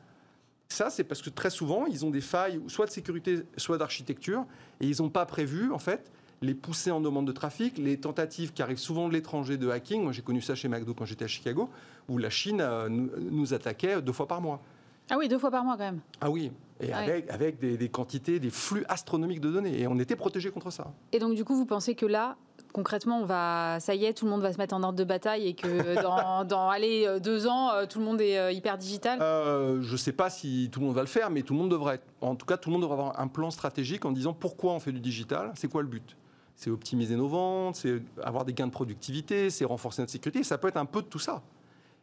Ça, 0.69 0.91
c'est 0.91 1.05
parce 1.05 1.23
que 1.23 1.31
très 1.31 1.51
souvent, 1.51 1.87
ils 1.87 2.05
ont 2.05 2.11
des 2.11 2.21
failles, 2.21 2.61
soit 2.67 2.87
de 2.87 2.91
sécurité, 2.91 3.43
soit 3.57 3.79
d'architecture, 3.79 4.45
et 4.81 4.87
ils 4.87 5.01
n'ont 5.01 5.09
pas 5.09 5.25
prévu, 5.25 5.73
en 5.73 5.79
fait, 5.79 6.11
les 6.43 6.55
pousser 6.55 6.91
en 6.91 7.01
demande 7.01 7.27
de 7.27 7.33
trafic, 7.33 7.79
les 7.79 7.99
tentatives 7.99 8.53
qui 8.53 8.61
arrivent 8.61 8.79
souvent 8.79 9.09
de 9.09 9.15
l'étranger 9.15 9.57
de 9.57 9.71
hacking. 9.71 10.03
Moi, 10.03 10.13
j'ai 10.13 10.23
connu 10.23 10.43
ça 10.43 10.55
chez 10.55 10.69
McDo 10.69 10.93
quand 10.93 11.07
j'étais 11.07 11.25
à 11.25 11.29
Chicago, 11.29 11.71
où 12.09 12.19
la 12.19 12.31
Chine 12.31 12.61
euh, 12.61 12.89
nous 12.89 13.55
attaquait 13.55 14.03
deux 14.03 14.13
fois 14.13 14.29
par 14.29 14.43
mois. 14.43 14.61
Ah 15.09 15.17
oui, 15.17 15.29
deux 15.29 15.39
fois 15.39 15.51
par 15.51 15.65
mois 15.65 15.75
quand 15.75 15.85
même. 15.85 16.01
Ah 16.21 16.31
oui, 16.31 16.53
et 16.81 16.93
avec, 16.93 17.31
avec 17.31 17.59
des, 17.59 17.89
quantités, 17.89 18.39
des 18.39 18.51
flux 18.51 18.85
astronomiques 18.89 19.41
de 19.41 19.51
données. 19.51 19.81
Et 19.81 19.87
on 19.87 19.99
était 19.99 20.17
protégé 20.17 20.51
contre 20.51 20.71
ça. 20.71 20.93
Et 21.13 21.19
donc 21.19 21.35
du 21.35 21.45
coup, 21.45 21.55
vous 21.55 21.67
pensez 21.67 21.95
que 21.95 22.07
là, 22.07 22.37
concrètement, 22.73 23.21
on 23.21 23.25
va, 23.25 23.79
ça 23.81 23.95
y 23.95 24.05
est, 24.05 24.13
tout 24.13 24.25
le 24.27 24.31
monde 24.31 24.43
va 24.43 24.53
se 24.53 24.59
mettre 24.59 24.75
en 24.75 24.83
ordre 24.83 24.99
de 24.99 25.05
bataille 25.05 25.47
et 25.47 25.55
que 25.55 25.95
dans, 26.03 26.45
dans 26.45 26.69
allez, 26.69 27.19
deux 27.21 27.47
ans, 27.47 27.71
tout 27.89 27.99
le 27.99 28.05
monde 28.05 28.21
est 28.21 28.55
hyper 28.55 28.79
digital? 28.79 29.19
Je 29.21 29.93
ne 29.93 29.97
sais 29.97 30.13
pas 30.13 30.31
si 30.31 30.69
tout 30.71 30.81
le 30.81 30.87
monde 30.87 30.95
va 30.95 31.03
le 31.03 31.07
faire, 31.07 31.31
mais 31.31 31.43
tout 31.43 31.55
le 31.55 31.61
monde 31.61 31.71
devrait. 31.71 32.01
En 32.21 32.35
tout 32.35 32.47
cas, 32.47 32.57
tout 32.57 32.71
le 32.71 32.75
monde 32.75 32.83
devrait 32.83 32.99
avoir 32.99 33.21
un 33.21 33.29
plan 33.29 33.51
stratégique 33.51 34.05
en 34.05 34.13
disant 34.13 34.35
pourquoi 34.35 34.73
on 34.73 34.81
fait 34.81 34.93
du 34.93 35.01
digital, 35.01 35.53
c'est 35.57 35.69
quoi 35.69 35.83
le 35.83 35.89
but? 35.89 36.17
C'est 36.55 36.71
optimiser 36.71 37.17
nos 37.17 37.29
ventes, 37.29 37.77
c'est 37.77 38.01
avoir 38.23 38.47
des 38.47 38.55
gains 38.55 38.67
de 38.67 38.73
productivité, 38.73 39.51
c'est 39.51 39.67
renforcer 39.67 40.01
notre 40.01 40.13
sécurité. 40.13 40.43
Ça 40.43 40.57
peut 40.57 40.69
être 40.69 40.79
un 40.79 40.87
peu 40.87 41.03
de 41.03 41.07
tout 41.07 41.19
ça. 41.19 41.43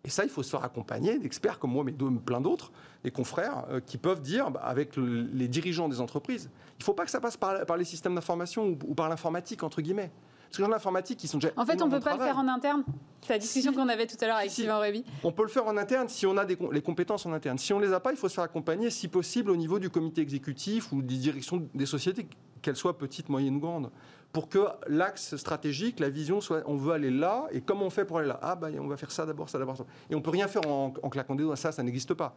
Et 0.05 0.09
ça, 0.09 0.25
il 0.25 0.29
faut 0.29 0.43
se 0.43 0.49
faire 0.49 0.65
accompagner 0.65 1.17
d'experts 1.17 1.59
comme 1.59 1.71
moi, 1.71 1.85
mais 1.85 1.93
plein 1.93 2.41
d'autres, 2.41 2.73
des 3.05 3.11
confrères, 3.11 3.63
euh, 3.69 3.79
qui 3.79 3.97
peuvent 3.97 4.21
dire, 4.21 4.51
bah, 4.51 4.59
avec 4.61 4.97
les 4.97 5.47
dirigeants 5.47 5.87
des 5.87 6.01
entreprises, 6.01 6.49
il 6.77 6.81
ne 6.81 6.83
faut 6.83 6.93
pas 6.93 7.05
que 7.05 7.11
ça 7.11 7.21
passe 7.21 7.37
par, 7.37 7.77
les 7.77 7.85
systèmes 7.85 8.13
d'information 8.13 8.77
ou, 8.85 8.95
par 8.95 9.07
l'informatique, 9.07 9.63
entre 9.63 9.81
guillemets. 9.81 10.11
Parce 10.49 10.57
que 10.57 10.61
dans 10.63 10.67
l'informatique, 10.67 11.23
ils 11.23 11.29
sont 11.29 11.37
déjà. 11.37 11.53
En 11.55 11.65
fait, 11.65 11.81
on 11.81 11.87
ne 11.87 11.91
peut 11.91 12.01
pas 12.01 12.17
le 12.17 12.21
faire 12.21 12.37
en 12.37 12.49
interne 12.49 12.83
C'est 13.21 13.31
la 13.31 13.39
discussion 13.39 13.71
qu'on 13.71 13.87
avait 13.87 14.05
tout 14.05 14.17
à 14.19 14.27
l'heure 14.27 14.35
avec 14.35 14.51
Sylvain 14.51 14.77
Réby. 14.77 15.05
On 15.23 15.31
peut 15.31 15.43
le 15.43 15.47
faire 15.47 15.65
en 15.67 15.77
interne 15.77 16.09
si 16.09 16.27
on 16.27 16.35
a 16.35 16.43
les 16.43 16.81
compétences 16.81 17.25
en 17.25 17.31
interne. 17.31 17.57
Si 17.57 17.71
on 17.71 17.79
ne 17.79 17.85
les 17.85 17.93
a 17.93 18.01
pas, 18.01 18.11
il 18.11 18.17
faut 18.17 18.27
se 18.27 18.35
faire 18.35 18.43
accompagner, 18.43 18.89
si 18.89 19.07
possible, 19.07 19.51
au 19.51 19.55
niveau 19.55 19.79
du 19.79 19.89
comité 19.89 20.21
exécutif 20.21 20.91
ou 20.91 21.01
des 21.01 21.15
directions 21.15 21.65
des 21.73 21.85
sociétés, 21.85 22.27
qu'elles 22.61 22.75
soient 22.75 22.97
petites, 22.97 23.29
moyennes 23.29 23.55
ou 23.55 23.59
grandes 23.61 23.89
pour 24.33 24.49
que 24.49 24.65
l'axe 24.87 25.35
stratégique, 25.37 25.99
la 25.99 26.09
vision 26.09 26.41
soit, 26.41 26.63
on 26.65 26.75
veut 26.75 26.91
aller 26.91 27.11
là, 27.11 27.45
et 27.51 27.61
comment 27.61 27.85
on 27.85 27.89
fait 27.91 28.03
pour 28.03 28.17
aller 28.17 28.27
là? 28.27 28.39
Ah, 28.41 28.55
bah, 28.55 28.69
on 28.79 28.87
va 28.87 28.97
faire 28.97 29.11
ça 29.11 29.27
d'abord, 29.27 29.47
ça 29.47 29.59
d'abord. 29.59 29.77
Et 30.09 30.15
on 30.15 30.21
peut 30.21 30.31
rien 30.31 30.47
faire 30.47 30.67
en, 30.67 30.89
claquant 30.91 31.35
des 31.35 31.43
doigts, 31.43 31.55
ça, 31.55 31.71
ça 31.71 31.83
n'existe 31.83 32.15
pas. 32.15 32.35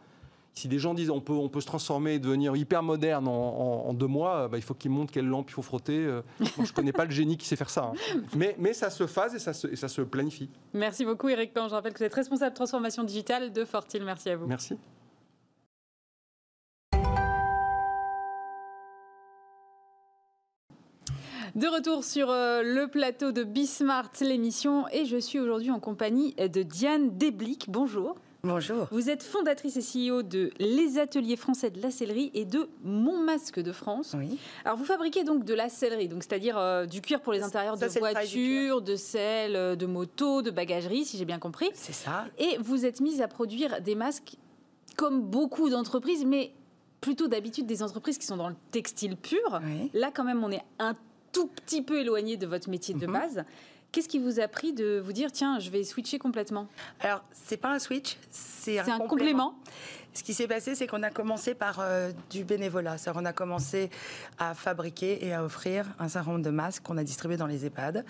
Si 0.53 0.67
des 0.67 0.79
gens 0.79 0.93
disent 0.93 1.11
on 1.11 1.21
peut, 1.21 1.33
on 1.33 1.49
peut 1.49 1.61
se 1.61 1.67
transformer 1.67 2.15
et 2.15 2.19
devenir 2.19 2.55
hyper 2.55 2.81
moderne 2.81 3.27
en, 3.27 3.93
deux 3.93 4.07
mois, 4.07 4.47
bah, 4.47 4.57
il 4.57 4.63
faut 4.63 4.73
qu'ils 4.73 4.91
montrent 4.91 5.11
quelle 5.11 5.27
lampe 5.27 5.49
il 5.49 5.53
faut 5.53 5.61
frotter. 5.61 5.97
Euh. 5.97 6.21
je 6.39 6.61
ne 6.61 6.67
connais 6.67 6.93
pas 6.93 7.05
le 7.05 7.11
génie 7.11 7.37
qui 7.37 7.47
sait 7.47 7.55
faire 7.55 7.69
ça. 7.69 7.91
Hein. 7.93 8.19
Mais, 8.35 8.55
mais 8.57 8.73
ça 8.73 8.89
se 8.89 9.05
phase 9.05 9.35
et 9.35 9.39
ça 9.39 9.53
se, 9.53 9.67
et 9.67 9.75
ça 9.75 9.87
se 9.87 10.01
planifie. 10.01 10.49
Merci 10.73 11.05
beaucoup 11.05 11.29
Eric 11.29 11.51
Quand 11.53 11.67
Je 11.67 11.73
rappelle 11.73 11.93
que 11.93 11.99
vous 11.99 12.05
êtes 12.05 12.13
responsable 12.13 12.51
de 12.51 12.55
transformation 12.55 13.03
digitale 13.03 13.51
de 13.51 13.65
Fortil. 13.65 14.01
Merci 14.03 14.29
à 14.29 14.37
vous. 14.37 14.47
Merci. 14.47 14.77
De 21.57 21.65
retour 21.65 22.03
sur 22.03 22.29
euh, 22.29 22.61
le 22.61 22.87
plateau 22.87 23.31
de 23.31 23.43
Bismart, 23.43 24.11
l'émission, 24.21 24.87
et 24.89 25.05
je 25.05 25.17
suis 25.17 25.39
aujourd'hui 25.39 25.71
en 25.71 25.79
compagnie 25.79 26.35
de 26.35 26.61
Diane 26.61 27.17
Deblic. 27.17 27.65
Bonjour. 27.67 28.15
Bonjour. 28.43 28.87
Vous 28.91 29.09
êtes 29.09 29.23
fondatrice 29.23 29.75
et 29.75 30.09
CEO 30.11 30.21
de 30.21 30.51
Les 30.59 30.99
Ateliers 30.99 31.35
Français 31.35 31.71
de 31.71 31.81
la 31.81 31.89
Sellerie 31.89 32.29
et 32.35 32.45
de 32.45 32.69
Mon 32.83 33.23
Masque 33.23 33.59
de 33.59 33.71
France. 33.71 34.15
Oui. 34.15 34.37
Alors 34.65 34.77
vous 34.77 34.85
fabriquez 34.85 35.23
donc 35.23 35.45
de 35.45 35.55
la 35.55 35.67
sellerie, 35.67 36.07
donc 36.07 36.21
c'est-à-dire 36.21 36.59
euh, 36.59 36.85
du 36.85 37.01
cuir 37.01 37.21
pour 37.21 37.33
les 37.33 37.41
intérieurs 37.41 37.75
de 37.75 37.87
voitures, 37.87 38.83
de 38.83 38.95
selles, 38.95 39.55
euh, 39.55 39.75
de 39.75 39.87
motos, 39.87 40.43
de 40.43 40.51
bagagerie, 40.51 41.05
si 41.05 41.17
j'ai 41.17 41.25
bien 41.25 41.39
compris. 41.39 41.71
C'est 41.73 41.91
ça. 41.91 42.25
Et 42.37 42.59
vous 42.59 42.85
êtes 42.85 43.01
mise 43.01 43.19
à 43.19 43.27
produire 43.27 43.81
des 43.81 43.95
masques 43.95 44.35
comme 44.95 45.23
beaucoup 45.23 45.71
d'entreprises, 45.71 46.23
mais 46.23 46.51
plutôt 47.01 47.27
d'habitude 47.27 47.65
des 47.65 47.81
entreprises 47.81 48.19
qui 48.19 48.27
sont 48.27 48.37
dans 48.37 48.49
le 48.49 48.55
textile 48.69 49.17
pur. 49.17 49.59
Là, 49.95 50.11
quand 50.13 50.23
même, 50.23 50.43
on 50.43 50.51
est 50.51 50.63
un 50.77 50.95
tout 51.31 51.47
petit 51.47 51.81
peu 51.81 51.99
éloigné 51.99 52.37
de 52.37 52.47
votre 52.47 52.69
métier 52.69 52.93
de 52.93 53.07
mhm. 53.07 53.13
base. 53.13 53.45
Qu'est-ce 53.91 54.09
qui 54.09 54.19
vous 54.19 54.39
a 54.39 54.47
pris 54.47 54.73
de 54.73 55.01
vous 55.03 55.13
dire 55.13 55.31
tiens, 55.31 55.59
je 55.59 55.69
vais 55.69 55.83
switcher 55.83 56.19
complètement? 56.19 56.67
Alors, 56.99 57.23
c'est 57.31 57.57
pas 57.57 57.71
un 57.71 57.79
switch, 57.79 58.17
c'est 58.29 58.79
un, 58.79 58.99
complément. 58.99 59.55
Ce 60.13 60.23
qui 60.23 60.33
s'est 60.33 60.47
passé, 60.47 60.75
c'est 60.75 60.87
qu'on 60.87 61.03
a 61.03 61.09
commencé 61.09 61.53
par 61.53 61.79
euh, 61.79 62.11
du 62.29 62.43
bénévolat. 62.43 62.97
On 63.15 63.23
a 63.23 63.33
commencé 63.33 63.89
à 64.39 64.53
fabriquer 64.55 65.25
et 65.25 65.33
à 65.33 65.43
offrir 65.43 65.85
un 65.99 66.09
certain 66.09 66.31
nombre 66.31 66.43
de 66.43 66.49
masques 66.49 66.83
qu'on 66.83 66.97
a 66.97 67.03
distribués 67.03 67.37
dans 67.37 67.47
les 67.47 67.65
EHPAD 67.65 68.03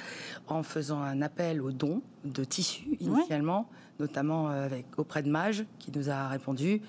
en 0.47 0.63
faisant 0.63 1.01
un 1.01 1.21
appel 1.21 1.61
aux 1.61 1.71
dons 1.71 2.01
de 2.23 2.43
tissus 2.43 2.97
initialement, 2.99 3.69
notamment 3.99 4.49
euh, 4.49 4.65
avec, 4.65 4.85
auprès 4.97 5.21
de 5.21 5.29
Mage 5.29 5.65
qui 5.79 5.91
nous 5.91 6.09
a 6.09 6.27
répondu. 6.27 6.81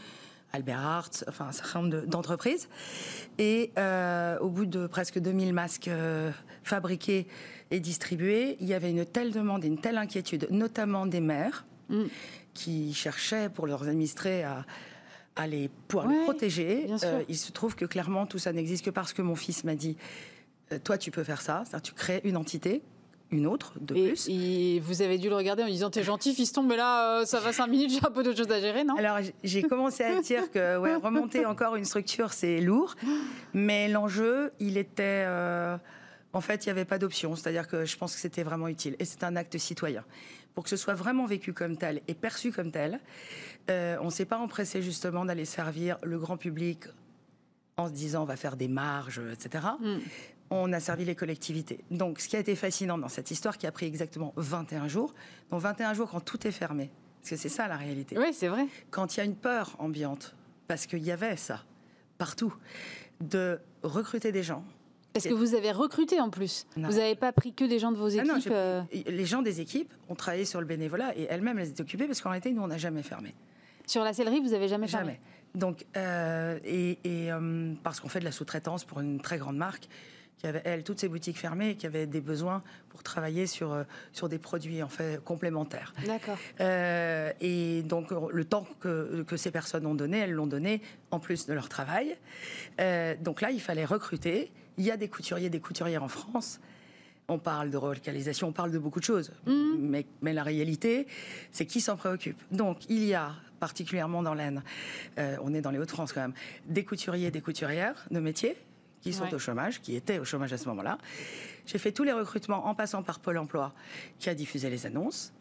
Albert 0.53 0.81
Hart, 0.81 1.25
enfin 1.29 1.47
un 1.49 1.53
certain 1.53 1.83
nombre 1.83 2.07
d'entreprises. 2.07 2.69
Et 3.39 3.73
euh, 3.79 4.39
au 4.39 4.49
bout 4.49 4.67
de 4.67 4.87
presque 4.87 5.19
2000 5.19 5.53
masques 5.53 5.89
euh, 5.89 6.31
fabriqués 6.63 7.27
et 7.71 7.81
distribués, 7.81 8.57
il 8.61 8.67
y 8.67 8.75
avait 8.75 8.91
une 8.91 9.05
telle 9.05 9.33
demande 9.33 9.65
et 9.65 9.69
une 9.69 9.81
telle 9.81 9.99
inquiétude, 9.99 10.49
notamment 10.51 11.07
des 11.07 11.21
maires, 11.21 11.67
mm. 11.91 12.05
qui 12.55 12.95
cherchaient 12.95 13.51
pour 13.51 13.67
leurs 13.67 13.89
administrés 13.89 14.43
à, 14.43 14.65
à 15.37 15.47
les, 15.47 15.69
pouvoir 15.89 16.09
les 16.09 16.23
protéger. 16.25 16.87
Euh, 17.05 17.23
il 17.29 17.37
se 17.37 17.53
trouve 17.53 17.77
que 17.77 17.85
clairement 17.85 18.27
tout 18.27 18.39
ça 18.39 18.53
n'existe 18.53 18.85
que 18.85 18.91
parce 18.91 19.13
que 19.13 19.23
mon 19.23 19.37
fils 19.37 19.65
m'a 19.65 19.75
dit, 19.75 19.97
toi 20.85 20.99
tu 20.99 21.11
peux 21.11 21.25
faire 21.25 21.41
ça, 21.41 21.65
tu 21.83 21.93
crées 21.93 22.21
une 22.25 22.37
entité 22.37 22.83
une 23.31 23.47
autre 23.47 23.75
de 23.81 23.95
plus. 23.95 24.29
Et 24.29 24.81
vous 24.81 25.03
avez 25.03 25.19
dû 25.19 25.29
le 25.29 25.37
regarder 25.37 25.63
en 25.63 25.67
disant 25.67 25.91
T'es 25.91 26.03
gentil, 26.03 26.35
fiston, 26.35 26.63
mais 26.63 26.77
là, 26.77 27.21
euh, 27.21 27.25
ça 27.25 27.41
va 27.41 27.53
cinq 27.53 27.67
minutes, 27.69 27.91
j'ai 27.91 28.05
un 28.07 28.11
peu 28.11 28.23
d'autres 28.23 28.39
choses 28.39 28.51
à 28.51 28.61
gérer, 28.61 28.85
non? 28.85 28.97
Alors, 28.97 29.19
j'ai 29.45 29.63
commencé 29.63 30.03
à 30.03 30.21
dire 30.21 30.51
que 30.51 30.79
ouais, 30.81 30.95
remonter 30.97 31.45
encore 31.45 31.77
une 31.77 31.85
structure, 31.85 32.33
c'est 32.33 32.61
lourd. 32.61 32.95
Mais 33.53 33.89
l'enjeu, 33.89 34.53
il 34.61 34.77
était. 34.79 35.25
Euh, 35.27 35.77
en 36.33 36.41
fait, 36.41 36.65
il 36.65 36.69
n'y 36.69 36.73
avait 36.73 36.85
pas 36.85 36.99
d'option. 36.99 37.35
C'est-à-dire 37.37 37.69
que 37.69 37.85
je 37.85 37.97
pense 37.97 38.15
que 38.15 38.21
c'était 38.21 38.43
vraiment 38.43 38.69
utile. 38.69 38.97
Et 38.99 39.05
c'est 39.05 39.25
un 39.25 39.37
acte 39.37 39.57
citoyen. 39.59 40.05
Pour 40.55 40.65
que 40.65 40.71
ce 40.71 40.77
soit 40.77 40.95
vraiment 40.95 41.27
vécu 41.27 41.53
comme 41.53 41.77
tel 41.77 42.01
et 42.09 42.15
perçu 42.15 42.51
comme 42.51 42.71
tel, 42.71 43.01
euh, 43.71 43.97
on 44.01 44.07
ne 44.07 44.11
s'est 44.11 44.25
pas 44.25 44.39
empressé 44.39 44.83
justement 44.83 45.25
d'aller 45.25 45.45
servir 45.45 45.99
le 46.03 46.19
grand 46.19 46.37
public 46.37 46.85
en 47.77 47.87
se 47.87 47.93
disant 47.93 48.23
on 48.23 48.27
va 48.27 48.37
faire 48.37 48.57
des 48.57 48.67
marges, 48.67 49.21
etc 49.33 49.61
on 50.51 50.73
a 50.73 50.81
servi 50.81 51.05
les 51.05 51.15
collectivités. 51.15 51.85
Donc, 51.91 52.21
ce 52.21 52.29
qui 52.29 52.37
a 52.37 52.39
été 52.39 52.55
fascinant 52.55 52.99
dans 52.99 53.09
cette 53.09 53.31
histoire, 53.31 53.59
qui 53.59 53.67
a 53.67 53.73
pris 53.73 53.87
exactement 53.87 54.33
21 54.37 54.89
jours, 54.89 55.15
donc 55.51 55.61
21 55.61 55.95
jours 55.95 56.11
quand 56.11 56.21
tout 56.21 56.47
est 56.47 56.53
fermé, 56.53 56.91
parce 57.21 57.31
que 57.31 57.37
c'est 57.37 57.49
ça 57.49 57.69
la 57.69 57.77
réalité. 57.77 58.19
Oui, 58.19 58.33
c'est 58.33 58.49
vrai. 58.49 58.67
Quand 58.91 59.17
il 59.17 59.19
y 59.19 59.21
a 59.21 59.25
une 59.25 59.37
peur 59.37 59.77
ambiante, 59.79 60.35
parce 60.67 60.87
qu'il 60.87 61.03
y 61.03 61.11
avait 61.11 61.37
ça 61.37 61.65
partout, 62.19 62.55
de 63.21 63.61
recruter 63.83 64.33
des 64.33 64.43
gens. 64.43 64.65
Est-ce 65.15 65.29
que 65.29 65.35
vous 65.35 65.55
avez 65.55 65.73
recruté 65.73 66.21
en 66.21 66.31
plus 66.31 66.67
Vous 66.77 66.83
n'avez 66.83 67.15
pas 67.15 67.33
pris 67.33 67.53
que 67.53 67.65
des 67.65 67.79
gens 67.79 67.91
de 67.93 67.97
vos 67.97 68.09
équipes 68.09 68.31
ah 68.31 68.39
non, 68.39 68.53
euh 68.53 68.83
Les 69.07 69.25
gens 69.25 69.43
des 69.43 69.61
équipes 69.61 69.93
ont 70.09 70.15
travaillé 70.15 70.45
sur 70.45 70.61
le 70.61 70.67
bénévolat 70.67 71.17
et 71.17 71.27
elles-mêmes 71.31 71.59
les 71.59 71.71
étaient 71.71 71.81
occupées 71.81 72.07
parce 72.07 72.21
qu'en 72.21 72.31
réalité, 72.31 72.53
nous, 72.53 72.63
on 72.63 72.69
n'a 72.69 72.79
jamais 72.79 73.03
fermé. 73.03 73.35
Sur 73.87 74.05
la 74.05 74.13
sellerie, 74.13 74.41
vous 74.41 74.51
n'avez 74.51 74.69
jamais 74.69 74.87
fermé 74.87 75.13
Jamais. 75.13 75.21
Donc, 75.55 75.87
euh, 75.97 76.59
et, 76.63 76.99
euh, 77.07 77.73
parce 77.83 78.01
qu'on 78.01 78.09
fait 78.09 78.21
de 78.21 78.25
la 78.25 78.33
sous-traitance 78.33 78.85
pour 78.85 79.01
une 79.01 79.21
très 79.21 79.39
grande 79.39 79.57
marque, 79.57 79.89
qui 80.39 80.47
avait, 80.47 80.63
elle, 80.65 80.85
toutes 80.85 81.01
ses 81.01 81.09
boutiques 81.09 81.39
fermées 81.39 81.71
et 81.71 81.75
qui 81.77 81.87
avait 81.87 82.07
des 82.07 82.21
besoins 82.21 82.63
pour 82.89 83.03
travailler 83.03 83.47
sur, 83.47 83.73
euh, 83.73 83.83
sur 84.13 84.29
des 84.29 84.39
produits 84.39 84.83
en 84.83 84.89
fait 84.89 85.23
complémentaires. 85.23 85.93
D'accord. 86.07 86.39
Euh, 86.61 87.33
et 87.41 87.83
donc, 87.83 88.11
le 88.11 88.45
temps 88.45 88.67
que, 88.81 89.23
que, 89.23 89.37
ces 89.37 89.51
personnes 89.51 89.87
ont 89.87 89.95
donné, 89.95 90.19
elles 90.19 90.33
l'ont 90.33 90.47
donné 90.47 90.81
en 91.11 91.19
plus 91.19 91.47
de 91.47 91.53
leur 91.53 91.69
travail. 91.69 92.17
Euh, 92.81 93.15
donc 93.21 93.41
là, 93.41 93.51
il 93.51 93.61
fallait 93.61 93.85
recruter. 93.85 94.51
Il 94.79 94.85
y 94.85 94.91
a 94.91 94.97
des 94.97 95.09
couturiers, 95.09 95.51
des 95.51 95.61
couturières 95.61 96.05
en 96.05 96.09
France. 96.09 96.61
On 97.31 97.39
parle 97.39 97.71
de 97.71 97.77
relocalisation, 97.77 98.49
on 98.49 98.53
parle 98.53 98.71
de 98.71 98.79
beaucoup 98.79 99.01
de 99.01 99.05
choses. 99.05 99.33
Mmh. 99.47 99.53
Mais, 99.81 100.07
mais, 100.23 100.33
la 100.33 100.43
réalité, 100.43 101.07
c'est 101.53 101.67
qui 101.67 101.81
s'en 101.81 101.97
préoccupe. 101.97 102.41
Donc, 102.53 102.89
il 102.89 103.05
y 103.05 103.13
a 103.13 103.33
particulièrement 103.61 104.23
dans 104.23 104.35
l'Aisne, 104.35 104.63
on 105.17 105.53
est 105.53 105.61
dans 105.61 105.73
les 105.73 105.81
Hauts-de-France 105.81 106.13
quand 106.13 106.21
même, 106.21 106.33
des 106.67 106.85
couturiers, 106.85 107.33
des 107.33 107.41
couturières 107.41 108.07
de 108.13 108.21
métier 108.21 108.57
qui 109.01 109.13
sont 109.13 109.33
au 109.33 109.39
chômage, 109.39 109.81
qui 109.81 109.97
étaient 109.97 110.19
au 110.19 110.25
chômage 110.25 110.53
à 110.53 110.59
ce 110.59 110.69
moment-là. 110.69 110.99
J'ai 111.67 111.79
fait 111.79 111.93
tous 111.93 112.05
les 112.05 112.13
recrutements 112.13 112.67
en 112.67 112.75
passant 112.75 113.03
par 113.03 113.21
Pôle 113.21 113.39
emploi, 113.39 113.75
qui 114.19 114.29
a 114.29 114.35
diffusé 114.35 114.71
les 114.71 114.87
annonces. 114.87 115.33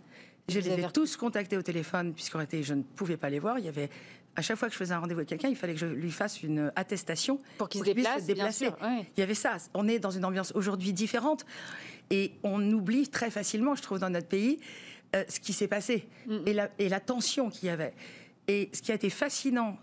Je 0.50 0.60
les 0.60 0.80
ai 0.80 0.92
tous 0.94 1.18
contactés 1.18 1.58
au 1.58 1.62
téléphone, 1.62 2.14
puisqu'en 2.14 2.38
réalité, 2.38 2.64
je 2.64 2.74
ne 2.74 2.82
pouvais 2.82 3.18
pas 3.18 3.30
les 3.30 3.40
voir. 3.40 3.60
Il 3.60 3.66
y 3.66 3.68
avait, 3.68 3.90
à 4.36 4.42
chaque 4.42 4.58
fois 4.58 4.70
que 4.70 4.74
je 4.74 4.78
faisais 4.78 4.94
un 4.94 5.00
rendez-vous 5.00 5.20
avec 5.20 5.30
quelqu'un, 5.30 5.50
il 5.50 5.58
fallait 5.58 5.74
que 5.74 5.80
je 5.80 5.86
lui 5.88 6.12
fasse 6.12 6.42
une 6.42 6.72
attestation 6.76 7.42
pour 7.58 7.68
qu'il 7.68 7.82
se 7.82 7.86
déplace. 7.86 8.26
déplacer. 8.26 8.70
Il 9.18 9.20
y 9.20 9.24
avait 9.24 9.34
ça. 9.34 9.58
On 9.74 9.88
est 9.88 10.00
dans 10.00 10.12
une 10.12 10.24
ambiance 10.24 10.54
aujourd'hui 10.56 10.94
différente 10.94 11.46
et 12.10 12.32
on 12.44 12.62
oublie 12.72 13.10
très 13.10 13.30
facilement, 13.30 13.76
je 13.76 13.82
trouve, 13.82 14.00
dans 14.00 14.10
notre 14.10 14.28
pays, 14.28 14.60
euh, 15.16 15.24
ce 15.28 15.40
qui 15.40 15.52
s'est 15.52 15.68
passé 15.68 16.08
mm. 16.28 16.38
et, 16.46 16.54
la, 16.54 16.70
et 16.80 16.90
la 16.90 17.02
tension 17.02 17.50
qu'il 17.50 17.68
y 17.68 17.70
avait. 17.70 17.94
Et 18.48 18.70
ce 18.72 18.82
qui 18.82 18.94
a 18.94 18.96
été 18.96 19.10
fascinant 19.10 19.78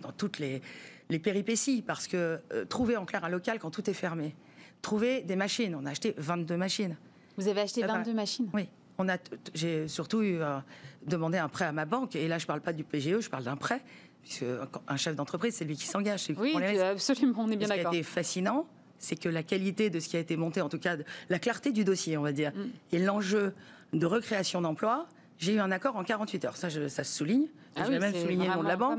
dans 0.00 0.12
toutes 0.12 0.38
les, 0.38 0.62
les 1.10 1.18
péripéties, 1.18 1.82
parce 1.82 2.06
que 2.06 2.40
euh, 2.52 2.64
trouver 2.64 2.96
en 2.96 3.04
clair 3.04 3.24
un 3.24 3.28
local 3.28 3.58
quand 3.58 3.70
tout 3.70 3.88
est 3.88 3.94
fermé, 3.94 4.34
trouver 4.80 5.22
des 5.22 5.36
machines, 5.36 5.74
on 5.74 5.86
a 5.86 5.90
acheté 5.90 6.14
22 6.16 6.56
machines. 6.56 6.96
Vous 7.36 7.48
avez 7.48 7.62
acheté 7.62 7.82
22 7.82 8.12
machines? 8.12 8.48
Oui. 8.52 8.68
On 8.98 9.08
a, 9.08 9.16
j'ai 9.54 9.88
surtout 9.88 10.22
eu, 10.22 10.40
euh, 10.40 10.58
demandé 11.06 11.38
un 11.38 11.48
prêt 11.48 11.64
à 11.64 11.72
ma 11.72 11.84
banque, 11.84 12.16
et 12.16 12.28
là 12.28 12.38
je 12.38 12.44
ne 12.44 12.48
parle 12.48 12.60
pas 12.60 12.72
du 12.72 12.84
PGE, 12.84 13.20
je 13.20 13.30
parle 13.30 13.44
d'un 13.44 13.56
prêt, 13.56 13.80
puisque 14.22 14.44
un 14.88 14.96
chef 14.96 15.16
d'entreprise, 15.16 15.54
c'est 15.54 15.64
lui 15.64 15.76
qui 15.76 15.86
s'engage. 15.86 16.28
Oui, 16.36 16.54
absolument, 16.80 17.44
on 17.44 17.50
est 17.50 17.56
bien 17.56 17.68
d'accord. 17.68 17.86
Ce 17.86 17.90
qui 17.90 17.96
a 17.96 18.00
été 18.00 18.02
fascinant, 18.02 18.66
c'est 18.98 19.16
que 19.16 19.28
la 19.28 19.42
qualité 19.42 19.90
de 19.90 19.98
ce 19.98 20.08
qui 20.08 20.16
a 20.16 20.20
été 20.20 20.36
monté, 20.36 20.60
en 20.60 20.68
tout 20.68 20.78
cas 20.78 20.96
la 21.28 21.38
clarté 21.38 21.72
du 21.72 21.84
dossier, 21.84 22.16
on 22.16 22.22
va 22.22 22.32
dire, 22.32 22.52
mm. 22.54 22.70
et 22.92 22.98
l'enjeu 22.98 23.54
de 23.92 24.06
recréation 24.06 24.60
d'emplois, 24.60 25.08
j'ai 25.38 25.54
eu 25.54 25.58
un 25.58 25.72
accord 25.72 25.96
en 25.96 26.04
48 26.04 26.44
heures. 26.44 26.56
Ça, 26.56 26.70
ça 26.70 27.04
se 27.04 27.12
souligne. 27.12 27.46
Ah 27.74 27.84
je 27.84 27.90
vais 27.90 27.98
même 27.98 28.14
souligner 28.14 28.46
le 28.48 28.54
nom 28.54 28.62
de 28.62 28.68
la 28.68 28.76
banque. 28.76 28.98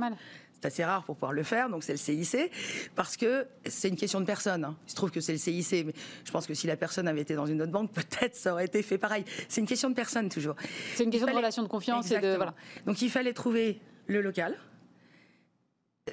C'est 0.64 0.68
assez 0.68 0.84
rare 0.86 1.04
pour 1.04 1.16
pouvoir 1.16 1.34
le 1.34 1.44
faire, 1.44 1.70
donc 1.70 1.84
c'est 1.84 1.92
le 1.92 1.98
CIC, 1.98 2.50
parce 2.96 3.18
que 3.18 3.46
c'est 3.66 3.90
une 3.90 3.98
question 3.98 4.22
de 4.22 4.26
personne. 4.26 4.64
Hein. 4.64 4.78
Il 4.88 4.92
se 4.92 4.96
trouve 4.96 5.12
que 5.12 5.20
c'est 5.20 5.34
le 5.34 5.38
CIC, 5.38 5.86
mais 5.86 5.94
je 6.24 6.32
pense 6.32 6.48
que 6.48 6.54
si 6.54 6.68
la 6.68 6.78
personne 6.78 7.08
avait 7.08 7.22
été 7.22 7.36
dans 7.36 7.46
une 7.46 7.62
autre 7.62 7.72
banque, 7.72 7.92
peut-être 7.94 8.36
ça 8.36 8.54
aurait 8.54 8.66
été 8.66 8.82
fait 8.82 8.98
pareil. 8.98 9.26
C'est 9.50 9.60
une 9.60 9.68
question 9.68 9.90
de 9.90 9.96
personne 9.96 10.30
toujours. 10.30 10.56
C'est 10.96 11.04
une 11.04 11.10
question 11.10 11.28
de 11.28 11.36
relation 11.36 11.64
de 11.64 11.68
confiance 11.68 12.12
et 12.12 12.20
de 12.20 12.36
voilà. 12.36 12.54
Donc 12.86 13.02
il 13.02 13.10
fallait 13.10 13.34
trouver 13.34 13.82
le 14.08 14.22
local, 14.22 14.58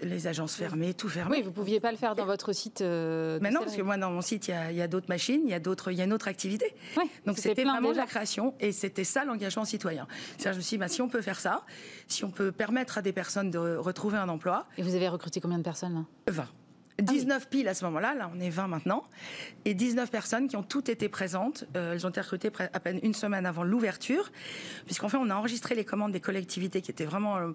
les 0.02 0.26
agences 0.26 0.54
fermées, 0.54 0.94
tout 0.94 1.08
fermé. 1.08 1.36
Oui, 1.36 1.42
vous 1.42 1.50
ne 1.50 1.54
pouviez 1.54 1.80
pas 1.80 1.90
le 1.90 1.96
faire 1.96 2.14
dans 2.14 2.24
votre 2.24 2.52
site. 2.52 2.80
Euh, 2.80 3.40
non, 3.40 3.60
parce 3.60 3.76
que 3.76 3.82
moi, 3.82 3.96
dans 3.96 4.10
mon 4.10 4.20
site, 4.20 4.48
il 4.48 4.76
y 4.76 4.82
a, 4.82 4.88
d'autres 4.88 5.08
machines, 5.08 5.40
il 5.44 5.50
y 5.50 5.54
a 5.54 5.58
d'autres, 5.58 5.90
il 5.90 5.98
y 5.98 6.00
a 6.00 6.04
une 6.04 6.12
autre 6.12 6.28
activité. 6.28 6.74
Donc 7.26 7.38
c'était 7.38 7.64
vraiment 7.64 7.92
la 7.92 8.06
création 8.06 8.54
et 8.60 8.72
c'était 8.72 9.04
ça 9.04 9.24
l'engagement 9.24 9.64
citoyen. 9.64 10.06
je 10.42 10.48
me 10.48 10.60
suis 10.60 10.76
dit, 10.76 10.78
bah, 10.78 10.88
si 10.88 11.02
on 11.02 11.08
peut 11.08 11.22
faire 11.22 11.40
ça, 11.40 11.64
si 12.06 12.24
on 12.24 12.30
peut 12.30 12.52
permettre 12.52 12.98
à 12.98 13.02
des 13.02 13.12
personnes 13.12 13.50
de 13.50 13.58
retrouver 13.58 14.18
un 14.18 14.28
emploi. 14.28 14.66
Et 14.78 14.82
vous 14.82 14.94
avez 14.94 15.08
recruté 15.08 15.40
combien 15.40 15.58
de 15.58 15.64
personnes 15.64 16.04
20. 16.28 16.46
19 17.00 17.48
piles 17.48 17.66
à 17.66 17.72
ce 17.72 17.84
moment-là, 17.86 18.14
là 18.14 18.30
on 18.34 18.38
est 18.40 18.50
20 18.50 18.68
maintenant, 18.68 19.04
et 19.64 19.72
19 19.72 20.10
personnes 20.10 20.48
qui 20.48 20.56
ont 20.56 20.62
toutes 20.62 20.90
été 20.90 21.08
présentes. 21.08 21.64
Euh, 21.74 21.94
elles 21.94 22.06
ont 22.06 22.10
été 22.10 22.20
recrutées 22.20 22.50
à 22.58 22.78
peine 22.78 23.00
une 23.02 23.14
semaine 23.14 23.46
avant 23.46 23.62
l'ouverture, 23.62 24.30
puisqu'en 24.84 25.08
fait 25.08 25.16
on 25.16 25.30
a 25.30 25.34
enregistré 25.34 25.74
les 25.74 25.86
commandes 25.86 26.12
des 26.12 26.20
collectivités 26.20 26.82
qui 26.82 26.90
étaient 26.90 27.06
vraiment 27.06 27.38
euh, 27.38 27.52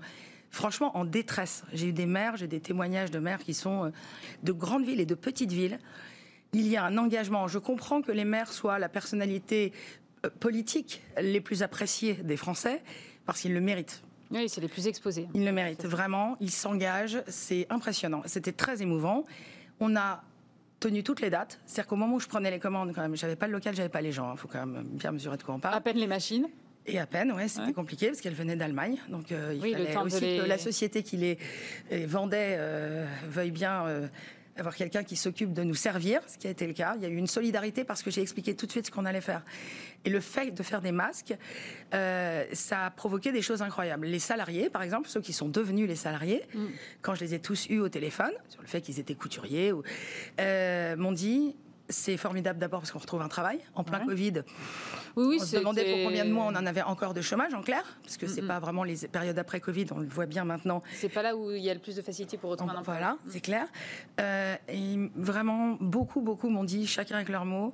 franchement 0.49 0.95
en 0.97 1.05
détresse. 1.05 1.63
J'ai 1.73 1.87
eu 1.87 1.93
des 1.93 2.05
maires, 2.05 2.37
j'ai 2.37 2.47
des 2.47 2.59
témoignages 2.59 3.11
de 3.11 3.19
maires 3.19 3.39
qui 3.39 3.53
sont 3.53 3.85
euh, 3.85 3.89
de 4.43 4.51
grandes 4.51 4.85
villes 4.85 4.99
et 4.99 5.05
de 5.05 5.15
petites 5.15 5.51
villes. 5.51 5.79
Il 6.53 6.67
y 6.67 6.77
a 6.77 6.85
un 6.85 6.97
engagement. 6.97 7.47
Je 7.47 7.59
comprends 7.59 8.01
que 8.01 8.11
les 8.11 8.25
maires 8.25 8.51
soient 8.51 8.79
la 8.79 8.89
personnalité 8.89 9.73
euh, 10.25 10.29
politique 10.39 11.01
les 11.21 11.41
plus 11.41 11.63
appréciées 11.63 12.15
des 12.15 12.37
Français 12.37 12.81
parce 13.25 13.41
qu'ils 13.41 13.53
le 13.53 13.61
méritent. 13.61 14.03
Oui, 14.31 14.49
c'est 14.49 14.61
les 14.61 14.67
plus 14.67 14.87
exposés. 14.87 15.27
Ils 15.33 15.45
le 15.45 15.51
méritent 15.51 15.85
vraiment. 15.85 16.35
Ils 16.39 16.51
s'engagent. 16.51 17.21
C'est 17.27 17.67
impressionnant. 17.69 18.21
C'était 18.25 18.51
très 18.51 18.81
émouvant. 18.81 19.23
On 19.79 19.95
a 19.95 20.23
tenu 20.79 21.03
toutes 21.03 21.21
les 21.21 21.29
dates. 21.29 21.59
C'est-à-dire 21.65 21.87
qu'au 21.87 21.95
moment 21.95 22.15
où 22.15 22.19
je 22.19 22.27
prenais 22.27 22.51
les 22.51 22.59
commandes, 22.59 22.91
quand 22.93 23.01
même, 23.01 23.15
j'avais 23.15 23.35
pas 23.35 23.47
le 23.47 23.53
local, 23.53 23.75
j'avais 23.75 23.89
pas 23.89 24.01
les 24.01 24.11
gens. 24.11 24.33
Il 24.33 24.37
faut 24.37 24.47
quand 24.47 24.65
même 24.65 24.83
bien 24.83 25.11
mesurer 25.11 25.37
de 25.37 25.43
quoi 25.43 25.55
on 25.55 25.59
parle. 25.59 25.75
À 25.75 25.81
peine 25.81 25.97
les 25.97 26.07
machines. 26.07 26.47
Et 26.87 26.99
à 26.99 27.07
peine, 27.07 27.31
ouais, 27.31 27.47
c'était 27.47 27.73
compliqué 27.73 28.07
parce 28.07 28.21
qu'elle 28.21 28.35
venait 28.35 28.55
d'Allemagne, 28.55 28.97
donc 29.09 29.31
euh, 29.31 29.53
il 29.55 29.73
fallait 29.73 29.97
aussi 29.97 30.19
que 30.19 30.47
la 30.47 30.57
société 30.57 31.01
qui 31.01 31.17
les, 31.17 31.37
vendait 32.05 32.57
euh, 32.59 33.07
veuille 33.27 33.51
bien 33.51 33.87
euh, 33.87 34.07
avoir 34.55 34.75
quelqu'un 34.75 35.03
qui 35.03 35.15
s'occupe 35.15 35.51
de 35.51 35.63
nous 35.63 35.73
servir, 35.73 36.21
ce 36.27 36.37
qui 36.37 36.45
a 36.45 36.51
été 36.51 36.67
le 36.67 36.73
cas. 36.73 36.93
Il 36.97 37.01
y 37.01 37.05
a 37.05 37.09
eu 37.09 37.15
une 37.15 37.27
solidarité 37.27 37.83
parce 37.83 38.03
que 38.03 38.11
j'ai 38.11 38.21
expliqué 38.21 38.55
tout 38.55 38.67
de 38.67 38.71
suite 38.71 38.85
ce 38.85 38.91
qu'on 38.91 39.05
allait 39.05 39.21
faire. 39.21 39.41
Et 40.05 40.11
le 40.11 40.19
fait 40.19 40.51
de 40.51 40.63
faire 40.63 40.81
des 40.81 40.91
masques, 40.91 41.35
ça 41.91 42.85
a 42.85 42.91
provoqué 42.91 43.31
des 43.31 43.41
choses 43.41 43.63
incroyables. 43.63 44.05
Les 44.05 44.19
salariés, 44.19 44.69
par 44.69 44.83
exemple, 44.83 45.09
ceux 45.09 45.21
qui 45.21 45.33
sont 45.33 45.49
devenus 45.49 45.87
les 45.87 45.95
salariés, 45.95 46.43
mm. 46.53 46.65
quand 47.01 47.15
je 47.15 47.21
les 47.21 47.33
ai 47.33 47.39
tous 47.39 47.67
eus 47.69 47.79
au 47.79 47.89
téléphone, 47.89 48.31
sur 48.47 48.61
le 48.61 48.67
fait 48.67 48.81
qu'ils 48.81 48.99
étaient 48.99 49.15
couturiers, 49.15 49.73
m'ont 50.97 51.11
dit 51.11 51.55
c'est 51.89 52.17
formidable 52.17 52.59
d'abord 52.59 52.79
parce 52.81 52.91
qu'on 52.91 52.99
retrouve 52.99 53.21
un 53.21 53.27
travail 53.27 53.59
en 53.75 53.83
plein 53.83 54.05
Covid. 54.05 54.43
Oui, 55.15 55.25
oui, 55.27 55.37
on 55.39 55.45
se 55.45 55.55
demandait 55.55 55.85
pour 55.85 56.03
combien 56.03 56.25
de 56.25 56.31
mois 56.31 56.45
on 56.45 56.55
en 56.55 56.65
avait 56.65 56.81
encore 56.81 57.13
de 57.13 57.21
chômage 57.21 57.53
en 57.53 57.61
clair, 57.61 57.83
parce 58.03 58.17
que 58.17 58.27
c'est 58.27 58.41
pas 58.41 58.59
vraiment 58.59 58.83
les 58.83 58.95
périodes 59.07 59.37
après 59.37 59.59
Covid, 59.59 59.87
on 59.91 59.99
le 59.99 60.07
voit 60.07 60.25
bien 60.25 60.45
maintenant. 60.45 60.81
C'est 60.93 61.09
pas 61.09 61.21
là 61.21 61.35
où 61.35 61.51
il 61.51 61.61
y 61.61 61.69
a 61.69 61.73
le 61.73 61.79
plus 61.79 61.95
de 61.95 62.01
facilité 62.01 62.37
pour 62.37 62.49
retrouver 62.49 62.71
un 62.71 62.79
emploi. 62.79 62.95
Voilà, 62.95 63.17
c'est 63.29 63.41
clair. 63.41 63.67
Euh, 64.19 64.55
et 64.67 65.09
vraiment, 65.15 65.77
beaucoup, 65.79 66.21
beaucoup 66.21 66.49
m'ont 66.49 66.63
dit, 66.63 66.87
chacun 66.87 67.15
avec 67.15 67.29
leurs 67.29 67.45
mots, 67.45 67.73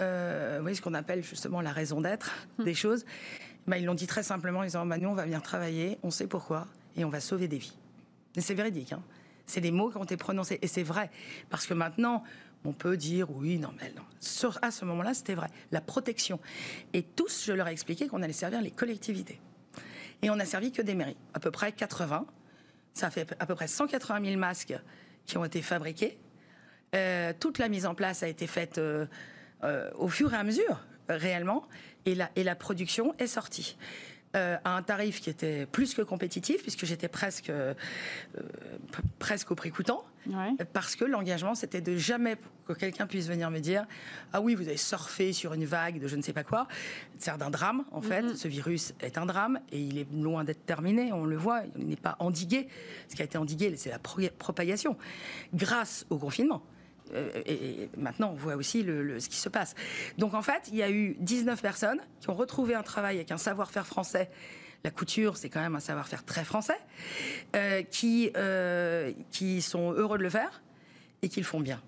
euh, 0.00 0.56
vous 0.56 0.62
voyez 0.62 0.76
ce 0.76 0.82
qu'on 0.82 0.94
appelle 0.94 1.22
justement 1.22 1.60
la 1.60 1.72
raison 1.72 2.00
d'être 2.00 2.30
hum. 2.58 2.64
des 2.64 2.74
choses. 2.74 3.04
Bah, 3.66 3.78
ils 3.78 3.84
l'ont 3.84 3.94
dit 3.94 4.06
très 4.06 4.22
simplement, 4.22 4.62
ils 4.62 4.66
disant, 4.66 4.86
bah, 4.86 4.98
nous 4.98 5.08
on 5.08 5.14
va 5.14 5.24
venir 5.24 5.42
travailler, 5.42 5.98
on 6.02 6.10
sait 6.10 6.26
pourquoi, 6.26 6.66
et 6.96 7.04
on 7.04 7.10
va 7.10 7.20
sauver 7.20 7.48
des 7.48 7.58
vies. 7.58 7.76
Et 8.36 8.40
c'est 8.40 8.54
véridique. 8.54 8.92
Hein. 8.92 9.02
C'est 9.46 9.60
des 9.60 9.72
mots 9.72 9.90
qui 9.90 9.96
ont 9.96 10.04
été 10.04 10.16
prononcés, 10.16 10.58
et 10.62 10.66
c'est 10.66 10.82
vrai, 10.82 11.10
parce 11.50 11.66
que 11.66 11.74
maintenant 11.74 12.22
on 12.64 12.72
peut 12.72 12.96
dire 12.96 13.30
oui, 13.30 13.58
non, 13.58 13.72
mais 13.80 13.92
non. 13.96 14.02
à 14.62 14.70
ce 14.70 14.84
moment-là, 14.84 15.14
c'était 15.14 15.34
vrai. 15.34 15.48
La 15.72 15.80
protection. 15.80 16.40
Et 16.92 17.02
tous, 17.02 17.44
je 17.46 17.52
leur 17.52 17.68
ai 17.68 17.72
expliqué 17.72 18.06
qu'on 18.06 18.22
allait 18.22 18.32
servir 18.32 18.60
les 18.60 18.70
collectivités. 18.70 19.40
Et 20.22 20.30
on 20.30 20.36
n'a 20.36 20.44
servi 20.44 20.70
que 20.72 20.82
des 20.82 20.94
mairies, 20.94 21.16
à 21.34 21.40
peu 21.40 21.50
près 21.50 21.72
80. 21.72 22.26
Ça 22.92 23.10
fait 23.10 23.34
à 23.38 23.46
peu 23.46 23.54
près 23.54 23.68
180 23.68 24.24
000 24.24 24.38
masques 24.38 24.74
qui 25.26 25.38
ont 25.38 25.44
été 25.44 25.62
fabriqués. 25.62 26.18
Euh, 26.94 27.32
toute 27.38 27.58
la 27.58 27.68
mise 27.68 27.86
en 27.86 27.94
place 27.94 28.22
a 28.22 28.28
été 28.28 28.46
faite 28.46 28.78
euh, 28.78 29.06
euh, 29.62 29.90
au 29.94 30.08
fur 30.08 30.34
et 30.34 30.36
à 30.36 30.42
mesure, 30.42 30.80
réellement, 31.08 31.66
et 32.04 32.14
la, 32.14 32.54
production 32.56 33.14
est 33.18 33.26
sortie. 33.26 33.76
À 34.32 34.76
un 34.76 34.82
tarif 34.82 35.20
qui 35.20 35.28
était 35.28 35.66
plus 35.66 35.92
que 35.92 36.02
compétitif, 36.02 36.62
puisque 36.62 36.86
j'étais 36.86 37.08
presque, 37.08 37.52
presque 39.18 39.50
au 39.50 39.56
prix 39.56 39.70
coûtant, 39.70 40.04
parce 40.72 40.96
que 40.96 41.04
l'engagement, 41.04 41.54
c'était 41.54 41.80
de 41.80 41.96
jamais 41.96 42.36
que 42.66 42.72
quelqu'un 42.72 43.06
puisse 43.06 43.26
venir 43.26 43.50
me 43.50 43.58
dire 43.58 43.86
Ah 44.32 44.40
oui, 44.40 44.54
vous 44.54 44.68
avez 44.68 44.76
surfé 44.76 45.32
sur 45.32 45.54
une 45.54 45.64
vague 45.64 46.00
de 46.00 46.08
je 46.08 46.16
ne 46.16 46.22
sais 46.22 46.32
pas 46.32 46.44
quoi. 46.44 46.68
C'est 47.18 47.36
d'un 47.38 47.50
drame, 47.50 47.84
en 47.90 48.02
fait. 48.02 48.22
Mm-hmm. 48.22 48.36
Ce 48.36 48.48
virus 48.48 48.94
est 49.00 49.18
un 49.18 49.26
drame 49.26 49.60
et 49.72 49.80
il 49.80 49.98
est 49.98 50.06
loin 50.12 50.44
d'être 50.44 50.64
terminé, 50.66 51.12
on 51.12 51.24
le 51.24 51.36
voit, 51.36 51.62
il 51.78 51.86
n'est 51.86 51.96
pas 51.96 52.16
endigué. 52.18 52.68
Ce 53.08 53.16
qui 53.16 53.22
a 53.22 53.24
été 53.24 53.38
endigué, 53.38 53.74
c'est 53.76 53.90
la 53.90 53.98
propagation, 53.98 54.96
grâce 55.54 56.06
au 56.10 56.18
confinement. 56.18 56.62
Euh, 57.14 57.42
et, 57.46 57.88
maintenant, 57.96 58.30
on 58.32 58.36
voit 58.36 58.56
aussi 58.56 58.82
ce 58.82 59.28
qui 59.28 59.36
se 59.36 59.48
passe. 59.48 59.74
Donc, 60.18 60.34
en 60.34 60.42
fait, 60.42 60.68
il 60.68 60.76
y 60.76 60.82
a 60.82 60.90
eu 60.90 61.16
19 61.20 61.60
personnes 61.60 62.00
qui 62.20 62.30
ont 62.30 62.34
retrouvé 62.34 62.74
un 62.74 62.82
travail 62.82 63.16
avec 63.16 63.30
un 63.30 63.38
savoir-faire 63.38 63.86
français. 63.86 64.30
La 64.84 64.90
couture, 64.90 65.36
c'est 65.36 65.50
quand 65.50 65.60
même 65.60 65.76
un 65.76 65.80
savoir-faire 65.80 66.24
très 66.24 66.44
français, 66.44 66.78
euh, 67.54 67.82
qui, 67.82 68.30
euh, 68.36 69.12
qui 69.30 69.60
sont 69.60 69.92
heureux 69.92 70.18
de 70.18 70.22
le 70.22 70.30
faire 70.30 70.62
et 71.22 71.28
qui 71.28 71.40
le 71.40 71.46
font 71.46 71.60
bien. 71.60 71.80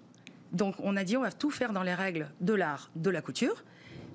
Donc, 0.53 0.77
on 0.81 0.97
a 0.97 1.05
dit, 1.05 1.17
on 1.17 1.23
va 1.23 1.33
tout 1.33 1.51
faire 1.51 1.73
dans 1.73 1.83
les 1.83 1.95
règles 1.95 2.29
de 2.41 2.53
l'art 2.53 2.91
de 2.97 3.11
la 3.11 3.23
couture. 3.23 3.65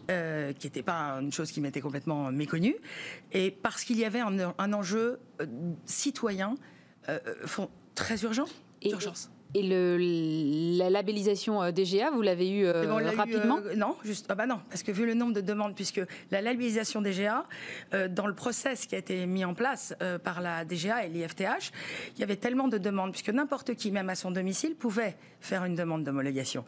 qui 0.08 0.68
n'était 0.68 0.84
pas 0.84 1.20
une 1.20 1.34
chose 1.34 1.52
qui 1.52 1.60
m'était 1.60 1.82
complètement 1.82 2.32
méconnue, 2.32 2.78
et 3.34 3.52
parce 3.52 3.84
qu'il 3.84 3.98
y 3.98 4.06
avait 4.06 4.22
un, 4.22 4.54
un 4.58 4.74
enjeu 4.74 5.20
citoyen 5.86 6.56
très 7.94 8.24
urgent, 8.24 8.46
d'urgence. 8.82 9.30
Et 9.54 9.64
le, 9.64 9.98
la 10.78 10.90
labellisation 10.90 11.64
euh, 11.64 11.72
DGA, 11.72 12.12
vous 12.12 12.22
l'avez 12.22 12.50
eu 12.50 12.66
euh, 12.66 12.94
rapidement 13.16 13.60
euh, 13.66 13.76
Non, 13.76 13.96
juste, 14.04 14.26
ah 14.30 14.36
bah 14.36 14.46
non, 14.46 14.60
parce 14.70 14.84
que 14.84 14.92
vu 14.92 15.06
le 15.06 15.14
nombre 15.14 15.34
de 15.34 15.42
demandes, 15.42 15.74
puisque 15.74 16.02
la 16.32 16.42
labellisation 16.42 17.02
DGA, 17.02 17.46
dans 18.10 18.28
le 18.28 18.34
process 18.34 18.86
qui 18.86 18.96
a 18.96 18.98
été 18.98 19.26
mis 19.26 19.46
en 19.46 19.54
place 19.54 19.96
par 20.24 20.42
la 20.42 20.66
DGA 20.66 21.06
et 21.06 21.10
l'IFTH, 21.10 21.72
il 22.16 22.20
y 22.20 22.24
avait 22.24 22.36
tellement 22.36 22.68
de 22.68 22.78
demandes, 22.78 23.12
puisque 23.12 23.30
n'importe 23.30 23.76
qui, 23.76 23.92
même 23.92 24.10
à 24.10 24.16
son 24.16 24.32
domicile, 24.32 24.76
pouvait 24.76 25.16
faire 25.40 25.64
une 25.66 25.76
demande 25.76 26.04
d'homologation. 26.04 26.66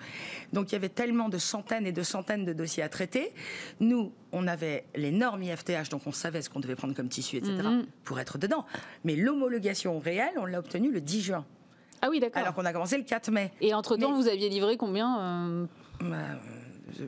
Donc 0.53 0.71
il 0.71 0.73
y 0.73 0.75
avait 0.75 0.89
tellement 0.89 1.29
de 1.29 1.37
centaines 1.37 1.85
et 1.85 1.91
de 1.91 2.03
centaines 2.03 2.45
de 2.45 2.53
dossiers 2.53 2.83
à 2.83 2.89
traiter. 2.89 3.33
Nous, 3.79 4.11
on 4.31 4.47
avait 4.47 4.85
les 4.95 5.11
normes 5.11 5.43
IFTH, 5.43 5.89
donc 5.89 6.03
on 6.05 6.11
savait 6.11 6.41
ce 6.41 6.49
qu'on 6.49 6.59
devait 6.59 6.75
prendre 6.75 6.95
comme 6.95 7.09
tissu, 7.09 7.37
etc., 7.37 7.55
mhm. 7.55 7.85
pour 8.03 8.19
être 8.19 8.37
dedans. 8.37 8.65
Mais 9.03 9.15
l'homologation 9.15 9.99
réelle, 9.99 10.33
on 10.37 10.45
l'a 10.45 10.59
obtenue 10.59 10.91
le 10.91 11.01
10 11.01 11.21
juin. 11.21 11.45
Ah 12.01 12.09
oui, 12.09 12.19
d'accord. 12.19 12.41
Alors 12.41 12.53
qu'on 12.53 12.65
a 12.65 12.73
commencé 12.73 12.97
le 12.97 13.03
4 13.03 13.31
mai. 13.31 13.51
Et 13.61 13.73
entre-temps, 13.73 14.13
vous 14.13 14.27
aviez 14.27 14.49
livré 14.49 14.77
combien 14.77 15.19
euh 15.19 15.65
bah, 16.01 16.15
euh, 17.01 17.05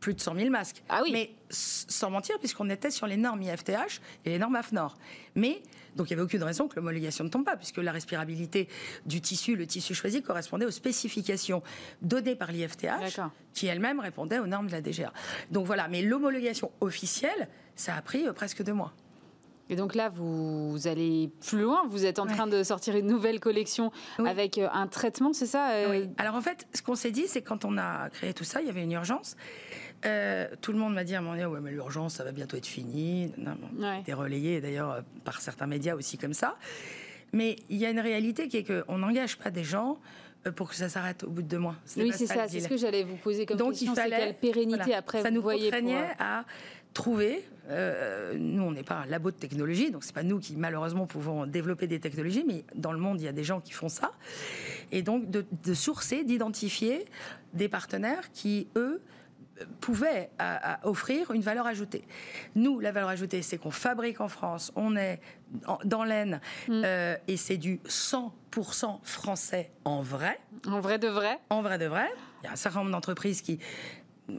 plus 0.00 0.14
de 0.14 0.20
100 0.20 0.34
000 0.34 0.50
masques. 0.50 0.82
Ah 0.88 1.00
oui. 1.04 1.10
Mais 1.12 1.30
sans 1.48 2.10
mentir, 2.10 2.38
puisqu'on 2.40 2.68
était 2.68 2.90
sur 2.90 3.06
les 3.06 3.16
normes 3.16 3.40
IFTH 3.40 4.00
et 4.24 4.30
les 4.30 4.38
normes 4.38 4.56
AFNOR. 4.56 4.96
Mais, 5.36 5.62
donc 5.94 6.10
il 6.10 6.14
n'y 6.14 6.14
avait 6.14 6.22
aucune 6.22 6.42
raison 6.42 6.66
que 6.66 6.74
l'homologation 6.74 7.22
ne 7.22 7.28
tombe 7.28 7.44
pas, 7.44 7.56
puisque 7.56 7.76
la 7.76 7.92
respirabilité 7.92 8.68
du 9.06 9.20
tissu, 9.20 9.54
le 9.54 9.66
tissu 9.66 9.94
choisi, 9.94 10.20
correspondait 10.20 10.66
aux 10.66 10.72
spécifications 10.72 11.62
données 12.02 12.34
par 12.34 12.50
l'IFTH, 12.50 13.20
qui 13.54 13.68
elle-même 13.68 14.00
répondait 14.00 14.40
aux 14.40 14.46
normes 14.46 14.66
de 14.66 14.72
la 14.72 14.80
DGA. 14.80 15.12
Donc 15.52 15.66
voilà, 15.66 15.86
mais 15.86 16.02
l'homologation 16.02 16.72
officielle, 16.80 17.48
ça 17.76 17.94
a 17.94 18.02
pris 18.02 18.26
euh, 18.26 18.32
presque 18.32 18.64
deux 18.64 18.74
mois. 18.74 18.92
Et 19.68 19.76
donc 19.76 19.94
là, 19.94 20.08
vous, 20.08 20.76
allez 20.86 21.30
plus 21.46 21.62
loin. 21.62 21.82
Vous 21.86 22.04
êtes 22.04 22.18
en 22.18 22.26
train 22.26 22.46
de 22.46 22.62
sortir 22.62 22.96
une 22.96 23.06
nouvelle 23.06 23.40
collection 23.40 23.90
avec 24.18 24.58
euh, 24.58 24.68
un 24.72 24.86
traitement, 24.86 25.32
c'est 25.32 25.46
ça 25.46 25.70
euh? 25.70 25.86
Oui. 25.90 26.10
Alors 26.18 26.34
en 26.34 26.40
fait, 26.40 26.66
ce 26.74 26.82
qu'on 26.82 26.94
s'est 26.94 27.10
dit, 27.10 27.24
c'est 27.26 27.42
quand 27.42 27.64
on 27.64 27.78
a 27.78 28.10
créé 28.10 28.34
tout 28.34 28.44
ça, 28.44 28.60
il 28.60 28.66
y 28.66 28.70
avait 28.70 28.82
une 28.82 28.92
urgence. 28.92 29.36
Euh, 30.04 30.48
tout 30.60 30.72
le 30.72 30.78
monde 30.78 30.94
m'a 30.94 31.04
dit 31.04 31.14
à 31.14 31.18
un 31.18 31.20
moment 31.20 31.34
donné, 31.34 31.46
ouais, 31.46 31.60
mais 31.60 31.70
l'urgence, 31.70 32.14
ça 32.14 32.24
va 32.24 32.32
bientôt 32.32 32.56
être 32.56 32.66
fini. 32.66 33.32
Non, 33.38 33.56
C'était 33.98 34.12
relayé 34.12 34.60
d'ailleurs 34.60 35.02
par 35.24 35.40
certains 35.40 35.66
médias 35.66 35.94
aussi 35.94 36.18
comme 36.18 36.34
ça. 36.34 36.56
Mais 37.32 37.56
il 37.70 37.78
y 37.78 37.86
a 37.86 37.90
une 37.90 38.00
réalité 38.00 38.48
qui 38.48 38.58
est 38.58 38.64
qu'on 38.64 38.98
n'engage 38.98 39.38
pas 39.38 39.50
des 39.50 39.64
gens 39.64 39.98
pour 40.56 40.68
que 40.68 40.74
ça 40.74 40.88
s'arrête 40.88 41.22
au 41.22 41.30
bout 41.30 41.42
de 41.42 41.48
deux 41.48 41.58
mois. 41.58 41.76
Oui, 41.96 42.12
c'est 42.12 42.26
ça. 42.26 42.48
C'est 42.48 42.60
ce 42.60 42.68
que 42.68 42.76
j'allais 42.76 43.04
vous 43.04 43.16
poser 43.16 43.46
comme 43.46 43.56
Donc, 43.56 43.70
question. 43.70 43.92
Il 43.92 43.96
fallait 43.96 44.18
quelle 44.18 44.34
pérennité 44.34 44.94
après 44.94 45.22
ça 45.22 45.30
nous 45.30 45.42
contraignait 45.42 46.10
à 46.18 46.44
trouver. 46.92 47.44
Euh, 47.68 48.34
nous, 48.38 48.62
on 48.62 48.72
n'est 48.72 48.82
pas 48.82 48.96
un 48.96 49.06
labo 49.06 49.30
de 49.30 49.36
technologie, 49.36 49.90
donc 49.90 50.04
c'est 50.04 50.14
pas 50.14 50.22
nous 50.22 50.38
qui 50.38 50.56
malheureusement 50.56 51.06
pouvons 51.06 51.46
développer 51.46 51.86
des 51.86 52.00
technologies, 52.00 52.44
mais 52.46 52.64
dans 52.74 52.92
le 52.92 52.98
monde, 52.98 53.20
il 53.20 53.24
y 53.24 53.28
a 53.28 53.32
des 53.32 53.44
gens 53.44 53.60
qui 53.60 53.72
font 53.72 53.88
ça. 53.88 54.12
Et 54.90 55.02
donc 55.02 55.30
de, 55.30 55.74
sourcer, 55.74 56.24
d'identifier 56.24 57.06
des 57.54 57.68
partenaires 57.68 58.30
qui, 58.32 58.68
eux, 58.76 59.00
pouvait 59.80 60.30
offrir 60.82 61.30
une 61.30 61.42
valeur 61.42 61.66
ajoutée. 61.66 62.04
Nous, 62.56 62.80
la 62.80 62.90
valeur 62.90 63.10
ajoutée, 63.10 63.42
c'est 63.42 63.58
qu'on 63.58 63.70
fabrique 63.70 64.20
en 64.20 64.28
France, 64.28 64.72
on 64.74 64.96
est 64.96 65.20
dans 65.84 66.04
l'aine, 66.04 66.40
mm. 66.68 66.82
euh, 66.84 67.16
et 67.28 67.36
c'est 67.36 67.58
du 67.58 67.76
100% 67.86 69.00
français 69.02 69.70
en 69.84 70.02
vrai. 70.02 70.40
En 70.66 70.80
vrai 70.80 70.98
de 70.98 71.08
vrai 71.08 71.38
En 71.50 71.62
vrai 71.62 71.78
de 71.78 71.86
vrai. 71.86 72.08
Il 72.42 72.46
y 72.46 72.48
a 72.48 72.52
un 72.52 72.56
certain 72.56 72.80
nombre 72.80 72.90
d'entreprises 72.90 73.40
qui 73.40 73.60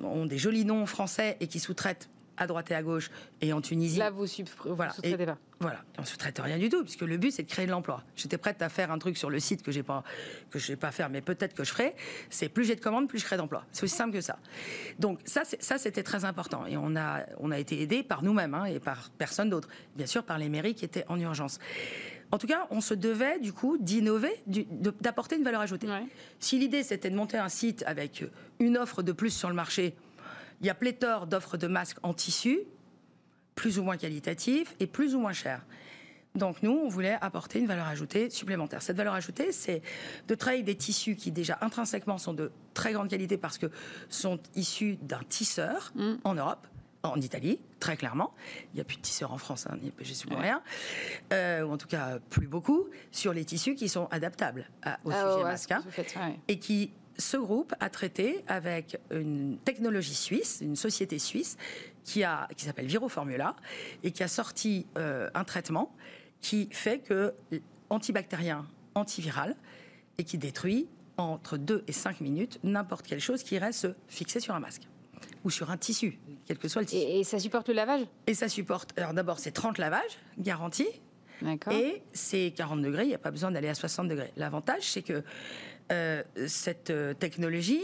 ont 0.02 0.26
des 0.26 0.38
jolis 0.38 0.66
noms 0.66 0.86
français 0.86 1.38
et 1.40 1.48
qui 1.48 1.60
sous-traitent 1.60 2.10
à 2.38 2.48
droite 2.48 2.72
et 2.72 2.76
à 2.76 2.84
gauche 2.84 3.12
et 3.42 3.54
en 3.54 3.62
Tunisie. 3.62 4.00
Là, 4.00 4.10
vous 4.10 4.24
ne 4.24 4.74
voilà. 4.74 4.92
sous-traitez 4.92 5.26
pas. 5.26 5.38
Voilà, 5.60 5.84
on 5.98 6.02
ne 6.02 6.08
sous-traite 6.08 6.40
rien 6.40 6.58
du 6.58 6.68
tout, 6.68 6.84
puisque 6.84 7.02
le 7.02 7.18
but, 7.18 7.32
c'est 7.32 7.44
de 7.44 7.50
créer 7.50 7.66
de 7.66 7.72
l'emploi. 7.72 8.04
J'étais 8.16 8.38
prête 8.38 8.62
à 8.62 8.70
faire 8.70 8.92
un 8.92 8.98
truc 8.98 9.18
sur 9.18 9.30
le 9.30 9.40
site 9.40 9.64
que 9.64 9.72
je 9.72 9.82
pas 9.82 10.04
que 10.52 10.76
pas 10.76 10.92
faire, 10.92 11.10
mais 11.10 11.22
peut-être 11.22 11.54
que 11.54 11.64
je 11.64 11.72
ferai. 11.72 11.96
C'est 12.30 12.50
plus 12.50 12.66
j'ai 12.66 12.76
de 12.76 12.82
commandes, 12.82 13.08
plus 13.08 13.20
je 13.20 13.26
crée 13.26 13.38
d'emplois. 13.38 13.64
C'est 13.72 13.84
aussi 13.84 13.96
simple 13.96 14.14
que 14.14 14.22
ça. 14.22 14.40
Donc 15.00 15.20
ça, 15.26 15.44
c'était 15.46 16.04
très 16.04 16.26
important. 16.26 16.66
Et 16.66 16.76
on 16.76 16.96
a, 16.96 17.22
on 17.40 17.52
a 17.52 17.60
été 17.60 17.82
aidé 17.82 18.04
par 18.04 18.24
nous-mêmes 18.24 18.54
hein, 18.54 18.66
et 18.66 18.80
par 18.80 19.10
personne 19.18 19.50
d'autre. 19.50 19.70
Bien 19.96 20.06
sûr, 20.06 20.24
par 20.24 20.38
les 20.38 20.50
mairies 20.50 20.76
qui 20.76 20.86
étaient 20.86 21.06
en 21.08 21.20
urgence. 21.20 21.60
En 22.32 22.40
tout 22.40 22.48
cas, 22.48 22.66
on 22.72 22.82
se 22.82 22.96
devait 22.96 23.40
du 23.40 23.54
coup 23.54 23.78
d'innover, 23.78 24.42
d'apporter 24.48 25.36
une 25.36 25.44
valeur 25.44 25.62
ajoutée. 25.62 25.88
Si 26.40 26.58
l'idée 26.58 26.82
c'était 26.82 27.12
de 27.12 27.16
monter 27.16 27.38
un 27.38 27.48
site 27.48 27.84
avec 27.86 28.26
une 28.60 28.76
offre 28.76 29.04
de 29.04 29.12
plus 29.12 29.30
sur 29.30 29.50
le 29.50 29.56
marché, 29.56 29.94
il 30.64 30.68
y 30.68 30.70
a 30.70 30.74
pléthore 30.74 31.28
d'offres 31.28 31.58
de 31.58 31.68
masques 31.68 31.98
en 32.04 32.14
tissu, 32.14 32.62
plus 33.54 33.78
ou 33.80 33.84
moins 33.84 33.98
qualitatifs 33.98 34.76
et 34.80 34.88
plus 34.88 35.14
ou 35.14 35.20
moins 35.20 35.34
chers. 35.34 35.62
Donc 36.36 36.64
nous, 36.64 36.72
on 36.72 36.88
voulait 36.88 37.18
apporter 37.22 37.60
une 37.60 37.68
valeur 37.68 37.86
ajoutée 37.86 38.30
supplémentaire. 38.30 38.82
Cette 38.82 38.98
valeur 38.98 39.14
ajoutée, 39.14 39.52
c'est 39.52 39.84
de 40.28 40.36
travailler 40.36 40.64
des 40.64 40.76
tissus 40.76 41.16
qui 41.16 41.32
déjà 41.32 41.60
intrinsèquement 41.62 42.18
sont 42.18 42.34
de 42.34 42.52
très 42.74 42.94
grande 42.94 43.10
qualité 43.10 43.38
parce 43.38 43.60
que 43.60 43.68
sont 44.10 44.40
issus 44.56 44.98
d'un 45.02 45.22
tisseur 45.30 45.92
mm. 45.96 46.14
en 46.24 46.34
Europe. 46.34 46.66
En 47.04 47.20
Italie, 47.20 47.60
très 47.82 47.98
clairement. 47.98 48.34
Il 48.72 48.76
n'y 48.76 48.82
a 48.82 48.86
plus 48.86 48.96
de 48.96 49.02
tisseurs 49.02 49.34
en 49.34 49.38
France, 49.38 49.68
hein, 49.70 49.78
j'ai 50.00 50.14
suppose 50.14 50.38
rien. 50.38 50.64
Euh, 51.34 51.64
ou 51.64 51.74
en 51.74 51.78
tout 51.78 51.90
cas, 51.90 52.20
plus 52.30 52.48
beaucoup, 52.48 52.88
sur 53.12 53.34
les 53.34 53.44
tissus 53.44 53.76
qui 53.76 53.90
sont 53.90 54.08
adaptables 54.10 54.70
au 55.04 55.12
ah 55.12 55.34
sujet 55.34 55.44
masque. 55.44 55.72
Hein, 55.74 55.84
et 56.48 56.60
qui 56.60 56.94
ce 57.18 57.38
groupe 57.38 57.74
a 57.80 57.90
traité 57.90 58.44
avec 58.48 58.98
une 59.12 59.58
technologie 59.64 60.16
suisse, 60.16 60.60
une 60.62 60.76
société 60.76 61.20
suisse, 61.20 61.58
qui, 62.04 62.24
a, 62.24 62.48
qui 62.56 62.66
s'appelle 62.66 62.88
Viroformula, 62.88 63.56
et 64.04 64.12
qui 64.12 64.24
a 64.24 64.28
sorti 64.28 64.86
euh, 64.98 65.30
un 65.34 65.44
traitement 65.44 65.96
qui 66.42 66.68
fait 66.72 67.00
que 67.00 67.34
antibactérien, 67.90 68.68
antiviral, 68.96 69.56
et 70.18 70.24
qui 70.24 70.38
détruit 70.38 70.88
entre 71.18 71.58
2 71.58 71.84
et 71.88 71.92
5 71.92 72.22
minutes 72.22 72.60
n'importe 72.64 73.06
quelle 73.08 73.20
chose 73.20 73.44
qui 73.44 73.58
reste 73.58 73.88
fixée 74.08 74.40
sur 74.40 74.56
un 74.56 74.60
masque 74.60 74.88
ou 75.44 75.50
sur 75.50 75.72
un 75.72 75.78
tissu, 75.78 76.20
quel 76.46 76.58
que 76.58 76.68
soit 76.68 76.82
le 76.82 76.88
tissu. 76.88 77.06
Et, 77.06 77.24
ça 77.24 77.40
supporte 77.40 77.68
le 77.68 77.76
lavage? 77.76 78.02
Et 78.28 78.34
ça 78.34 78.48
supporte, 78.48 78.98
alors 78.98 79.14
d'abord 79.14 79.40
c'est 79.40 79.52
30 79.52 79.78
lavages, 79.78 80.18
garantis, 80.38 80.88
et 81.72 82.02
c'est 82.14 82.54
40 82.56 82.82
degrés, 82.82 83.04
il 83.04 83.10
n'y 83.10 83.16
a 83.16 83.20
pas 83.20 83.32
besoin 83.32 83.52
d'aller 83.52 83.68
à 83.68 83.74
60 83.74 84.08
degrés. 84.08 84.32
L'avantage, 84.38 84.84
c'est 84.84 85.02
que 85.02 85.24
euh, 85.94 86.24
cette 86.48 86.90
euh, 86.90 87.14
technologie, 87.14 87.82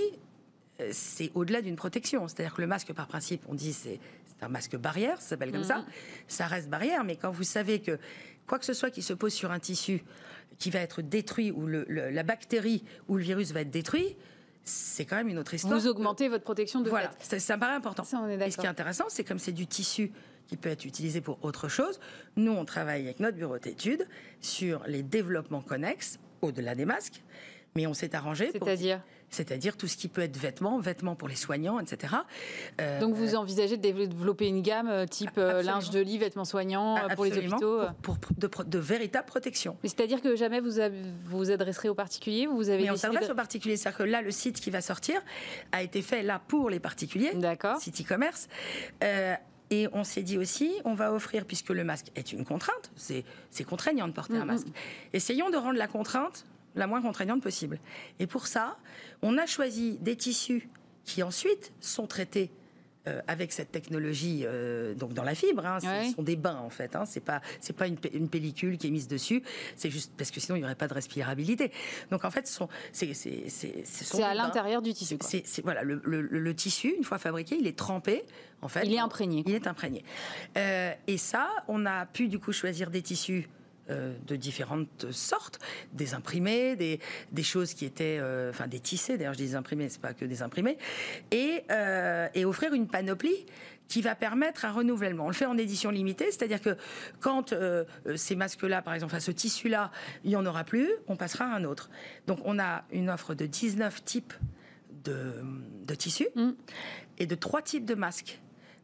euh, 0.82 0.90
c'est 0.92 1.32
au-delà 1.36 1.62
d'une 1.62 1.76
protection. 1.76 2.28
C'est-à-dire 2.28 2.54
que 2.54 2.62
le 2.62 2.68
masque, 2.68 2.92
par 2.94 3.08
principe, 3.08 3.44
on 3.48 3.54
dit 3.54 3.74
c'est 3.74 4.00
un 4.42 4.50
masque 4.50 4.78
barrière, 4.78 5.22
ça 5.22 5.30
s'appelle 5.30 5.52
comme 5.52 5.64
ça. 5.64 5.80
Mhm. 5.80 5.86
Ça 6.28 6.48
reste 6.48 6.70
barrière, 6.70 7.04
mais 7.04 7.16
quand 7.16 7.32
vous 7.32 7.44
savez 7.44 7.80
que 7.80 8.00
quoi 8.48 8.58
que 8.58 8.66
ce 8.66 8.74
soit 8.74 8.90
qui 8.90 9.02
se 9.02 9.14
pose 9.14 9.34
sur 9.34 9.52
un 9.52 9.60
tissu 9.60 10.04
qui 10.58 10.72
va 10.72 10.80
être 10.80 11.02
détruit, 11.02 11.52
ou 11.52 11.68
la 11.68 12.24
bactérie 12.24 12.84
ou 13.08 13.18
le 13.18 13.24
virus 13.24 13.52
va 13.52 13.62
être 13.62 13.70
détruit, 13.70 14.16
c'est 14.64 15.06
quand 15.06 15.16
même 15.16 15.30
une 15.30 15.38
autre 15.40 15.54
histoire. 15.54 15.80
Vous 15.80 15.88
augmentez 15.88 16.30
votre 16.30 16.44
protection 16.44 16.82
de 16.82 16.90
Voilà, 16.90 17.12
ça, 17.20 17.40
ça, 17.40 17.56
me 17.56 17.62
paraît 17.62 17.76
important. 17.76 18.04
Et 18.04 18.52
ce 18.52 18.58
qui 18.58 18.66
est 18.66 18.70
intéressant, 18.70 19.06
c'est 19.10 19.24
comme 19.24 19.40
c'est 19.40 19.52
du 19.52 19.68
tissu 19.68 20.12
qui 20.48 20.58
peut 20.58 20.70
être 20.70 20.86
utilisé 20.86 21.22
pour 21.22 21.38
autre 21.44 21.70
chose, 21.70 22.00
nous, 22.36 22.52
on 22.52 22.66
travaille 22.66 23.04
avec 23.04 23.20
notre 23.20 23.38
bureau 23.38 23.60
d'études 23.60 24.08
sur 24.42 24.82
les 24.88 25.04
développements 25.04 25.62
connexes 25.62 26.20
au-delà 26.42 26.74
des 26.74 26.86
masques 26.86 27.22
mais 27.76 27.88
on 27.88 27.94
s'est 27.94 28.16
arrangé. 28.16 28.50
C'est-à-dire 28.52 29.02
c'est-à-dire 29.30 29.78
tout 29.78 29.88
ce 29.88 29.98
qui 29.98 30.08
peut 30.08 30.22
être 30.22 30.38
vêtements, 30.38 30.80
vêtements 30.80 31.16
pour 31.16 31.28
les 31.28 31.36
soignants, 31.36 31.80
etc. 31.80 32.16
Euh, 32.82 33.00
Donc 33.00 33.14
vous 33.14 33.36
envisagez 33.36 33.78
de 33.78 33.82
développer 33.82 34.48
une 34.48 34.62
gamme 34.62 34.90
euh, 34.90 35.06
type 35.06 35.38
euh, 35.38 35.62
linge 35.62 35.92
de 35.92 36.00
lit, 36.00 36.18
vêtements 36.18 36.46
soignants 36.46 36.98
pour 37.16 37.26
les 37.26 37.38
hôpitaux 37.38 37.82
Pour, 38.02 38.18
de, 38.38 38.80
véritables 38.80 39.28
protections. 39.28 39.78
C'est-à-dire 39.84 40.22
que 40.22 40.36
jamais 40.36 40.60
vous 40.60 40.80
vous 41.28 41.52
adresserez 41.52 41.90
aux 41.90 41.96
particuliers 41.96 42.48
vous 42.48 42.70
avez 42.70 42.84
Mais 42.84 42.92
on 42.92 42.96
s'adresse 42.96 43.30
aux 43.30 43.36
particuliers. 43.36 43.78
C'est-à-dire 43.78 44.00
que 44.00 44.04
là, 44.04 44.22
le 44.22 44.32
site 44.32 44.60
qui 44.60 44.72
va 44.72 44.82
sortir 44.82 45.22
a 45.72 45.84
été 45.84 46.02
fait 46.02 46.24
là 46.24 46.42
pour 46.48 46.70
les 46.70 46.80
particuliers, 46.80 47.34
D'accord. 47.36 47.80
site 47.80 48.02
e-commerce. 48.02 48.48
Et 49.72 49.88
on 49.94 50.04
s'est 50.04 50.24
dit 50.24 50.40
aussi, 50.40 50.72
on 50.84 50.96
va 50.96 51.14
offrir, 51.14 51.46
puisque 51.46 51.70
le 51.70 51.84
masque 51.84 52.08
est 52.16 52.34
une 52.34 52.44
contrainte, 52.44 52.92
c'est 52.96 53.64
contraignant 53.64 54.08
de 54.08 54.14
porter 54.14 54.38
un 54.38 54.46
masque, 54.46 54.68
essayons 55.14 55.52
de 55.52 55.58
rendre 55.58 55.78
la 55.78 55.88
contrainte 55.88 56.46
la 56.76 56.88
moins 56.88 57.02
contraignante 57.02 57.42
possible. 57.42 57.80
Et 58.20 58.28
pour 58.28 58.48
ça, 58.48 58.78
on 59.22 59.38
a 59.38 59.46
choisi 59.46 59.98
des 60.00 60.16
tissus 60.16 60.70
qui 61.04 61.24
ensuite 61.24 61.74
sont 61.80 62.08
traités 62.08 62.52
euh, 63.08 63.22
avec 63.28 63.54
cette 63.54 63.72
technologie 63.72 64.42
euh, 64.44 64.94
donc 64.94 65.14
dans 65.14 65.24
la 65.24 65.34
fibre. 65.34 65.66
Hein, 65.66 65.80
Ce 65.80 66.14
sont 66.14 66.22
des 66.22 66.36
bains 66.36 66.58
en 66.58 66.70
fait. 66.70 66.98
Hein, 66.98 67.06
c'est 67.06 67.24
pas 67.24 67.42
c'est 67.62 67.76
pas 67.76 67.88
une, 67.88 67.98
pellicule 67.98 68.78
qui 68.78 68.88
est 68.88 68.92
mise 68.92 69.08
dessus. 69.08 69.42
C'est 69.78 69.90
juste 69.90 70.12
parce 70.18 70.32
que 70.32 70.42
sinon 70.42 70.58
il 70.58 70.60
n'y 70.60 70.66
aurait 70.66 70.76
pas 70.76 70.90
de 70.90 70.94
respirabilité. 70.94 71.72
Donc 72.12 72.26
en 72.26 72.30
fait, 72.30 72.46
ce 72.46 72.54
sont 72.54 72.68
c'est 72.92 73.14
c'est 73.14 74.22
à 74.22 74.34
l'intérieur 74.34 74.82
du 74.82 74.94
tissu. 74.94 75.18
C'est 75.22 75.64
voilà 75.64 75.82
le, 75.84 76.02
le, 76.04 76.56
tissu 76.56 76.94
une 76.98 77.06
fois 77.06 77.18
fabriqué, 77.18 77.56
il 77.58 77.68
est 77.68 77.78
trempé. 77.78 78.26
En 78.62 78.68
fait, 78.68 78.86
il 78.86 78.94
est 78.94 79.00
imprégné. 79.00 79.44
Il 79.48 79.56
est 79.56 79.68
imprégné. 79.68 80.04
Euh, 80.58 80.92
et 81.08 81.18
ça, 81.18 81.50
on 81.70 81.86
a 81.86 82.06
pu 82.06 82.28
du 82.28 82.38
coup 82.38 82.52
choisir 82.52 82.90
des 82.90 83.02
tissus 83.02 83.48
euh, 83.90 84.14
de 84.28 84.36
différentes 84.36 85.12
sortes, 85.12 85.60
des 85.94 86.14
imprimés, 86.14 86.76
des, 86.76 87.00
des 87.32 87.44
choses 87.44 87.74
qui 87.74 87.86
étaient, 87.86 88.18
euh, 88.20 88.52
enfin 88.52 88.68
des 88.68 88.80
tissés, 88.80 89.18
d'ailleurs 89.18 89.34
je 89.34 89.40
dis 89.40 89.46
des 89.46 89.56
imprimés, 89.56 89.90
c'est 89.90 90.02
pas 90.02 90.14
que 90.14 90.26
des 90.26 90.42
imprimés, 90.42 90.78
et, 91.32 91.64
euh, 91.72 92.28
et 92.34 92.46
offrir 92.46 92.74
une 92.74 92.88
panoplie 92.88 93.46
qui 93.88 94.02
va 94.02 94.14
permettre 94.14 94.66
un 94.66 94.72
renouvellement. 94.72 95.26
On 95.26 95.30
le 95.30 95.34
fait 95.34 95.48
en 95.48 95.58
édition 95.58 95.90
limitée, 95.90 96.26
c'est-à-dire 96.26 96.62
que 96.62 96.78
quand 97.20 97.56
ces 98.16 98.36
masques-là, 98.36 98.84
par 98.84 98.94
exemple, 98.94 99.14
enfin 99.16 99.20
ce 99.20 99.32
tissu-là, 99.32 99.92
il 100.24 100.30
n'y 100.30 100.36
en 100.36 100.46
aura 100.46 100.64
plus, 100.64 100.88
on 101.08 101.16
passera 101.16 101.46
à 101.46 101.56
un 101.56 101.64
autre. 101.64 101.90
Donc 102.28 102.38
on 102.46 102.60
a 102.60 102.84
une 102.92 103.10
offre 103.10 103.34
de 103.34 103.48
19 103.48 104.04
types 104.06 104.34
de, 105.04 105.44
de 105.88 105.96
tissus 105.96 106.28
mm. 106.36 106.52
et 107.18 107.26
de 107.26 107.36
trois 107.36 107.64
types 107.64 107.86
de 107.86 107.96
masques. 107.96 108.40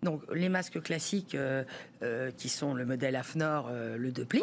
Donc 0.06 0.22
les 0.34 0.48
masques 0.48 0.82
classiques 0.82 1.36
euh, 1.36 1.64
euh, 2.04 2.32
qui 2.32 2.48
sont 2.48 2.74
le 2.74 2.86
modèle 2.86 3.16
AFNOR, 3.16 3.68
euh, 3.70 3.98
le 3.98 4.12
deux 4.12 4.24
plis. 4.24 4.42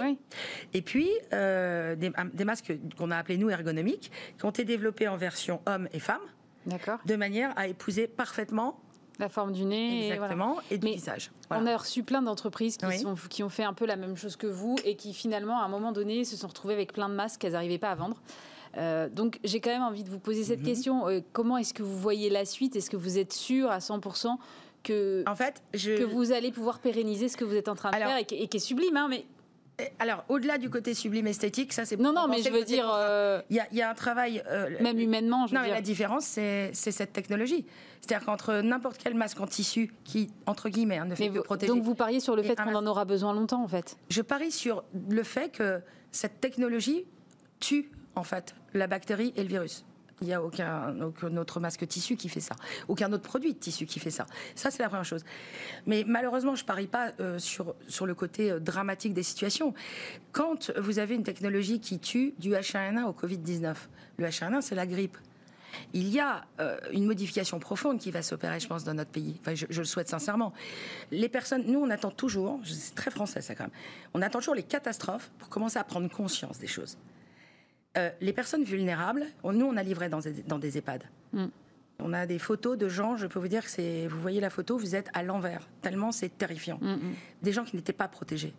Et 0.74 0.82
puis 0.82 1.08
des, 1.30 2.44
masques 2.44 2.74
qu'on 2.98 3.10
a 3.10 3.16
appelés 3.16 3.38
nous 3.38 3.48
ergonomiques, 3.48 4.10
qui 4.36 4.44
ont 4.44 4.50
été 4.50 4.64
développés 4.64 5.08
en 5.08 5.16
version 5.16 5.62
homme 5.66 5.88
et 5.94 6.00
femme. 6.00 6.20
De 7.06 7.16
manière 7.16 7.52
à 7.56 7.66
épouser 7.68 8.06
parfaitement 8.06 8.78
la 9.18 9.28
forme 9.28 9.52
du 9.52 9.64
nez 9.64 10.10
Exactement, 10.10 10.56
et, 10.70 10.78
du 10.78 10.86
visage. 10.86 11.30
On 11.50 11.66
a 11.66 11.76
reçu 11.76 12.02
plein 12.02 12.22
d'entreprises 12.22 12.78
qui, 12.78 13.04
qui 13.28 13.42
ont 13.42 13.50
fait 13.50 13.62
un 13.62 13.74
peu 13.74 13.84
la 13.84 13.96
même 13.96 14.16
chose 14.16 14.36
que 14.36 14.46
vous 14.46 14.76
et 14.84 14.96
qui 14.96 15.12
finalement, 15.12 15.60
à 15.60 15.64
un 15.64 15.68
moment 15.68 15.92
donné, 15.92 16.24
se 16.24 16.34
sont 16.34 16.48
retrouvées 16.48 16.74
avec 16.74 16.92
plein 16.92 17.08
de 17.08 17.14
masques 17.14 17.42
qu'elles 17.42 17.52
n'arrivaient 17.52 17.78
pas 17.78 17.90
à 17.90 17.94
vendre. 17.94 18.20
donc 19.10 19.38
j'ai 19.44 19.60
quand 19.60 19.70
même 19.70 19.82
envie 19.82 20.02
de 20.02 20.08
vous 20.08 20.18
poser 20.18 20.42
cette 20.42 20.60
mhm. 20.60 20.66
question. 20.66 21.22
comment 21.32 21.58
est-ce 21.58 21.74
que 21.74 21.82
vous 21.82 21.98
voyez 21.98 22.30
la 22.30 22.44
suite? 22.44 22.74
Est-ce 22.74 22.90
que 22.90 22.96
vous 22.96 23.18
êtes 23.18 23.32
sûr 23.32 23.70
à 23.70 23.78
100% 23.78 24.38
que, 24.82 25.24
en 25.26 25.36
fait, 25.36 25.62
que 25.72 26.04
vous 26.04 26.32
allez 26.32 26.52
pouvoir 26.52 26.80
pérenniser 26.80 27.28
ce 27.28 27.36
que 27.36 27.44
vous 27.44 27.54
êtes 27.54 27.68
en 27.68 27.74
train 27.74 27.90
de 27.90 27.96
faire 27.96 28.16
et 28.16 28.24
qui, 28.24 28.56
est 28.56 28.58
sublime, 28.58 28.96
hein, 28.96 29.08
mais 29.08 29.24
alors, 29.98 30.24
au-delà 30.28 30.58
du 30.58 30.70
côté 30.70 30.94
sublime 30.94 31.26
esthétique, 31.26 31.72
ça 31.72 31.84
c'est. 31.84 31.98
Non, 31.98 32.12
non, 32.12 32.28
mais 32.28 32.42
je 32.42 32.50
veux 32.50 32.64
dire. 32.64 32.90
Euh, 32.92 33.40
il 33.50 33.60
y, 33.72 33.82
a 33.82 33.90
un 33.90 33.94
travail. 33.94 34.42
Euh, 34.46 34.70
même 34.80 34.98
humainement, 34.98 35.46
je 35.46 35.52
veux 35.52 35.58
non, 35.58 35.64
dire. 35.64 35.74
la 35.74 35.80
différence, 35.80 36.24
c'est 36.24 36.72
cette 36.72 37.12
technologie. 37.12 37.64
C'est-à-dire 38.00 38.26
qu'entre 38.26 38.60
n'importe 38.62 38.98
quel 39.02 39.14
masque 39.14 39.40
en 39.40 39.46
tissu 39.46 39.94
qui, 40.04 40.30
entre 40.46 40.68
guillemets, 40.68 40.98
hein, 40.98 41.04
ne 41.04 41.14
fait 41.14 41.30
que 41.30 41.38
protéger. 41.38 41.72
Donc 41.72 41.82
vous 41.82 41.94
pariez 41.94 42.20
sur 42.20 42.36
le 42.36 42.42
fait 42.42 42.56
qu'on 42.56 42.74
en 42.74 42.86
aura 42.86 43.04
besoin 43.04 43.32
longtemps, 43.32 43.62
en 43.62 43.68
fait 43.68 43.96
Je 44.10 44.22
parie 44.22 44.50
sur 44.50 44.84
le 45.08 45.22
fait 45.22 45.50
que 45.50 45.80
cette 46.10 46.40
technologie 46.40 47.04
tue, 47.60 47.90
en 48.16 48.24
fait, 48.24 48.54
la 48.74 48.86
bactérie 48.86 49.32
et 49.36 49.42
le 49.42 49.48
virus. 49.48 49.84
Il 50.22 50.26
n'y 50.26 50.34
a 50.34 50.42
aucun, 50.42 50.94
autre 51.36 51.60
masque 51.60 51.86
tissu 51.86 52.16
qui 52.16 52.28
fait 52.28 52.40
ça. 52.40 52.54
Aucun 52.86 53.12
autre 53.12 53.24
produit 53.24 53.54
de 53.54 53.58
tissu 53.58 53.86
qui 53.86 53.98
fait 53.98 54.10
ça. 54.10 54.26
Ça, 54.54 54.70
c'est 54.70 54.82
la 54.82 54.88
première 54.88 55.04
chose. 55.04 55.24
Mais 55.86 56.04
malheureusement, 56.06 56.54
je 56.54 56.62
ne 56.62 56.66
parie 56.66 56.86
pas 56.86 57.12
euh, 57.18 57.38
sur, 57.40 57.74
le 58.06 58.14
côté 58.14 58.52
euh, 58.52 58.60
dramatique 58.60 59.14
des 59.14 59.24
situations. 59.24 59.74
Quand 60.30 60.70
vous 60.78 61.00
avez 61.00 61.16
une 61.16 61.24
technologie 61.24 61.80
qui 61.80 61.98
tue 61.98 62.34
du 62.38 62.52
H1N1 62.52 63.02
au 63.04 63.12
Covid-19, 63.12 63.74
le 64.18 64.26
H1N1, 64.26 64.60
c'est 64.60 64.76
la 64.76 64.86
grippe. 64.86 65.18
Il 65.92 66.08
y 66.08 66.20
a 66.20 66.44
euh, 66.60 66.76
une 66.92 67.06
modification 67.06 67.58
profonde 67.58 67.98
qui 67.98 68.12
va 68.12 68.22
s'opérer, 68.22 68.60
je 68.60 68.68
pense, 68.68 68.84
dans 68.84 68.94
notre 68.94 69.10
pays. 69.10 69.38
Enfin, 69.40 69.56
je, 69.56 69.66
je, 69.70 69.80
le 69.80 69.86
souhaite 69.86 70.08
sincèrement. 70.08 70.52
Les 71.10 71.28
personnes, 71.28 71.64
nous, 71.66 71.80
on 71.80 71.90
attend 71.90 72.10
toujours, 72.10 72.60
c'est 72.64 72.94
très 72.94 73.10
français 73.10 73.40
ça 73.40 73.56
quand 73.56 73.64
même, 73.64 73.72
on 74.14 74.22
attend 74.22 74.38
toujours 74.38 74.54
les 74.54 74.62
catastrophes 74.62 75.30
pour 75.38 75.48
commencer 75.48 75.78
à 75.78 75.84
prendre 75.84 76.08
conscience 76.08 76.58
des 76.58 76.66
choses. 76.68 76.96
Euh, 77.98 78.10
les 78.20 78.32
personnes 78.32 78.64
vulnérables, 78.64 79.26
nous, 79.44 79.66
on 79.66 79.76
a 79.76 79.82
livré 79.82 80.08
dans 80.08 80.20
des, 80.58 80.78
EHPAD. 80.78 81.04
Mm. 81.32 81.46
On 81.98 82.12
a 82.12 82.26
des 82.26 82.38
photos 82.38 82.78
de 82.78 82.88
gens, 82.88 83.16
je 83.16 83.26
peux 83.26 83.38
vous 83.38 83.48
dire 83.48 83.64
que 83.64 83.70
c'est, 83.70 84.06
vous 84.06 84.20
voyez 84.20 84.40
la 84.40 84.50
photo, 84.50 84.78
vous 84.78 84.94
êtes 84.94 85.08
à 85.12 85.22
l'envers, 85.22 85.68
tellement 85.82 86.10
c'est 86.10 86.36
terrifiant. 86.36 86.78
Mm, 86.80 86.92
mm. 86.92 87.14
Des 87.42 87.52
gens 87.52 87.64
qui 87.64 87.76
n'étaient 87.76 87.92
pas 87.92 88.08
protégés. 88.08 88.54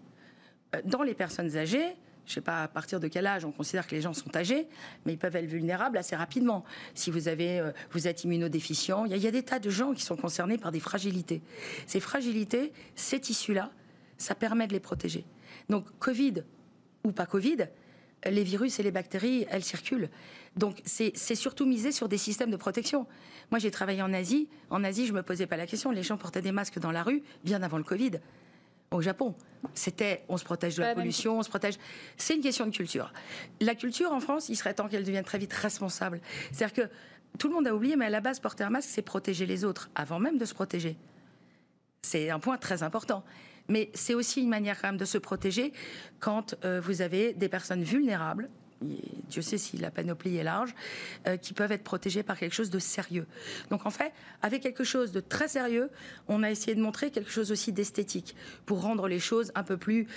Euh, 0.76 0.82
dans 0.86 1.02
les 1.02 1.16
personnes 1.16 1.58
âgées, 1.58 1.96
je 2.26 2.32
ne 2.32 2.34
sais 2.36 2.42
pas 2.42 2.64
à 2.64 2.68
partir 2.68 3.00
de 3.00 3.08
quel 3.08 3.26
âge 3.26 3.44
on 3.44 3.52
considère 3.52 3.86
que 3.88 3.96
les 3.96 4.02
gens 4.02 4.14
sont 4.14 4.34
âgés, 4.36 4.68
mais 5.06 5.14
ils 5.14 5.18
peuvent 5.18 5.36
être 5.36 5.46
vulnérables 5.46 5.98
assez 5.98 6.16
rapidement. 6.16 6.64
Si 6.94 7.12
vous, 7.12 7.28
avez, 7.28 7.60
euh, 7.60 7.72
vous 7.92 8.08
êtes 8.08 8.24
immunodéficient, 8.24 9.06
il 9.06 9.12
y, 9.12 9.14
a, 9.14 9.18
il 9.18 9.24
y, 9.24 9.28
a 9.28 9.32
des 9.32 9.44
tas 9.44 9.60
de 9.60 9.70
gens 9.70 9.94
qui 9.94 10.04
sont 10.04 10.16
concernés 10.16 10.58
par 10.58 10.72
des 10.72 10.80
fragilités. 10.80 11.42
Ces 11.86 12.00
fragilités, 12.00 12.72
ces 12.96 13.20
tissus-là, 13.20 13.72
ça 14.18 14.36
permet 14.36 14.68
de 14.68 14.74
les 14.74 14.80
protéger. 14.80 15.26
Donc, 15.70 15.86
Covid 16.00 16.44
ou 17.04 17.12
pas 17.12 17.26
Covid, 17.26 17.68
les 18.30 18.44
virus 18.44 18.80
et 18.80 18.84
les 18.84 18.92
bactéries, 18.92 19.46
elles 19.50 19.64
circulent. 19.64 20.10
Donc 20.56 20.82
c'est 20.86 21.36
surtout 21.36 21.66
misé 21.66 21.92
sur 21.92 22.08
des 22.08 22.18
systèmes 22.18 22.52
de 22.52 22.58
protection. 22.58 23.08
Moi 23.52 23.60
j'ai 23.60 23.72
travaillé 23.72 24.02
en 24.02 24.14
Asie. 24.14 24.48
En 24.70 24.84
Asie, 24.84 25.06
je 25.08 25.12
ne 25.12 25.18
me 25.18 25.24
posais 25.24 25.48
pas 25.48 25.58
la 25.58 25.68
question. 25.68 25.92
Les 25.92 26.04
gens 26.04 26.18
portaient 26.18 26.42
des 26.42 26.52
masques 26.52 26.80
dans 26.80 26.92
la 26.92 27.04
rue 27.04 27.24
bien 27.44 27.64
avant 27.64 27.78
le 27.78 27.84
Covid. 27.84 28.20
Au 28.92 29.02
Japon, 29.02 29.34
c'était 29.74 30.24
on 30.30 30.38
se 30.38 30.44
protège 30.44 30.76
de 30.76 30.84
la 30.84 30.94
pollution, 30.94 31.40
on 31.40 31.44
se 31.44 31.50
protège. 31.50 31.76
C'est 32.16 32.36
une 32.36 32.42
question 32.42 32.68
de 32.68 32.72
culture. 32.72 33.12
La 33.60 33.74
culture 33.74 34.12
en 34.12 34.20
France, 34.20 34.50
il 34.50 34.56
serait 34.56 34.76
temps 34.76 34.88
qu'elle 34.88 35.04
devienne 35.04 35.24
très 35.24 35.40
vite 35.40 35.54
responsable. 35.54 36.22
C'est-à-dire 36.52 36.74
que 36.74 36.92
tout 37.40 37.48
le 37.48 37.56
monde 37.56 37.66
a 37.66 37.74
oublié, 37.74 37.96
mais 37.96 38.06
à 38.06 38.10
la 38.12 38.22
base, 38.22 38.40
porter 38.40 38.64
un 38.64 38.70
masque, 38.70 38.90
c'est 38.92 39.02
protéger 39.02 39.48
les 39.48 39.66
autres 39.66 39.90
avant 39.96 40.20
même 40.20 40.38
de 40.38 40.46
se 40.46 40.54
protéger. 40.54 40.96
C'est 42.04 42.30
un 42.30 42.40
point 42.40 42.58
très 42.58 42.84
important. 42.84 43.24
Mais 43.70 43.90
c'est 43.94 44.14
aussi 44.14 44.42
une 44.42 44.50
manière 44.50 44.80
quand 44.80 44.90
même 44.90 44.98
de 44.98 45.06
se 45.06 45.18
protéger 45.18 45.74
quand 46.20 46.56
euh, 46.66 46.82
vous 46.82 47.02
avez 47.02 47.34
des 47.34 47.50
personnes 47.50 47.84
vulnérables 47.84 48.50
Dieu 49.30 49.42
sait 49.42 49.58
si 49.58 49.78
la 49.78 49.92
panoplie 49.92 50.38
est 50.38 50.44
large, 50.44 50.74
euh, 51.28 51.38
qui 51.38 51.54
peuvent 51.54 51.72
être 51.72 51.84
protégées 51.84 52.24
par 52.24 52.38
quelque 52.38 52.54
chose 52.54 52.70
de 52.70 52.80
sérieux. 52.80 53.26
Donc 53.70 53.86
en 53.86 53.90
fait, 53.90 54.12
avec 54.42 54.62
quelque 54.62 54.84
chose 54.84 55.12
de 55.12 55.20
très 55.20 55.48
sérieux, 55.48 55.90
on 56.28 56.44
a 56.44 56.52
essayé 56.52 56.76
de 56.76 56.82
montrer 56.82 57.12
quelque 57.12 57.32
chose 57.32 57.52
aussi 57.52 57.72
d'esthétique 57.72 58.36
pour 58.66 58.82
rendre 58.82 59.08
les 59.08 59.20
choses 59.20 59.52
un 59.56 59.64
peu 59.64 59.78
plus 59.78 60.08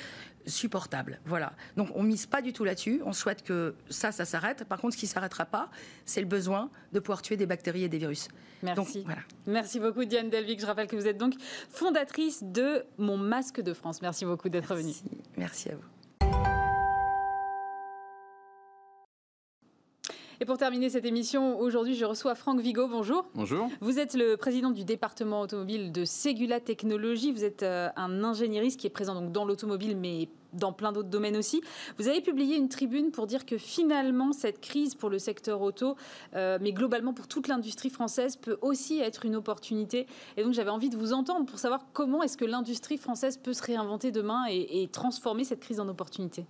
supportable. 0.46 1.20
Voilà. 1.24 1.52
Donc 1.76 1.88
on 1.94 2.02
mise 2.02 2.26
pas 2.26 2.42
du 2.42 2.52
tout 2.52 2.64
là-dessus. 2.64 3.00
On 3.04 3.12
souhaite 3.12 3.42
que 3.42 3.74
ça, 3.90 4.12
ça 4.12 4.24
s'arrête. 4.24 4.64
Par 4.64 4.80
contre, 4.80 4.94
ce 4.94 4.98
qui 4.98 5.06
s'arrêtera 5.06 5.44
pas, 5.44 5.70
c'est 6.04 6.20
le 6.20 6.26
besoin 6.26 6.70
de 6.92 7.00
pouvoir 7.00 7.22
tuer 7.22 7.36
des 7.36 7.46
bactéries 7.46 7.84
et 7.84 7.88
des 7.88 7.98
virus. 7.98 8.28
Merci. 8.62 9.02
voilà. 9.04 9.20
Merci 9.46 9.80
beaucoup, 9.80 10.04
Diane 10.04 10.30
Delvic. 10.30 10.60
Je 10.60 10.66
rappelle 10.66 10.86
que 10.86 10.96
vous 10.96 11.06
êtes 11.06 11.18
donc 11.18 11.34
fondatrice 11.70 12.42
de 12.42 12.84
Mon 12.98 13.16
Masque 13.16 13.60
de 13.60 13.74
France. 13.74 14.02
Merci 14.02 14.24
beaucoup 14.24 14.48
d'être 14.48 14.74
venue. 14.74 14.94
Merci 15.36 15.70
à 15.70 15.74
vous. 15.74 15.95
Et 20.38 20.44
pour 20.44 20.58
terminer 20.58 20.90
cette 20.90 21.06
émission, 21.06 21.58
aujourd'hui, 21.58 21.94
je 21.94 22.04
reçois 22.04 22.34
Franck 22.34 22.60
Vigo. 22.60 22.88
Bonjour. 22.88 23.24
Bonjour. 23.34 23.70
Vous 23.80 23.98
êtes 23.98 24.12
le 24.12 24.36
président 24.36 24.70
du 24.70 24.84
département 24.84 25.40
automobile 25.40 25.92
de 25.92 26.04
Segula 26.04 26.60
Technologies. 26.60 27.32
Vous 27.32 27.42
êtes 27.42 27.62
euh, 27.62 27.88
un 27.96 28.22
ingénieriste 28.22 28.78
qui 28.78 28.86
est 28.86 28.90
présent 28.90 29.14
donc 29.14 29.32
dans 29.32 29.46
l'automobile, 29.46 29.96
mais 29.96 30.28
dans 30.52 30.74
plein 30.74 30.92
d'autres 30.92 31.08
domaines 31.08 31.38
aussi. 31.38 31.62
Vous 31.98 32.08
avez 32.08 32.20
publié 32.20 32.56
une 32.56 32.68
tribune 32.68 33.12
pour 33.12 33.26
dire 33.26 33.46
que 33.46 33.56
finalement, 33.56 34.32
cette 34.32 34.60
crise 34.60 34.94
pour 34.94 35.08
le 35.08 35.18
secteur 35.18 35.62
auto, 35.62 35.96
euh, 36.34 36.58
mais 36.60 36.72
globalement 36.72 37.14
pour 37.14 37.28
toute 37.28 37.48
l'industrie 37.48 37.90
française, 37.90 38.36
peut 38.36 38.58
aussi 38.60 39.00
être 39.00 39.24
une 39.24 39.36
opportunité. 39.36 40.06
Et 40.36 40.42
donc, 40.42 40.52
j'avais 40.52 40.70
envie 40.70 40.90
de 40.90 40.98
vous 40.98 41.14
entendre 41.14 41.46
pour 41.46 41.58
savoir 41.58 41.86
comment 41.94 42.22
est-ce 42.22 42.36
que 42.36 42.44
l'industrie 42.44 42.98
française 42.98 43.38
peut 43.38 43.54
se 43.54 43.62
réinventer 43.62 44.12
demain 44.12 44.44
et 44.50 44.86
transformer 44.92 45.44
cette 45.44 45.60
crise 45.60 45.80
en 45.80 45.88
opportunité. 45.88 46.44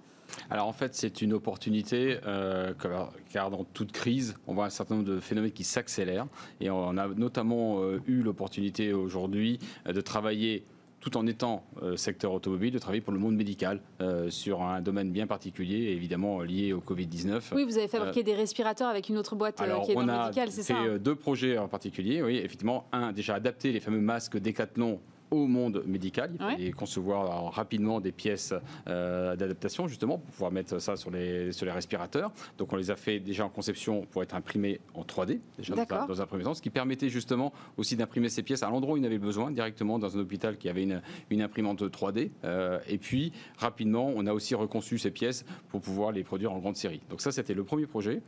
Alors 0.51 0.67
en 0.67 0.73
fait, 0.73 0.95
c'est 0.95 1.23
une 1.23 1.33
opportunité, 1.33 2.19
euh, 2.27 2.73
car 3.31 3.51
dans 3.51 3.65
toute 3.65 3.93
crise, 3.93 4.35
on 4.47 4.55
voit 4.55 4.67
un 4.67 4.71
certain 4.71 4.97
nombre 4.97 5.09
de 5.09 5.21
phénomènes 5.21 5.53
qui 5.53 5.65
s'accélèrent. 5.65 6.27
Et 6.61 6.71
on 6.71 6.97
a 6.97 7.09
notamment 7.09 7.83
euh, 7.83 8.01
eu 8.07 8.23
l'opportunité 8.23 8.93
aujourd'hui 8.93 9.59
euh, 9.87 9.93
de 9.93 10.01
travailler 10.01 10.65
tout 11.01 11.17
en 11.17 11.27
étant 11.29 11.63
secteur 11.95 12.33
automobile, 12.33 12.73
de 12.73 12.81
travailler 12.81 13.01
pour 13.01 13.13
le 13.13 13.21
monde 13.21 13.37
médical 13.37 13.81
sur 14.29 14.63
un 14.63 14.81
domaine 14.81 15.13
bien 15.13 15.29
particulier, 15.29 15.93
évidemment 15.93 16.41
lié 16.41 16.73
au 16.73 16.81
Covid-19. 16.81 17.43
Oui, 17.55 17.63
vous 17.63 17.79
avez 17.79 17.87
fabriqué 17.87 18.25
des 18.25 18.35
respirateurs 18.35 18.89
avec 18.89 19.09
une 19.09 19.17
autre 19.17 19.37
boîte 19.37 19.55
qui 19.57 19.63
est 19.63 19.95
dans 19.95 20.01
le 20.01 20.25
médical, 20.25 20.51
c'est 20.51 20.65
ça 20.65 20.75
On 20.75 20.81
a 20.81 20.93
fait 20.95 20.99
deux 20.99 21.15
projets 21.15 21.59
en 21.59 21.69
particulier, 21.69 22.23
oui, 22.23 22.39
effectivement. 22.39 22.89
Un, 22.91 23.13
déjà 23.13 23.37
adapter 23.37 23.71
les 23.71 23.79
fameux 23.79 24.01
masques 24.01 24.37
Decathlon 24.37 24.99
au 25.31 25.47
monde 25.47 25.83
médical. 25.87 26.31
Il 26.35 26.39
fallait 26.39 26.71
concevoir 26.73 27.53
rapidement 27.53 28.01
des 28.01 28.13
pièces 28.13 28.55
euh, 28.89 29.37
d'adaptation, 29.37 29.89
justement, 29.89 30.19
pour 30.19 30.31
pouvoir 30.31 30.53
mettre 30.53 30.79
ça 30.79 30.97
sur 30.97 31.11
les, 31.11 31.53
sur 31.53 31.67
les 31.67 31.73
respirateurs. 31.73 32.33
Donc, 32.59 32.73
on 32.73 32.77
les 32.77 32.91
a 32.91 32.97
fait 32.97 33.21
déjà 33.21 33.45
en 33.45 33.49
conception 33.49 34.07
pour 34.11 34.23
être 34.23 34.35
imprimés 34.35 34.81
en 34.95 35.03
3D, 35.03 35.41
déjà 35.59 35.75
dans, 35.75 36.21
un 36.21 36.27
premier 36.27 36.45
temps, 36.45 36.55
ce 36.55 36.63
qui 36.63 36.71
permettait 36.71 37.09
justement 37.09 37.53
aussi 37.77 37.97
d'imprimer 37.97 38.29
ces 38.29 38.43
pièces 38.43 38.63
à 38.63 38.71
l'endroit 38.71 38.95
où 38.95 38.97
il 38.97 39.07
avait 39.07 39.19
besoin, 39.19 39.51
directement 39.51 39.99
dans 39.99 40.17
un 40.17 40.21
hôpital 40.21 40.57
qui 40.57 40.69
avait 40.69 40.85
une, 40.85 41.03
une 41.31 41.43
imprimante 41.43 41.83
3D. 41.83 42.31
Euh, 42.45 42.79
et 42.89 42.99
puis, 42.99 43.33
rapidement, 43.59 44.13
on 44.15 44.27
a 44.27 44.33
aussi 44.33 44.55
reconçu 44.55 44.99
ces 44.99 45.11
pièces 45.11 45.45
pour 45.69 45.81
pouvoir 45.81 46.13
les 46.13 46.25
produire 46.25 46.53
en 46.53 46.59
grande 46.59 46.77
série. 46.77 47.01
Donc, 47.11 47.21
ça, 47.21 47.33
c'était 47.33 47.55
le 47.55 47.65
premier 47.65 47.87
projet. 47.87 48.23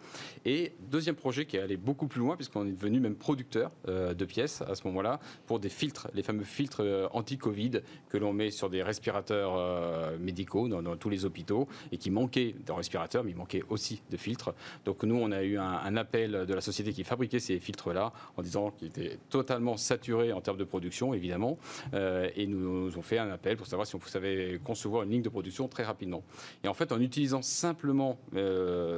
Et 0.45 0.73
deuxième 0.91 1.17
projet 1.17 1.47
qui 1.47 1.57
est 1.57 1.61
allé 1.61 1.77
beaucoup 1.77 2.07
plus 2.07 2.21
loin, 2.21 2.37
puisqu'on 2.37 2.67
est 2.67 2.73
devenu 2.73 3.01
même 3.01 3.15
producteur 3.15 3.71
euh, 3.89 4.15
de 4.15 4.25
pièces 4.25 4.63
à 4.63 4.75
ce 4.75 4.87
moment-là, 4.89 5.21
pour 5.47 5.61
des 5.61 5.69
filtres, 5.69 6.09
les 6.15 6.23
fameux 6.23 6.45
filtres 6.45 6.83
euh, 6.89 7.09
anti-Covid 7.13 7.83
que 8.09 8.19
l'on 8.19 8.33
met 8.33 8.51
sur 8.51 8.71
des 8.71 8.83
respirateurs 8.83 9.55
euh, 9.57 10.17
médicaux 10.19 10.69
dans, 10.69 10.97
tous 10.97 11.11
les 11.11 11.25
hôpitaux 11.25 11.69
et 11.93 11.97
qui 11.97 12.11
manquaient 12.11 12.55
de 12.67 12.73
respirateurs, 12.73 13.25
mais 13.25 13.31
il 13.31 13.37
manquait 13.37 13.63
aussi 13.69 14.03
de 14.11 14.17
filtres. 14.17 14.55
Donc 14.85 15.03
nous, 15.05 15.17
on 15.17 15.31
a 15.31 15.43
eu 15.43 15.59
un, 15.59 15.97
appel 15.97 16.47
de 16.47 16.55
la 16.55 16.61
société 16.61 16.93
qui 16.93 17.05
fabriquait 17.05 17.41
ces 17.41 17.59
filtres-là 17.59 18.13
en 18.37 18.43
disant 18.43 18.71
qu'ils 18.71 18.89
étaient 18.89 19.19
totalement 19.31 19.77
saturés 19.77 20.33
en 20.33 20.41
termes 20.41 20.59
de 20.59 20.65
production, 20.65 21.15
évidemment, 21.15 21.59
euh, 21.95 22.29
et 22.37 22.47
nous, 22.47 22.87
nous 22.87 22.99
ont 22.99 23.03
fait 23.03 23.19
un 23.19 23.31
appel 23.31 23.57
pour 23.57 23.67
savoir 23.67 23.87
si 23.87 23.97
on 23.97 24.01
savait 24.01 24.61
concevoir 24.63 25.03
une 25.03 25.11
ligne 25.11 25.23
de 25.23 25.29
production 25.29 25.67
très 25.69 25.85
rapidement. 25.85 26.23
Et 26.63 26.69
en 26.69 26.75
fait, 26.75 26.93
en 26.93 27.01
utilisant 27.01 27.43
simplement, 27.43 28.19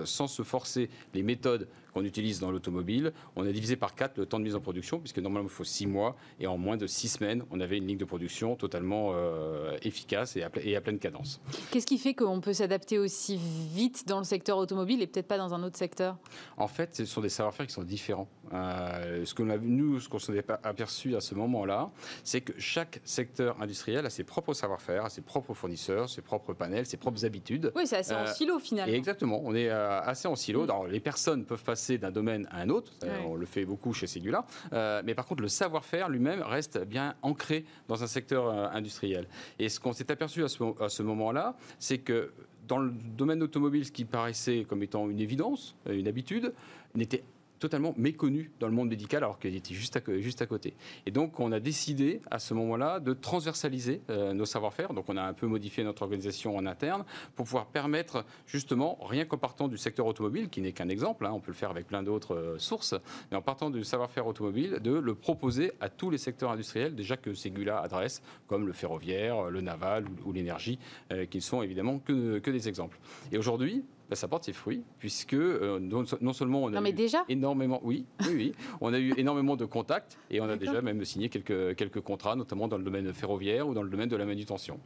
sans 0.05 0.27
se 0.27 0.43
forcer, 0.43 0.91
les 1.15 1.23
méthodes 1.23 1.69
qu'on 1.93 2.05
utilise 2.05 2.41
dans 2.41 2.51
l'automobile. 2.51 3.13
On 3.37 3.47
a 3.47 3.53
divisé 3.53 3.77
par 3.77 3.95
4 3.95 4.19
le 4.19 4.27
temps 4.27 4.39
de 4.39 4.45
mise 4.45 4.55
en 4.55 4.61
production, 4.61 4.99
puisque 4.99 5.19
normalement 5.19 5.49
il 5.49 5.53
faut 5.53 5.65
6 5.65 5.87
mois, 5.87 6.17
et 6.39 6.47
en 6.47 6.59
moins 6.59 6.77
de 6.77 6.87
6 6.87 7.09
semaines, 7.09 7.45
on 7.51 7.61
avait 7.61 7.80
une 7.81 7.89
ligne 7.89 7.99
de 7.99 8.05
production 8.05 8.57
totalement 8.57 9.11
euh, 9.13 9.77
efficace 9.83 10.37
et 10.37 10.43
à, 10.43 10.51
et 10.63 10.77
à, 10.77 10.81
pleine 10.81 10.99
cadence. 10.99 11.41
Qu'est-ce 11.71 11.87
qui 11.87 11.99
fait 11.99 12.15
qu'on 12.15 12.41
peut 12.41 12.53
s'adapter 12.53 12.99
aussi 12.99 13.39
vite 13.39 14.07
dans 14.07 14.19
le 14.19 14.25
secteur 14.25 14.59
automobile 14.59 15.03
et 15.03 15.07
peut-être 15.07 15.29
pas 15.29 15.39
dans 15.39 15.55
un 15.55 15.63
autre 15.63 15.77
secteur? 15.77 16.17
En 16.57 16.69
fait, 16.69 16.95
ce 16.95 17.05
sont 17.05 17.21
des 17.21 17.29
savoir-faire 17.29 17.67
qui 17.67 17.73
sont 17.73 17.83
différents. 17.83 18.29
Euh, 18.53 19.25
ce 19.25 19.35
que 19.35 19.43
a, 19.43 19.59
nous, 19.59 20.01
ce 20.01 20.09
qu'on 20.09 20.19
s'est 20.19 20.45
aperçu 20.63 21.17
à 21.17 21.21
ce 21.21 21.35
moment-là, 21.35 21.91
c'est 22.25 22.41
que 22.41 22.53
chaque 22.59 23.01
secteur 23.05 23.61
industriel 23.61 24.07
a 24.07 24.11
ses 24.11 24.25
propres 24.25 24.55
savoir-faire, 24.55 25.05
a 25.05 25.11
ses 25.11 25.23
propres 25.23 25.55
fournisseurs, 25.55 26.09
ses 26.09 26.23
propres 26.23 26.53
panels, 26.53 26.87
ses 26.87 26.97
propres 26.97 27.25
habitudes. 27.25 27.73
Oui, 27.75 27.87
c'est 27.87 27.99
assez 27.99 28.15
en 28.15 28.21
euh, 28.21 28.27
silo 28.27 28.59
finalement. 28.59 28.93
exactement, 28.93 29.41
on 29.45 29.55
est 29.55 29.71
assez 29.71 30.29
en 30.29 30.37
silo. 30.37 30.67
Mm. 30.67 30.89
les 30.91 31.01
personnes 31.01 31.45
peuvent 31.45 31.65
passer 31.65 31.99
d'un 31.99 32.11
domaine 32.11 32.47
à 32.51 32.61
un 32.61 32.69
autre. 32.69 32.93
On 33.27 33.35
le 33.35 33.47
fait 33.47 33.65
beaucoup 33.65 33.93
chez 33.93 34.07
Segula. 34.07 34.45
Euh, 34.73 35.03
mais 35.05 35.15
par 35.15 35.27
contre, 35.27 35.43
le 35.43 35.49
savoir-faire 35.49 36.09
lui-même 36.09 36.43
reste 36.43 36.85
bien 36.85 37.15
ancré 37.23 37.65
dans 37.89 38.03
un 38.03 38.07
secteur 38.07 38.49
euh, 38.49 38.69
industriel. 38.73 39.27
Et 39.59 39.69
ce 39.69 39.81
qu'on 39.81 39.93
s'est 39.93 40.11
aperçu 40.11 40.45
à 40.45 40.49
ce, 40.49 40.63
à 40.83 40.89
ce 40.89 41.03
moment-là, 41.03 41.57
c'est 41.79 41.99
que 41.99 42.33
dans 42.69 42.79
le 42.79 42.93
domaine 43.17 43.43
automobile, 43.43 43.85
ce 43.85 43.93
qui 43.93 44.05
paraissait 44.05 44.65
comme 44.69 44.83
étant 44.83 45.11
une 45.11 45.21
évidence, 45.21 45.75
une 45.91 46.07
habitude, 46.07 46.53
n'était 46.95 47.25
totalement 47.61 47.95
méconnu 47.97 48.51
dans 48.59 48.67
le 48.67 48.73
monde 48.73 48.89
médical 48.89 49.23
alors 49.23 49.39
qu'il 49.39 49.55
était 49.55 49.75
juste 49.75 49.97
à, 49.97 50.47
côté. 50.47 50.75
Et 51.07 51.11
donc 51.11 51.39
on 51.39 51.53
a 51.53 51.61
décidé 51.61 52.21
à 52.31 52.39
ce 52.39 52.55
moment-là 52.55 52.99
de 52.99 53.13
transversaliser 53.13 54.01
euh, 54.11 54.33
nos 54.33 54.47
savoir-faire. 54.47 54.93
Donc 54.95 55.05
on 55.09 55.17
a 55.17 55.23
un 55.23 55.35
peu 55.35 55.47
modifié 55.47 55.85
notre 55.85 56.03
organisation 56.03 56.57
en 56.57 56.67
interne 56.67 57.05
pour 57.37 57.45
pouvoir 57.45 57.67
permettre 57.67 58.25
justement, 58.47 58.99
rien 59.03 59.27
qu'en 59.27 59.37
partant 59.37 59.69
du 59.69 59.77
secteur 59.77 60.07
automobile, 60.07 60.49
qui 60.49 60.63
n'est 60.63 60.73
qu'un 60.73 60.89
exemple, 60.89 61.27
hein, 61.27 61.33
on 61.33 61.41
peut 61.41 61.53
le 61.53 61.57
faire 61.57 61.71
avec 61.71 61.87
plein 61.87 62.03
d'autres 62.03 62.35
euh, 62.35 62.59
sources, 62.59 62.95
mais 63.31 63.37
en 63.37 63.43
partant 63.43 63.71
du 63.71 63.85
savoir-faire 63.85 64.27
automobile, 64.27 64.79
de 64.83 64.93
le 64.93 65.15
proposer 65.15 65.73
à 65.81 65.89
tous 65.91 66.11
les 66.11 66.19
secteurs 66.19 66.51
industriels 66.51 66.95
déjà 66.95 67.17
que 67.17 67.35
Segula 67.35 67.81
adresse, 67.81 68.23
comme 68.47 68.67
le 68.67 68.73
ferroviaire, 68.73 69.51
le 69.51 69.61
naval 69.61 70.07
ou, 70.25 70.33
l'énergie, 70.33 70.79
euh, 71.13 71.27
qui 71.27 71.37
ne 71.37 71.43
sont 71.43 71.63
évidemment 71.63 71.99
que 71.99 72.51
des 72.51 72.69
exemples. 72.69 72.99
Et 73.33 73.39
aujourd'hui, 73.39 73.85
bah, 74.11 74.17
ça 74.17 74.27
porte 74.27 74.43
ses 74.43 74.53
fruits, 74.53 74.83
puisque 74.99 75.35
euh, 75.35 75.79
non, 75.79 76.33
seulement 76.33 76.65
on 76.65 76.75
a 76.75 76.91
eu 76.91 76.95
énormément, 77.29 77.81
oui, 77.85 78.05
oui, 78.27 78.35
oui, 78.35 78.53
on 78.81 78.93
a 78.93 78.99
eu 78.99 79.15
énormément 79.19 79.55
de 79.55 79.65
contacts 79.65 80.19
et 80.33 80.41
on 80.41 80.49
a 80.49 80.57
déjà 80.57 80.83
même 80.83 81.05
signé 81.05 81.29
quelques, 81.29 81.77
quelques 81.77 82.01
contrats, 82.01 82.35
notamment 82.35 82.67
dans 82.67 82.77
le 82.77 82.83
domaine 82.83 83.13
ferroviaire 83.13 83.69
ou 83.69 83.73
dans 83.73 83.85
le 83.85 83.89
domaine 83.89 84.09
de 84.09 84.17
la 84.17 84.27
manutention. 84.27 84.81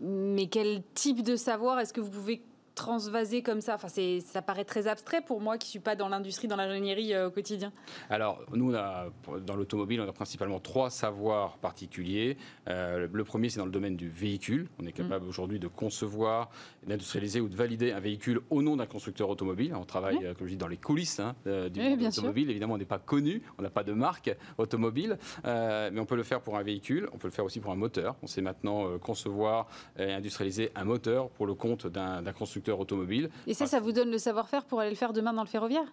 Mais 0.00 0.46
quel 0.46 0.84
type 0.94 1.24
de 1.24 1.34
savoir 1.34 1.80
est-ce 1.80 1.92
que 1.92 2.00
vous 2.00 2.10
pouvez 2.10 2.42
transvaser 2.80 3.42
comme 3.42 3.60
ça 3.60 3.74
Enfin, 3.74 3.88
ça 3.88 4.42
paraît 4.42 4.64
très 4.64 4.86
abstrait 4.86 5.20
pour 5.20 5.40
moi 5.40 5.58
qui 5.58 5.66
ne 5.66 5.70
suis 5.70 5.80
pas 5.80 5.96
dans 5.96 6.08
l'industrie, 6.08 6.48
dans 6.48 6.56
l'ingénierie 6.56 7.16
au 7.18 7.30
quotidien. 7.30 7.72
Alors, 8.08 8.40
nous, 8.54 8.72
dans 8.72 9.56
l'automobile, 9.56 10.00
on 10.00 10.08
a 10.08 10.12
principalement 10.12 10.60
trois 10.60 10.88
savoirs 10.88 11.58
particuliers. 11.58 12.36
le 12.66 13.22
premier, 13.22 13.50
c'est 13.50 13.58
dans 13.58 13.66
le 13.66 13.70
domaine 13.70 13.96
du 13.96 14.08
véhicule. 14.08 14.68
On 14.82 14.86
est 14.86 14.92
capable 14.92 15.26
mmh. 15.26 15.28
aujourd'hui 15.28 15.58
de 15.58 15.68
concevoir, 15.68 16.50
d'industrialiser 16.86 17.40
ou 17.40 17.48
de 17.48 17.56
valider 17.56 17.92
un 17.92 18.00
véhicule 18.00 18.40
au 18.48 18.62
nom 18.62 18.76
d'un 18.76 18.86
constructeur 18.86 19.28
automobile. 19.28 19.74
On 19.74 19.84
travaille, 19.84 20.34
comme 20.38 20.46
je 20.46 20.52
dis, 20.52 20.56
dans 20.56 20.68
les 20.68 20.78
coulisses 20.78 21.20
hein, 21.20 21.34
du 21.44 21.80
oui, 21.80 22.06
automobile. 22.06 22.50
Évidemment, 22.50 22.74
on 22.74 22.78
n'est 22.78 22.84
pas 22.84 22.98
connu, 22.98 23.42
on 23.58 23.62
n'a 23.62 23.70
pas 23.70 23.84
de 23.84 23.92
marque 23.92 24.34
automobile, 24.56 25.18
mais 25.44 26.00
on 26.00 26.06
peut 26.06 26.16
le 26.16 26.22
faire 26.22 26.40
pour 26.40 26.56
un 26.56 26.62
véhicule, 26.62 27.08
on 27.12 27.18
peut 27.18 27.28
le 27.28 27.32
faire 27.32 27.44
aussi 27.44 27.60
pour 27.60 27.72
un 27.72 27.76
moteur. 27.76 28.16
On 28.22 28.26
sait 28.26 28.40
maintenant 28.40 28.86
euh, 28.86 28.98
concevoir 28.98 29.66
et 29.98 30.12
industrialiser 30.12 30.70
un 30.74 30.84
moteur 30.84 31.30
pour 31.30 31.46
le 31.46 31.54
compte 31.54 31.86
d'un 31.86 32.32
constructeur 32.32 32.69
automobile. 32.78 33.30
Et 33.46 33.54
ça, 33.54 33.66
ça 33.66 33.80
vous 33.80 33.92
donne 33.92 34.10
le 34.10 34.18
savoir-faire 34.18 34.64
pour 34.64 34.80
aller 34.80 34.90
le 34.90 34.96
faire 34.96 35.12
demain 35.12 35.32
dans 35.32 35.42
le 35.42 35.48
ferroviaire? 35.48 35.92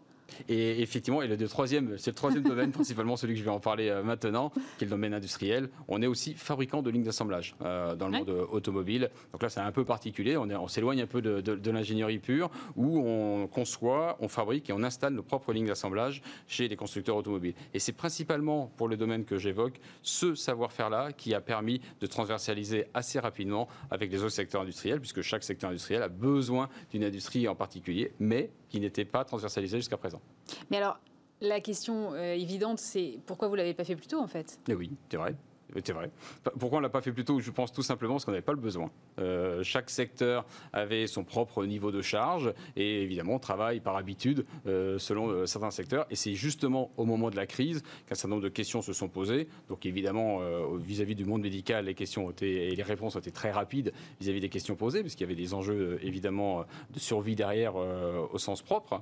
Et 0.49 0.81
effectivement, 0.81 1.21
et 1.21 1.27
le, 1.27 1.47
troisième, 1.47 1.97
c'est 1.97 2.11
le 2.11 2.15
troisième 2.15 2.43
domaine, 2.43 2.71
principalement 2.73 3.15
celui 3.15 3.33
que 3.33 3.39
je 3.39 3.45
vais 3.45 3.51
en 3.51 3.59
parler 3.59 3.89
euh, 3.89 4.03
maintenant, 4.03 4.49
qui 4.77 4.83
est 4.83 4.85
le 4.85 4.91
domaine 4.91 5.13
industriel. 5.13 5.69
On 5.87 6.01
est 6.01 6.07
aussi 6.07 6.33
fabricant 6.33 6.81
de 6.81 6.89
lignes 6.89 7.03
d'assemblage 7.03 7.55
euh, 7.61 7.95
dans 7.95 8.07
le 8.07 8.19
monde 8.19 8.29
automobile. 8.51 9.09
Donc 9.31 9.43
là, 9.43 9.49
c'est 9.49 9.59
un 9.59 9.71
peu 9.71 9.85
particulier. 9.85 10.37
On, 10.37 10.49
on 10.49 10.67
s'éloigne 10.67 11.01
un 11.01 11.07
peu 11.07 11.21
de, 11.21 11.41
de 11.41 11.71
l'ingénierie 11.71 12.19
pure, 12.19 12.49
où 12.75 12.99
on 12.99 13.47
conçoit, 13.47 14.17
on 14.19 14.27
fabrique 14.27 14.69
et 14.69 14.73
on 14.73 14.83
installe 14.83 15.13
nos 15.13 15.23
propres 15.23 15.53
lignes 15.53 15.67
d'assemblage 15.67 16.21
chez 16.47 16.67
les 16.67 16.75
constructeurs 16.75 17.15
automobiles. 17.15 17.53
Et 17.73 17.79
c'est 17.79 17.93
principalement 17.93 18.71
pour 18.77 18.87
le 18.87 18.97
domaine 18.97 19.25
que 19.25 19.37
j'évoque 19.37 19.79
ce 20.01 20.35
savoir-faire-là 20.35 21.11
qui 21.11 21.33
a 21.33 21.41
permis 21.41 21.81
de 21.99 22.07
transversaliser 22.07 22.85
assez 22.93 23.19
rapidement 23.19 23.67
avec 23.91 24.11
les 24.11 24.19
autres 24.19 24.29
secteurs 24.29 24.61
industriels, 24.61 24.99
puisque 24.99 25.21
chaque 25.21 25.43
secteur 25.43 25.69
industriel 25.69 26.01
a 26.01 26.09
besoin 26.09 26.69
d'une 26.91 27.03
industrie 27.03 27.47
en 27.47 27.55
particulier, 27.55 28.11
mais 28.19 28.51
qui 28.69 28.79
n'était 28.79 29.05
pas 29.05 29.23
transversalisée 29.23 29.77
jusqu'à 29.77 29.97
présent. 29.97 30.21
Mais 30.69 30.77
alors, 30.77 30.99
la 31.41 31.59
question 31.59 32.13
euh, 32.13 32.33
évidente, 32.33 32.79
c'est 32.79 33.19
pourquoi 33.25 33.47
vous 33.47 33.55
ne 33.55 33.59
l'avez 33.59 33.73
pas 33.73 33.83
fait 33.83 33.95
plus 33.95 34.07
tôt, 34.07 34.19
en 34.19 34.27
fait? 34.27 34.59
Eh 34.67 34.73
Oui, 34.73 34.91
c'est 35.09 35.17
vrai. 35.17 35.35
C'est 35.75 35.93
vrai. 35.93 36.09
Pourquoi 36.59 36.77
on 36.77 36.81
ne 36.81 36.85
l'a 36.85 36.89
pas 36.89 37.01
fait 37.01 37.11
plus 37.11 37.25
tôt? 37.25 37.39
Je 37.39 37.51
pense 37.51 37.71
tout 37.71 37.81
simplement 37.81 38.15
parce 38.15 38.25
qu'on 38.25 38.31
n'avait 38.31 38.41
pas 38.41 38.53
le 38.53 38.59
besoin. 38.59 38.89
Euh, 39.19 39.63
chaque 39.63 39.89
secteur 39.89 40.45
avait 40.71 41.07
son 41.07 41.23
propre 41.23 41.65
niveau 41.65 41.91
de 41.91 42.01
charge 42.01 42.53
et 42.75 43.01
évidemment 43.03 43.35
on 43.35 43.39
travaille 43.39 43.79
par 43.79 43.97
habitude 43.97 44.45
euh, 44.65 44.97
selon 44.97 45.29
euh, 45.29 45.45
certains 45.45 45.71
secteurs. 45.71 46.05
Et 46.09 46.15
c'est 46.15 46.35
justement 46.35 46.91
au 46.97 47.05
moment 47.05 47.29
de 47.29 47.35
la 47.35 47.45
crise 47.45 47.83
qu'un 48.07 48.15
certain 48.15 48.29
nombre 48.29 48.43
de 48.43 48.49
questions 48.49 48.81
se 48.81 48.93
sont 48.93 49.09
posées. 49.09 49.47
Donc 49.67 49.85
évidemment 49.85 50.39
vis-à-vis 50.77 51.15
du 51.15 51.25
monde 51.25 51.41
médical, 51.41 51.85
les 51.85 51.93
questions 51.93 52.27
ont 52.27 52.33
et 52.41 52.75
les 52.75 52.83
réponses 52.83 53.15
ont 53.15 53.19
été 53.19 53.31
très 53.31 53.51
rapides 53.51 53.91
vis-à-vis 54.21 54.39
des 54.39 54.49
questions 54.49 54.75
posées, 54.75 55.01
puisqu'il 55.01 55.23
y 55.23 55.25
avait 55.25 55.35
des 55.35 55.53
enjeux 55.53 55.99
évidemment 56.01 56.65
de 56.93 56.99
survie 56.99 57.35
derrière 57.35 57.75
au 57.75 58.37
sens 58.37 58.61
propre. 58.61 59.01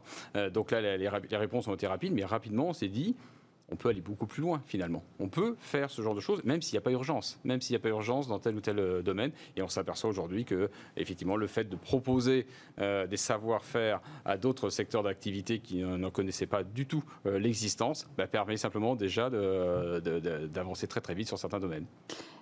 donc 0.53 0.71
là 0.71 0.97
les 0.97 1.37
réponses 1.37 1.67
ont 1.67 1.73
été 1.73 1.87
rapides, 1.87 2.13
mais 2.13 2.25
rapidement 2.25 2.69
on 2.69 2.73
s'est 2.73 2.87
dit 2.87 3.15
on 3.69 3.75
peut 3.75 3.89
aller 3.89 4.01
beaucoup 4.01 4.27
plus 4.27 4.41
loin 4.41 4.61
finalement. 4.65 5.03
On 5.19 5.27
peut 5.27 5.55
faire 5.59 5.89
ce 5.89 6.01
genre 6.01 6.15
de 6.15 6.19
choses, 6.19 6.43
même 6.43 6.61
s'il 6.61 6.75
n'y 6.75 6.79
a 6.79 6.81
pas 6.81 6.91
urgence, 6.91 7.39
même 7.43 7.61
s'il 7.61 7.73
n'y 7.73 7.77
a 7.77 7.79
pas 7.79 7.89
urgence 7.89 8.27
dans 8.27 8.39
tel 8.39 8.55
ou 8.55 8.61
tel 8.61 8.79
euh, 8.79 9.01
domaine. 9.01 9.31
Et 9.55 9.61
on 9.61 9.67
s'aperçoit 9.67 10.09
aujourd'hui 10.09 10.45
que, 10.45 10.69
effectivement, 10.97 11.35
le 11.35 11.47
fait 11.47 11.65
de 11.65 11.75
proposer 11.75 12.45
euh, 12.79 13.07
des 13.07 13.17
savoir-faire 13.17 14.01
à 14.23 14.37
d'autres 14.37 14.69
secteurs 14.69 15.03
d'activité 15.03 15.59
qui 15.59 15.83
n'en 15.83 16.11
connaissaient 16.11 16.45
pas 16.45 16.63
du 16.63 16.85
tout 16.85 17.03
euh, 17.25 17.39
l'existence, 17.39 18.07
bah, 18.17 18.27
permet 18.27 18.57
simplement 18.57 18.95
déjà 18.95 19.29
d'avancer 19.29 20.87
très 20.87 21.01
très 21.01 21.13
vite 21.13 21.27
sur 21.27 21.39
certains 21.39 21.59
domaines. 21.59 21.85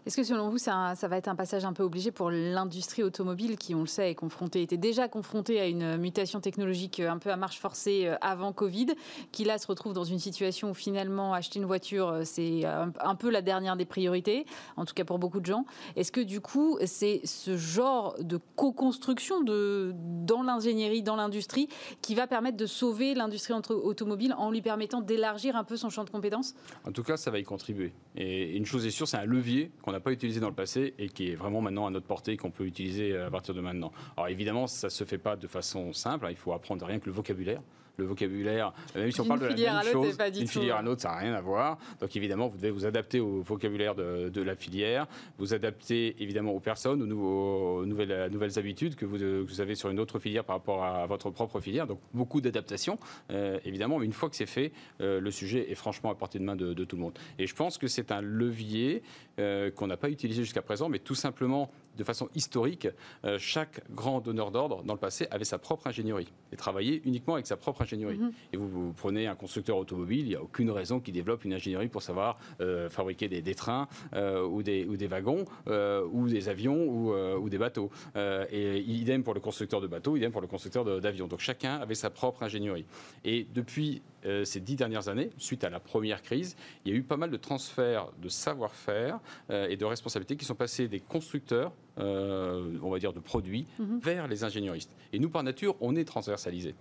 Est-ce 0.06 0.18
que 0.18 0.24
selon 0.24 0.50
vous, 0.50 0.58
ça, 0.58 0.94
va 1.04 1.18
être 1.18 1.30
un 1.30 1.36
passage 1.36 1.64
un 1.64 1.72
peu 1.72 1.84
obligé 1.84 2.12
pour 2.12 2.30
l'industrie 2.30 3.04
automobile 3.04 3.58
qui, 3.58 3.74
on 3.74 3.82
le 3.82 3.88
sait, 3.88 4.12
est 4.12 4.16
confrontée, 4.16 4.62
était 4.62 4.78
déjà 4.78 5.08
confrontée 5.08 5.62
à 5.62 5.68
une 5.68 5.96
mutation 5.96 6.42
technologique 6.42 7.00
un 7.00 7.18
peu 7.18 7.32
à 7.32 7.38
marche 7.38 7.60
forcée 7.60 8.12
avant 8.20 8.52
Covid, 8.52 8.88
qui 9.32 9.46
là 9.46 9.58
se 9.58 9.66
retrouve 9.66 9.94
dans 9.94 10.04
une 10.04 10.20
situation 10.20 10.72
où 10.72 10.74
finalement 10.74 11.34
acheter 11.34 11.60
une 11.60 11.66
voiture, 11.66 12.10
euh, 12.10 12.22
c'est 12.26 12.66
un, 12.66 13.16
peu 13.16 13.30
la 13.30 13.42
dernière 13.42 13.78
des 13.78 13.86
priorités, 13.86 14.46
en 14.76 14.86
tout 14.86 14.94
cas 14.94 15.06
pour 15.06 15.20
beaucoup 15.20 15.40
de 15.40 15.46
gens. 15.46 15.66
Est-ce 15.96 16.12
que 16.12 16.22
du 16.22 16.42
coup, 16.42 16.78
c'est 16.86 17.22
ce 17.24 17.56
genre 17.56 18.16
de 18.20 18.40
co-construction 18.56 19.42
dans 19.42 20.44
l'ingénierie, 20.44 21.04
dans 21.04 21.16
l'industrie, 21.16 21.70
qui 22.02 22.16
va 22.16 22.28
permettre 22.28 22.58
de 22.58 22.66
sauver 22.66 23.14
l'industrie 23.14 23.54
automobile 23.54 24.36
en 24.38 24.52
lui 24.52 24.62
permettant 24.62 25.02
d'élargir 25.02 25.56
un 25.56 25.64
peu 25.64 25.78
son 25.78 25.90
champ 25.90 26.04
de 26.04 26.10
compétences? 26.10 26.56
En 26.86 26.92
tout 26.92 27.04
cas, 27.04 27.16
ça 27.16 27.32
va 27.32 27.40
y 27.40 27.44
contribuer. 27.44 27.94
Et 28.16 28.58
une 28.58 28.66
chose 28.66 28.86
est 28.86 28.92
sûre, 28.92 29.08
c'est 29.08 29.18
un 29.18 29.26
levier 29.26 29.72
qu'on 29.82 29.93
n'a 29.94 30.00
pas 30.00 30.12
utilisé 30.12 30.40
dans 30.40 30.50
le 30.50 30.56
passé 30.56 30.94
et 30.98 31.10
qui 31.10 31.32
est 31.32 31.36
vraiment 31.36 31.62
maintenant 31.62 31.88
à 31.88 31.90
notre 31.90 32.06
portée, 32.06 32.38
qu'on 32.38 32.52
peut 32.52 32.66
utiliser 32.66 33.16
à 33.18 33.30
partir 33.30 33.54
de 33.54 33.62
maintenant. 33.62 33.92
Alors 34.18 34.28
évidemment, 34.28 34.68
ça 34.68 34.88
ne 34.88 34.92
se 34.92 35.04
fait 35.04 35.18
pas 35.18 35.36
de 35.36 35.48
façon 35.48 35.94
simple, 35.94 36.26
hein. 36.26 36.32
il 36.32 36.38
faut 36.38 36.54
apprendre 36.54 36.86
rien 36.86 37.00
que 37.00 37.06
le 37.06 37.12
vocabulaire 37.12 37.62
le 37.98 38.06
vocabulaire, 38.06 38.74
même 38.96 39.12
si 39.12 39.22
on 39.22 39.26
parle 39.26 39.42
de 39.42 39.46
la 39.46 39.84
même 39.84 39.92
chose, 39.92 40.18
une 40.40 40.48
filière 40.48 40.78
à 40.78 40.82
l'autre, 40.82 41.02
ça 41.02 41.10
n'a 41.10 41.18
rien 41.18 41.34
à 41.34 41.42
voir. 41.42 41.78
Donc 42.00 42.16
évidemment, 42.16 42.48
vous 42.48 42.58
devez 42.58 42.72
vous 42.72 42.86
adapter 42.86 43.20
au 43.20 43.42
vocabulaire 43.42 43.96
de, 43.96 44.42
la 44.42 44.56
filière, 44.56 45.08
vous 45.38 45.54
adapter 45.54 46.16
évidemment 46.20 46.52
aux 46.52 46.60
personnes, 46.60 47.02
aux, 47.12 47.86
nouvelles, 47.86 48.30
nouvelles, 48.32 48.60
habitudes 48.60 48.96
que 48.96 49.06
vous, 49.06 49.62
avez 49.62 49.76
sur 49.76 49.90
une 49.90 50.00
autre 50.00 50.20
filière 50.20 50.44
par 50.44 50.58
rapport 50.58 50.84
à, 50.84 51.06
votre 51.06 51.30
propre 51.30 51.60
filière. 51.60 51.88
Donc 51.88 52.00
beaucoup 52.14 52.42
d'adaptation, 52.42 52.98
euh, 53.32 53.60
évidemment, 53.66 54.00
mais 54.00 54.06
une 54.06 54.14
fois 54.14 54.30
que 54.30 54.36
c'est 54.36 54.46
fait, 54.46 54.72
euh, 55.02 55.20
le 55.20 55.32
sujet 55.32 55.72
est 55.72 55.76
franchement 55.76 56.10
à 56.10 56.16
portée 56.16 56.40
de 56.40 56.44
main 56.44 56.56
de, 56.56 56.84
tout 56.84 56.96
le 56.96 57.02
monde. 57.02 57.18
Et 57.40 57.48
je 57.48 57.56
pense 57.56 57.78
que 57.78 57.88
c'est 57.88 58.12
un 58.12 58.22
levier 58.22 59.04
euh, 59.40 59.72
qu'on 59.72 59.88
n'a 59.88 59.98
pas 59.98 60.10
utilisé 60.10 60.44
jusqu'à 60.44 60.62
présent, 60.62 60.90
mais 60.90 61.00
tout 61.00 61.16
simplement 61.16 61.72
de 61.98 62.04
façon 62.04 62.30
historique, 62.36 62.88
euh, 63.26 63.38
chaque 63.40 63.82
grand 63.92 64.22
donneur 64.22 64.52
d'ordre 64.52 64.84
dans 64.84 64.94
le 64.94 65.00
passé 65.00 65.28
avait 65.32 65.46
sa 65.46 65.58
propre 65.58 65.88
ingénierie 65.88 66.32
et 66.52 66.56
travaillait 66.56 67.02
uniquement 67.06 67.36
avec 67.36 67.48
sa 67.48 67.58
propre 67.58 67.82
ingénierie. 67.82 68.18
Mhm. 68.18 68.32
Et 68.54 68.58
vous, 68.58 68.94
prenez 68.94 69.28
un 69.28 69.36
constructeur 69.36 69.78
automobile, 69.78 70.22
il 70.22 70.30
n'y 70.30 70.36
a 70.36 70.42
aucune 70.42 70.72
raison 70.72 71.00
qu'il 71.00 71.14
développe 71.14 71.46
une 71.46 71.54
ingénierie 71.54 71.88
pour 71.88 72.02
savoir 72.02 72.38
euh, 72.62 72.90
fabriquer 72.90 73.28
des, 73.28 73.56
trains 73.56 73.88
euh, 74.14 74.46
ou, 74.46 74.64
des, 74.64 74.86
ou, 74.86 74.98
des, 74.98 75.08
wagons 75.08 75.46
ou 75.68 76.28
des 76.28 76.50
avions 76.50 76.84
ou, 76.84 77.14
ou 77.14 77.50
des 77.50 77.58
bateaux. 77.58 77.90
et 78.16 78.80
idem 78.80 79.24
pour 79.24 79.34
le 79.34 79.40
constructeur 79.40 79.82
de 79.82 79.88
bateaux, 79.88 80.16
idem 80.16 80.32
pour 80.32 80.42
le 80.42 80.48
constructeur 80.48 80.86
d'avions. 81.02 81.28
Donc 81.28 81.40
chacun 81.40 81.76
avait 81.76 81.96
sa 81.96 82.10
propre 82.10 82.44
ingénierie. 82.44 82.86
Et 83.24 83.46
depuis 83.54 84.02
ces 84.44 84.60
dix 84.60 84.76
dernières 84.76 85.10
années, 85.10 85.30
suite 85.38 85.64
à 85.64 85.70
la 85.70 85.80
première 85.80 86.22
crise, 86.22 86.56
il 86.86 86.92
y 86.92 86.96
a 86.96 86.98
eu 86.98 87.04
pas 87.04 87.18
mal 87.18 87.30
de 87.30 87.38
transferts 87.38 88.08
de 88.22 88.30
savoir-faire 88.30 89.20
et 89.50 89.76
de 89.76 89.86
responsabilités 89.86 90.38
qui 90.38 90.46
sont 90.46 90.56
passés 90.56 90.88
des 90.88 91.00
constructeurs, 91.00 91.74
euh, 92.00 92.78
on 92.82 92.90
va 92.90 93.00
dire 93.00 93.14
de 93.14 93.20
produits, 93.20 93.66
mhm. 93.80 94.00
vers 94.00 94.28
les 94.28 94.44
ingénieristes. 94.44 94.92
Et 95.12 95.20
nous, 95.20 95.30
par 95.30 95.44
nature, 95.44 95.76
on 95.82 95.96
est 95.96 96.06
transversalisé. 96.06 96.76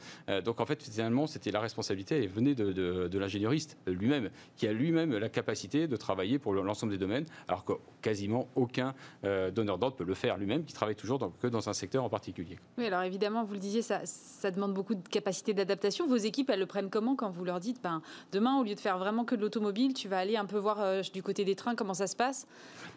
donc 0.45 0.61
en 0.61 0.67
fait, 0.67 0.83
finalement, 0.83 1.27
c'était 1.27 1.51
la 1.51 1.61
responsabilité, 1.61 2.17
elle 2.17 2.29
venait 2.29 2.55
de, 2.55 2.73
de, 2.73 3.19
l'ingénieuriste 3.19 3.77
lui-même, 3.87 4.31
qui 4.57 4.67
a 4.67 4.73
lui-même 4.73 5.17
la 5.17 5.29
capacité 5.29 5.87
de 5.87 5.97
travailler 5.97 6.39
pour 6.39 6.55
l'ensemble 6.55 6.93
des 6.93 6.99
domaines, 6.99 7.27
alors 7.49 7.65
que 7.65 7.73
quasiment 8.01 8.49
aucun 8.57 8.95
donneur 9.23 9.79
d'ordre 9.79 9.97
peut 9.97 10.05
le 10.05 10.15
faire 10.15 10.39
lui-même, 10.39 10.65
qui 10.65 10.73
travaille 10.73 10.97
toujours 10.97 11.31
que 11.41 11.47
dans 11.47 11.69
un 11.69 11.73
secteur 11.73 12.05
en 12.05 12.09
particulier. 12.09 12.59
Oui, 12.79 12.87
alors 12.87 13.03
évidemment, 13.03 13.45
vous 13.45 13.55
le 13.55 13.61
disiez, 13.61 13.83
ça, 13.83 14.01
ça 14.05 14.51
demande 14.51 14.75
beaucoup 14.75 14.95
de 14.95 15.09
capacité 15.09 15.55
d'adaptation. 15.55 16.07
Vos 16.07 16.17
équipes, 16.17 16.51
elles 16.51 16.61
le 16.61 16.67
prennent 16.67 16.91
comment 16.91 17.17
quand 17.17 17.31
vous 17.31 17.45
leur 17.45 17.61
dites, 17.61 17.83
ben, 17.83 18.03
demain, 18.33 18.59
au 18.59 18.65
lieu 18.65 18.75
de 18.75 18.81
faire 18.81 18.99
vraiment 18.99 19.25
que 19.25 19.35
de 19.35 19.41
l'automobile, 19.41 19.95
tu 19.95 20.09
vas 20.09 20.19
aller 20.19 20.37
un 20.37 20.47
peu 20.47 20.59
voir 20.59 20.81
euh, 20.81 21.03
du 21.13 21.23
côté 21.23 21.45
des 21.45 21.55
trains 21.55 21.75
comment 21.75 21.95
ça 21.95 22.07
se 22.07 22.17
passe? 22.17 22.47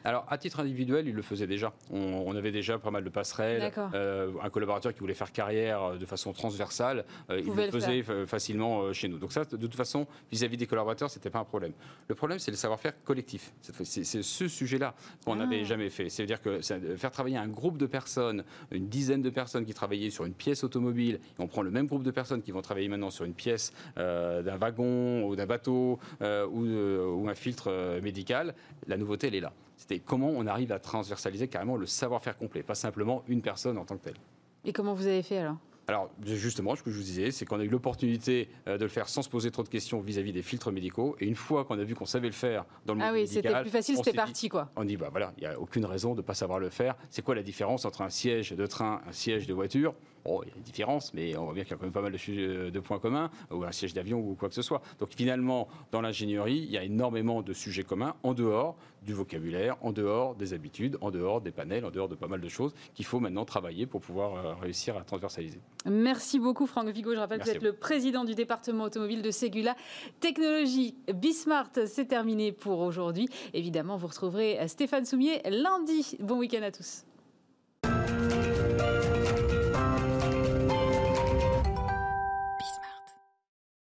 Alors, 0.04 0.26
à 0.30 0.38
titre 0.38 0.60
individuel, 0.60 1.08
il 1.08 1.16
le 1.16 1.22
faisait 1.22 1.48
déjà. 1.48 1.74
On, 1.92 2.05
avait 2.36 2.52
déjà 2.52 2.78
pas 2.78 2.92
mal 2.92 3.04
de 3.04 3.10
passerelles. 3.10 3.72
Euh, 3.94 4.32
un 4.42 4.50
collaborateur 4.50 4.94
qui 4.94 5.00
voulait 5.00 5.14
faire 5.14 5.32
carrière 5.32 5.84
euh, 5.84 5.98
de 5.98 6.06
façon 6.06 6.34
transversale, 6.34 7.06
il 7.30 7.46
le 7.46 7.72
faisait 7.72 8.04
facilement 8.26 8.92
chez 8.94 9.08
nous. 9.08 9.18
Donc 9.18 9.32
ça, 9.32 9.46
de 9.46 9.58
toute 9.58 9.76
façon, 9.76 10.08
vis-à-vis 10.32 10.58
des 10.58 10.68
collaborateurs, 10.68 11.10
c'était 11.10 11.30
pas 11.30 11.40
un 11.40 11.46
problème. 11.46 11.74
Le 12.08 12.16
problème, 12.16 12.40
c'est 12.40 12.52
le 12.52 12.58
savoir-faire 12.58 12.94
collectif. 13.04 13.54
C'est 13.62 14.04
ce 14.04 14.48
sujet-là 14.48 14.94
qu'on 15.26 15.36
n'avait 15.36 15.62
ah. 15.62 15.66
jamais 15.66 15.90
fait. 15.90 16.10
C'est-à-dire 16.10 16.42
que 16.42 16.60
faire 16.98 17.12
travailler 17.12 17.38
un 17.38 17.48
groupe 17.48 17.78
de 17.78 17.86
personnes, 17.86 18.44
une 18.72 18.88
dizaine 18.88 19.22
de 19.22 19.30
personnes 19.30 19.66
qui 19.66 19.74
travaillaient 19.74 20.10
sur 20.10 20.26
une 20.26 20.34
pièce 20.34 20.64
automobile, 20.64 21.16
et 21.16 21.42
on 21.42 21.48
prend 21.48 21.62
le 21.62 21.72
même 21.72 21.88
groupe 21.88 22.04
de 22.04 22.12
personnes 22.12 22.42
qui 22.42 22.52
vont 22.52 22.62
travailler 22.62 22.88
maintenant 22.88 23.10
sur 23.10 23.26
une 23.26 23.34
pièce 23.34 23.74
euh, 23.98 24.42
d'un 24.42 24.58
wagon 24.58 25.26
ou 25.26 25.36
d'un 25.36 25.46
bateau 25.46 26.00
euh, 26.22 26.48
euh, 26.48 27.06
ou, 27.06 27.30
un 27.30 27.36
filtre 27.36 28.00
médical, 28.02 28.54
la 28.88 28.98
nouveauté, 28.98 29.28
elle 29.28 29.36
est 29.36 29.40
là. 29.40 29.54
C'était 29.88 30.02
comment 30.02 30.30
on 30.30 30.48
arrive 30.48 30.72
à 30.72 30.80
transversaliser 30.80 31.48
carrément 31.48 31.78
le 31.78 31.86
savoir-faire 31.86 32.38
complet, 32.38 32.64
pas 32.64 32.74
simplement 32.74 33.24
une 33.28 33.44
personne 33.44 33.78
en 33.78 33.86
tant 33.86 33.98
que 33.98 34.06
telle. 34.06 34.18
Et 34.64 34.74
comment 34.74 34.96
vous 34.96 35.06
avez 35.06 35.22
fait 35.22 35.38
alors? 35.38 35.58
Alors 35.88 36.10
justement, 36.24 36.76
ce 36.76 36.82
que 36.82 36.90
je 36.90 36.98
vous 36.98 37.04
disais, 37.04 37.30
c'est 37.30 37.46
qu'on 37.46 37.60
a 37.60 37.64
eu 37.64 37.70
l'opportunité 37.70 38.50
euh, 38.68 38.80
de 38.80 38.84
le 38.84 38.90
faire 38.90 39.08
sans 39.08 39.22
se 39.22 39.30
poser 39.30 39.52
trop 39.52 39.62
de 39.62 39.70
questions 39.70 40.00
vis-à-vis 40.00 40.34
des 40.34 40.42
filtres 40.42 40.72
médicaux. 40.72 41.16
Et 41.20 41.28
une 41.28 41.36
fois 41.36 41.66
qu'on 41.66 41.78
a 41.78 41.84
vu 41.84 41.94
qu'on 41.94 42.08
savait 42.08 42.26
le 42.26 42.34
faire 42.34 42.66
dans 42.88 42.96
le 42.96 43.02
ah 43.04 43.12
monde 43.12 43.14
oui, 43.14 43.28
c'était 43.28 43.62
plus 43.62 43.70
facile, 43.70 43.98
c'était 43.98 44.14
parti 44.14 44.50
quoi. 44.50 44.72
On 44.76 44.84
dit 44.84 44.98
bah 44.98 45.10
voilà, 45.12 45.32
il 45.38 45.42
n'y 45.42 45.46
a 45.46 45.60
aucune 45.60 45.86
raison 45.86 46.14
de 46.14 46.22
ne 46.22 46.26
pas 46.26 46.34
savoir 46.34 46.58
le 46.58 46.72
faire. 46.72 46.96
C'est 47.12 47.22
quoi 47.22 47.36
la 47.36 47.44
différence 47.44 47.86
entre 47.86 48.02
un 48.02 48.10
siège 48.10 48.54
de 48.54 48.66
train, 48.66 49.02
un 49.08 49.12
siège 49.12 49.46
de 49.46 49.54
voiture 49.54 49.94
Bon, 50.26 50.42
il 50.42 50.50
y 50.50 50.52
a 50.52 50.56
une 50.56 50.64
différence, 50.64 51.14
mais 51.14 51.38
on 51.38 51.46
voit 51.46 51.54
bien 51.54 51.64
qu'il 51.64 51.72
y 51.72 51.76
a 51.76 51.78
quand 51.78 51.84
même 51.84 51.94
pas 51.94 52.02
mal 52.02 52.12
de, 52.12 52.70
de, 52.72 52.80
points 52.80 52.98
communs, 52.98 53.30
ou 53.52 53.64
un 53.64 53.72
siège 53.72 53.94
d'avion 53.94 54.20
ou 54.20 54.34
quoi 54.34 54.50
que 54.50 54.56
ce 54.56 54.64
soit. 54.64 54.82
Donc 55.00 55.10
finalement, 55.16 55.68
dans 55.92 56.02
l'ingénierie, 56.02 56.58
il 56.58 56.72
y 56.72 56.80
a 56.80 56.84
énormément 56.84 57.44
de 57.44 57.54
sujets 57.54 57.84
communs 57.84 58.16
en 58.24 58.34
dehors 58.34 58.76
du 59.04 59.14
vocabulaire, 59.14 59.78
en 59.82 59.92
dehors 59.92 60.34
des 60.34 60.54
habitudes, 60.54 60.98
en 61.02 61.12
dehors 61.12 61.42
des 61.42 61.52
panels, 61.52 61.86
en 61.86 61.92
dehors 61.92 62.10
de 62.10 62.16
pas 62.16 62.28
mal 62.28 62.42
de 62.42 62.50
choses 62.50 62.74
qu'il 62.96 63.06
faut 63.06 63.20
maintenant 63.20 63.46
travailler 63.46 63.86
pour 63.86 64.02
pouvoir 64.02 64.34
euh, 64.34 64.56
réussir 64.56 64.98
à 64.98 65.04
transversaliser. 65.04 65.60
Merci 65.86 66.40
beaucoup 66.40 66.66
Franck 66.66 66.90
Vigo. 66.90 67.14
Je 67.14 67.20
rappelle 67.20 67.40
que 67.40 67.44
vous 67.44 67.52
êtes 67.52 67.62
le 67.62 67.74
président 67.74 68.26
du 68.26 68.34
département 68.34 68.86
automobile 68.86 69.22
de 69.22 69.30
Ségula 69.30 69.76
Technologie. 70.20 70.96
Bismart, 71.14 71.70
c'est 71.86 72.08
terminé 72.08 72.52
pour 72.52 72.80
aujourd'hui. 72.80 73.30
Évidemment, 73.54 73.96
vous 73.96 74.08
retrouverez 74.08 74.68
Stéphane 74.68 75.06
Soumier 75.06 75.42
lundi. 75.46 76.18
Bon 76.20 76.40
week-end 76.40 76.64
à 76.64 76.72
tous. 76.72 77.06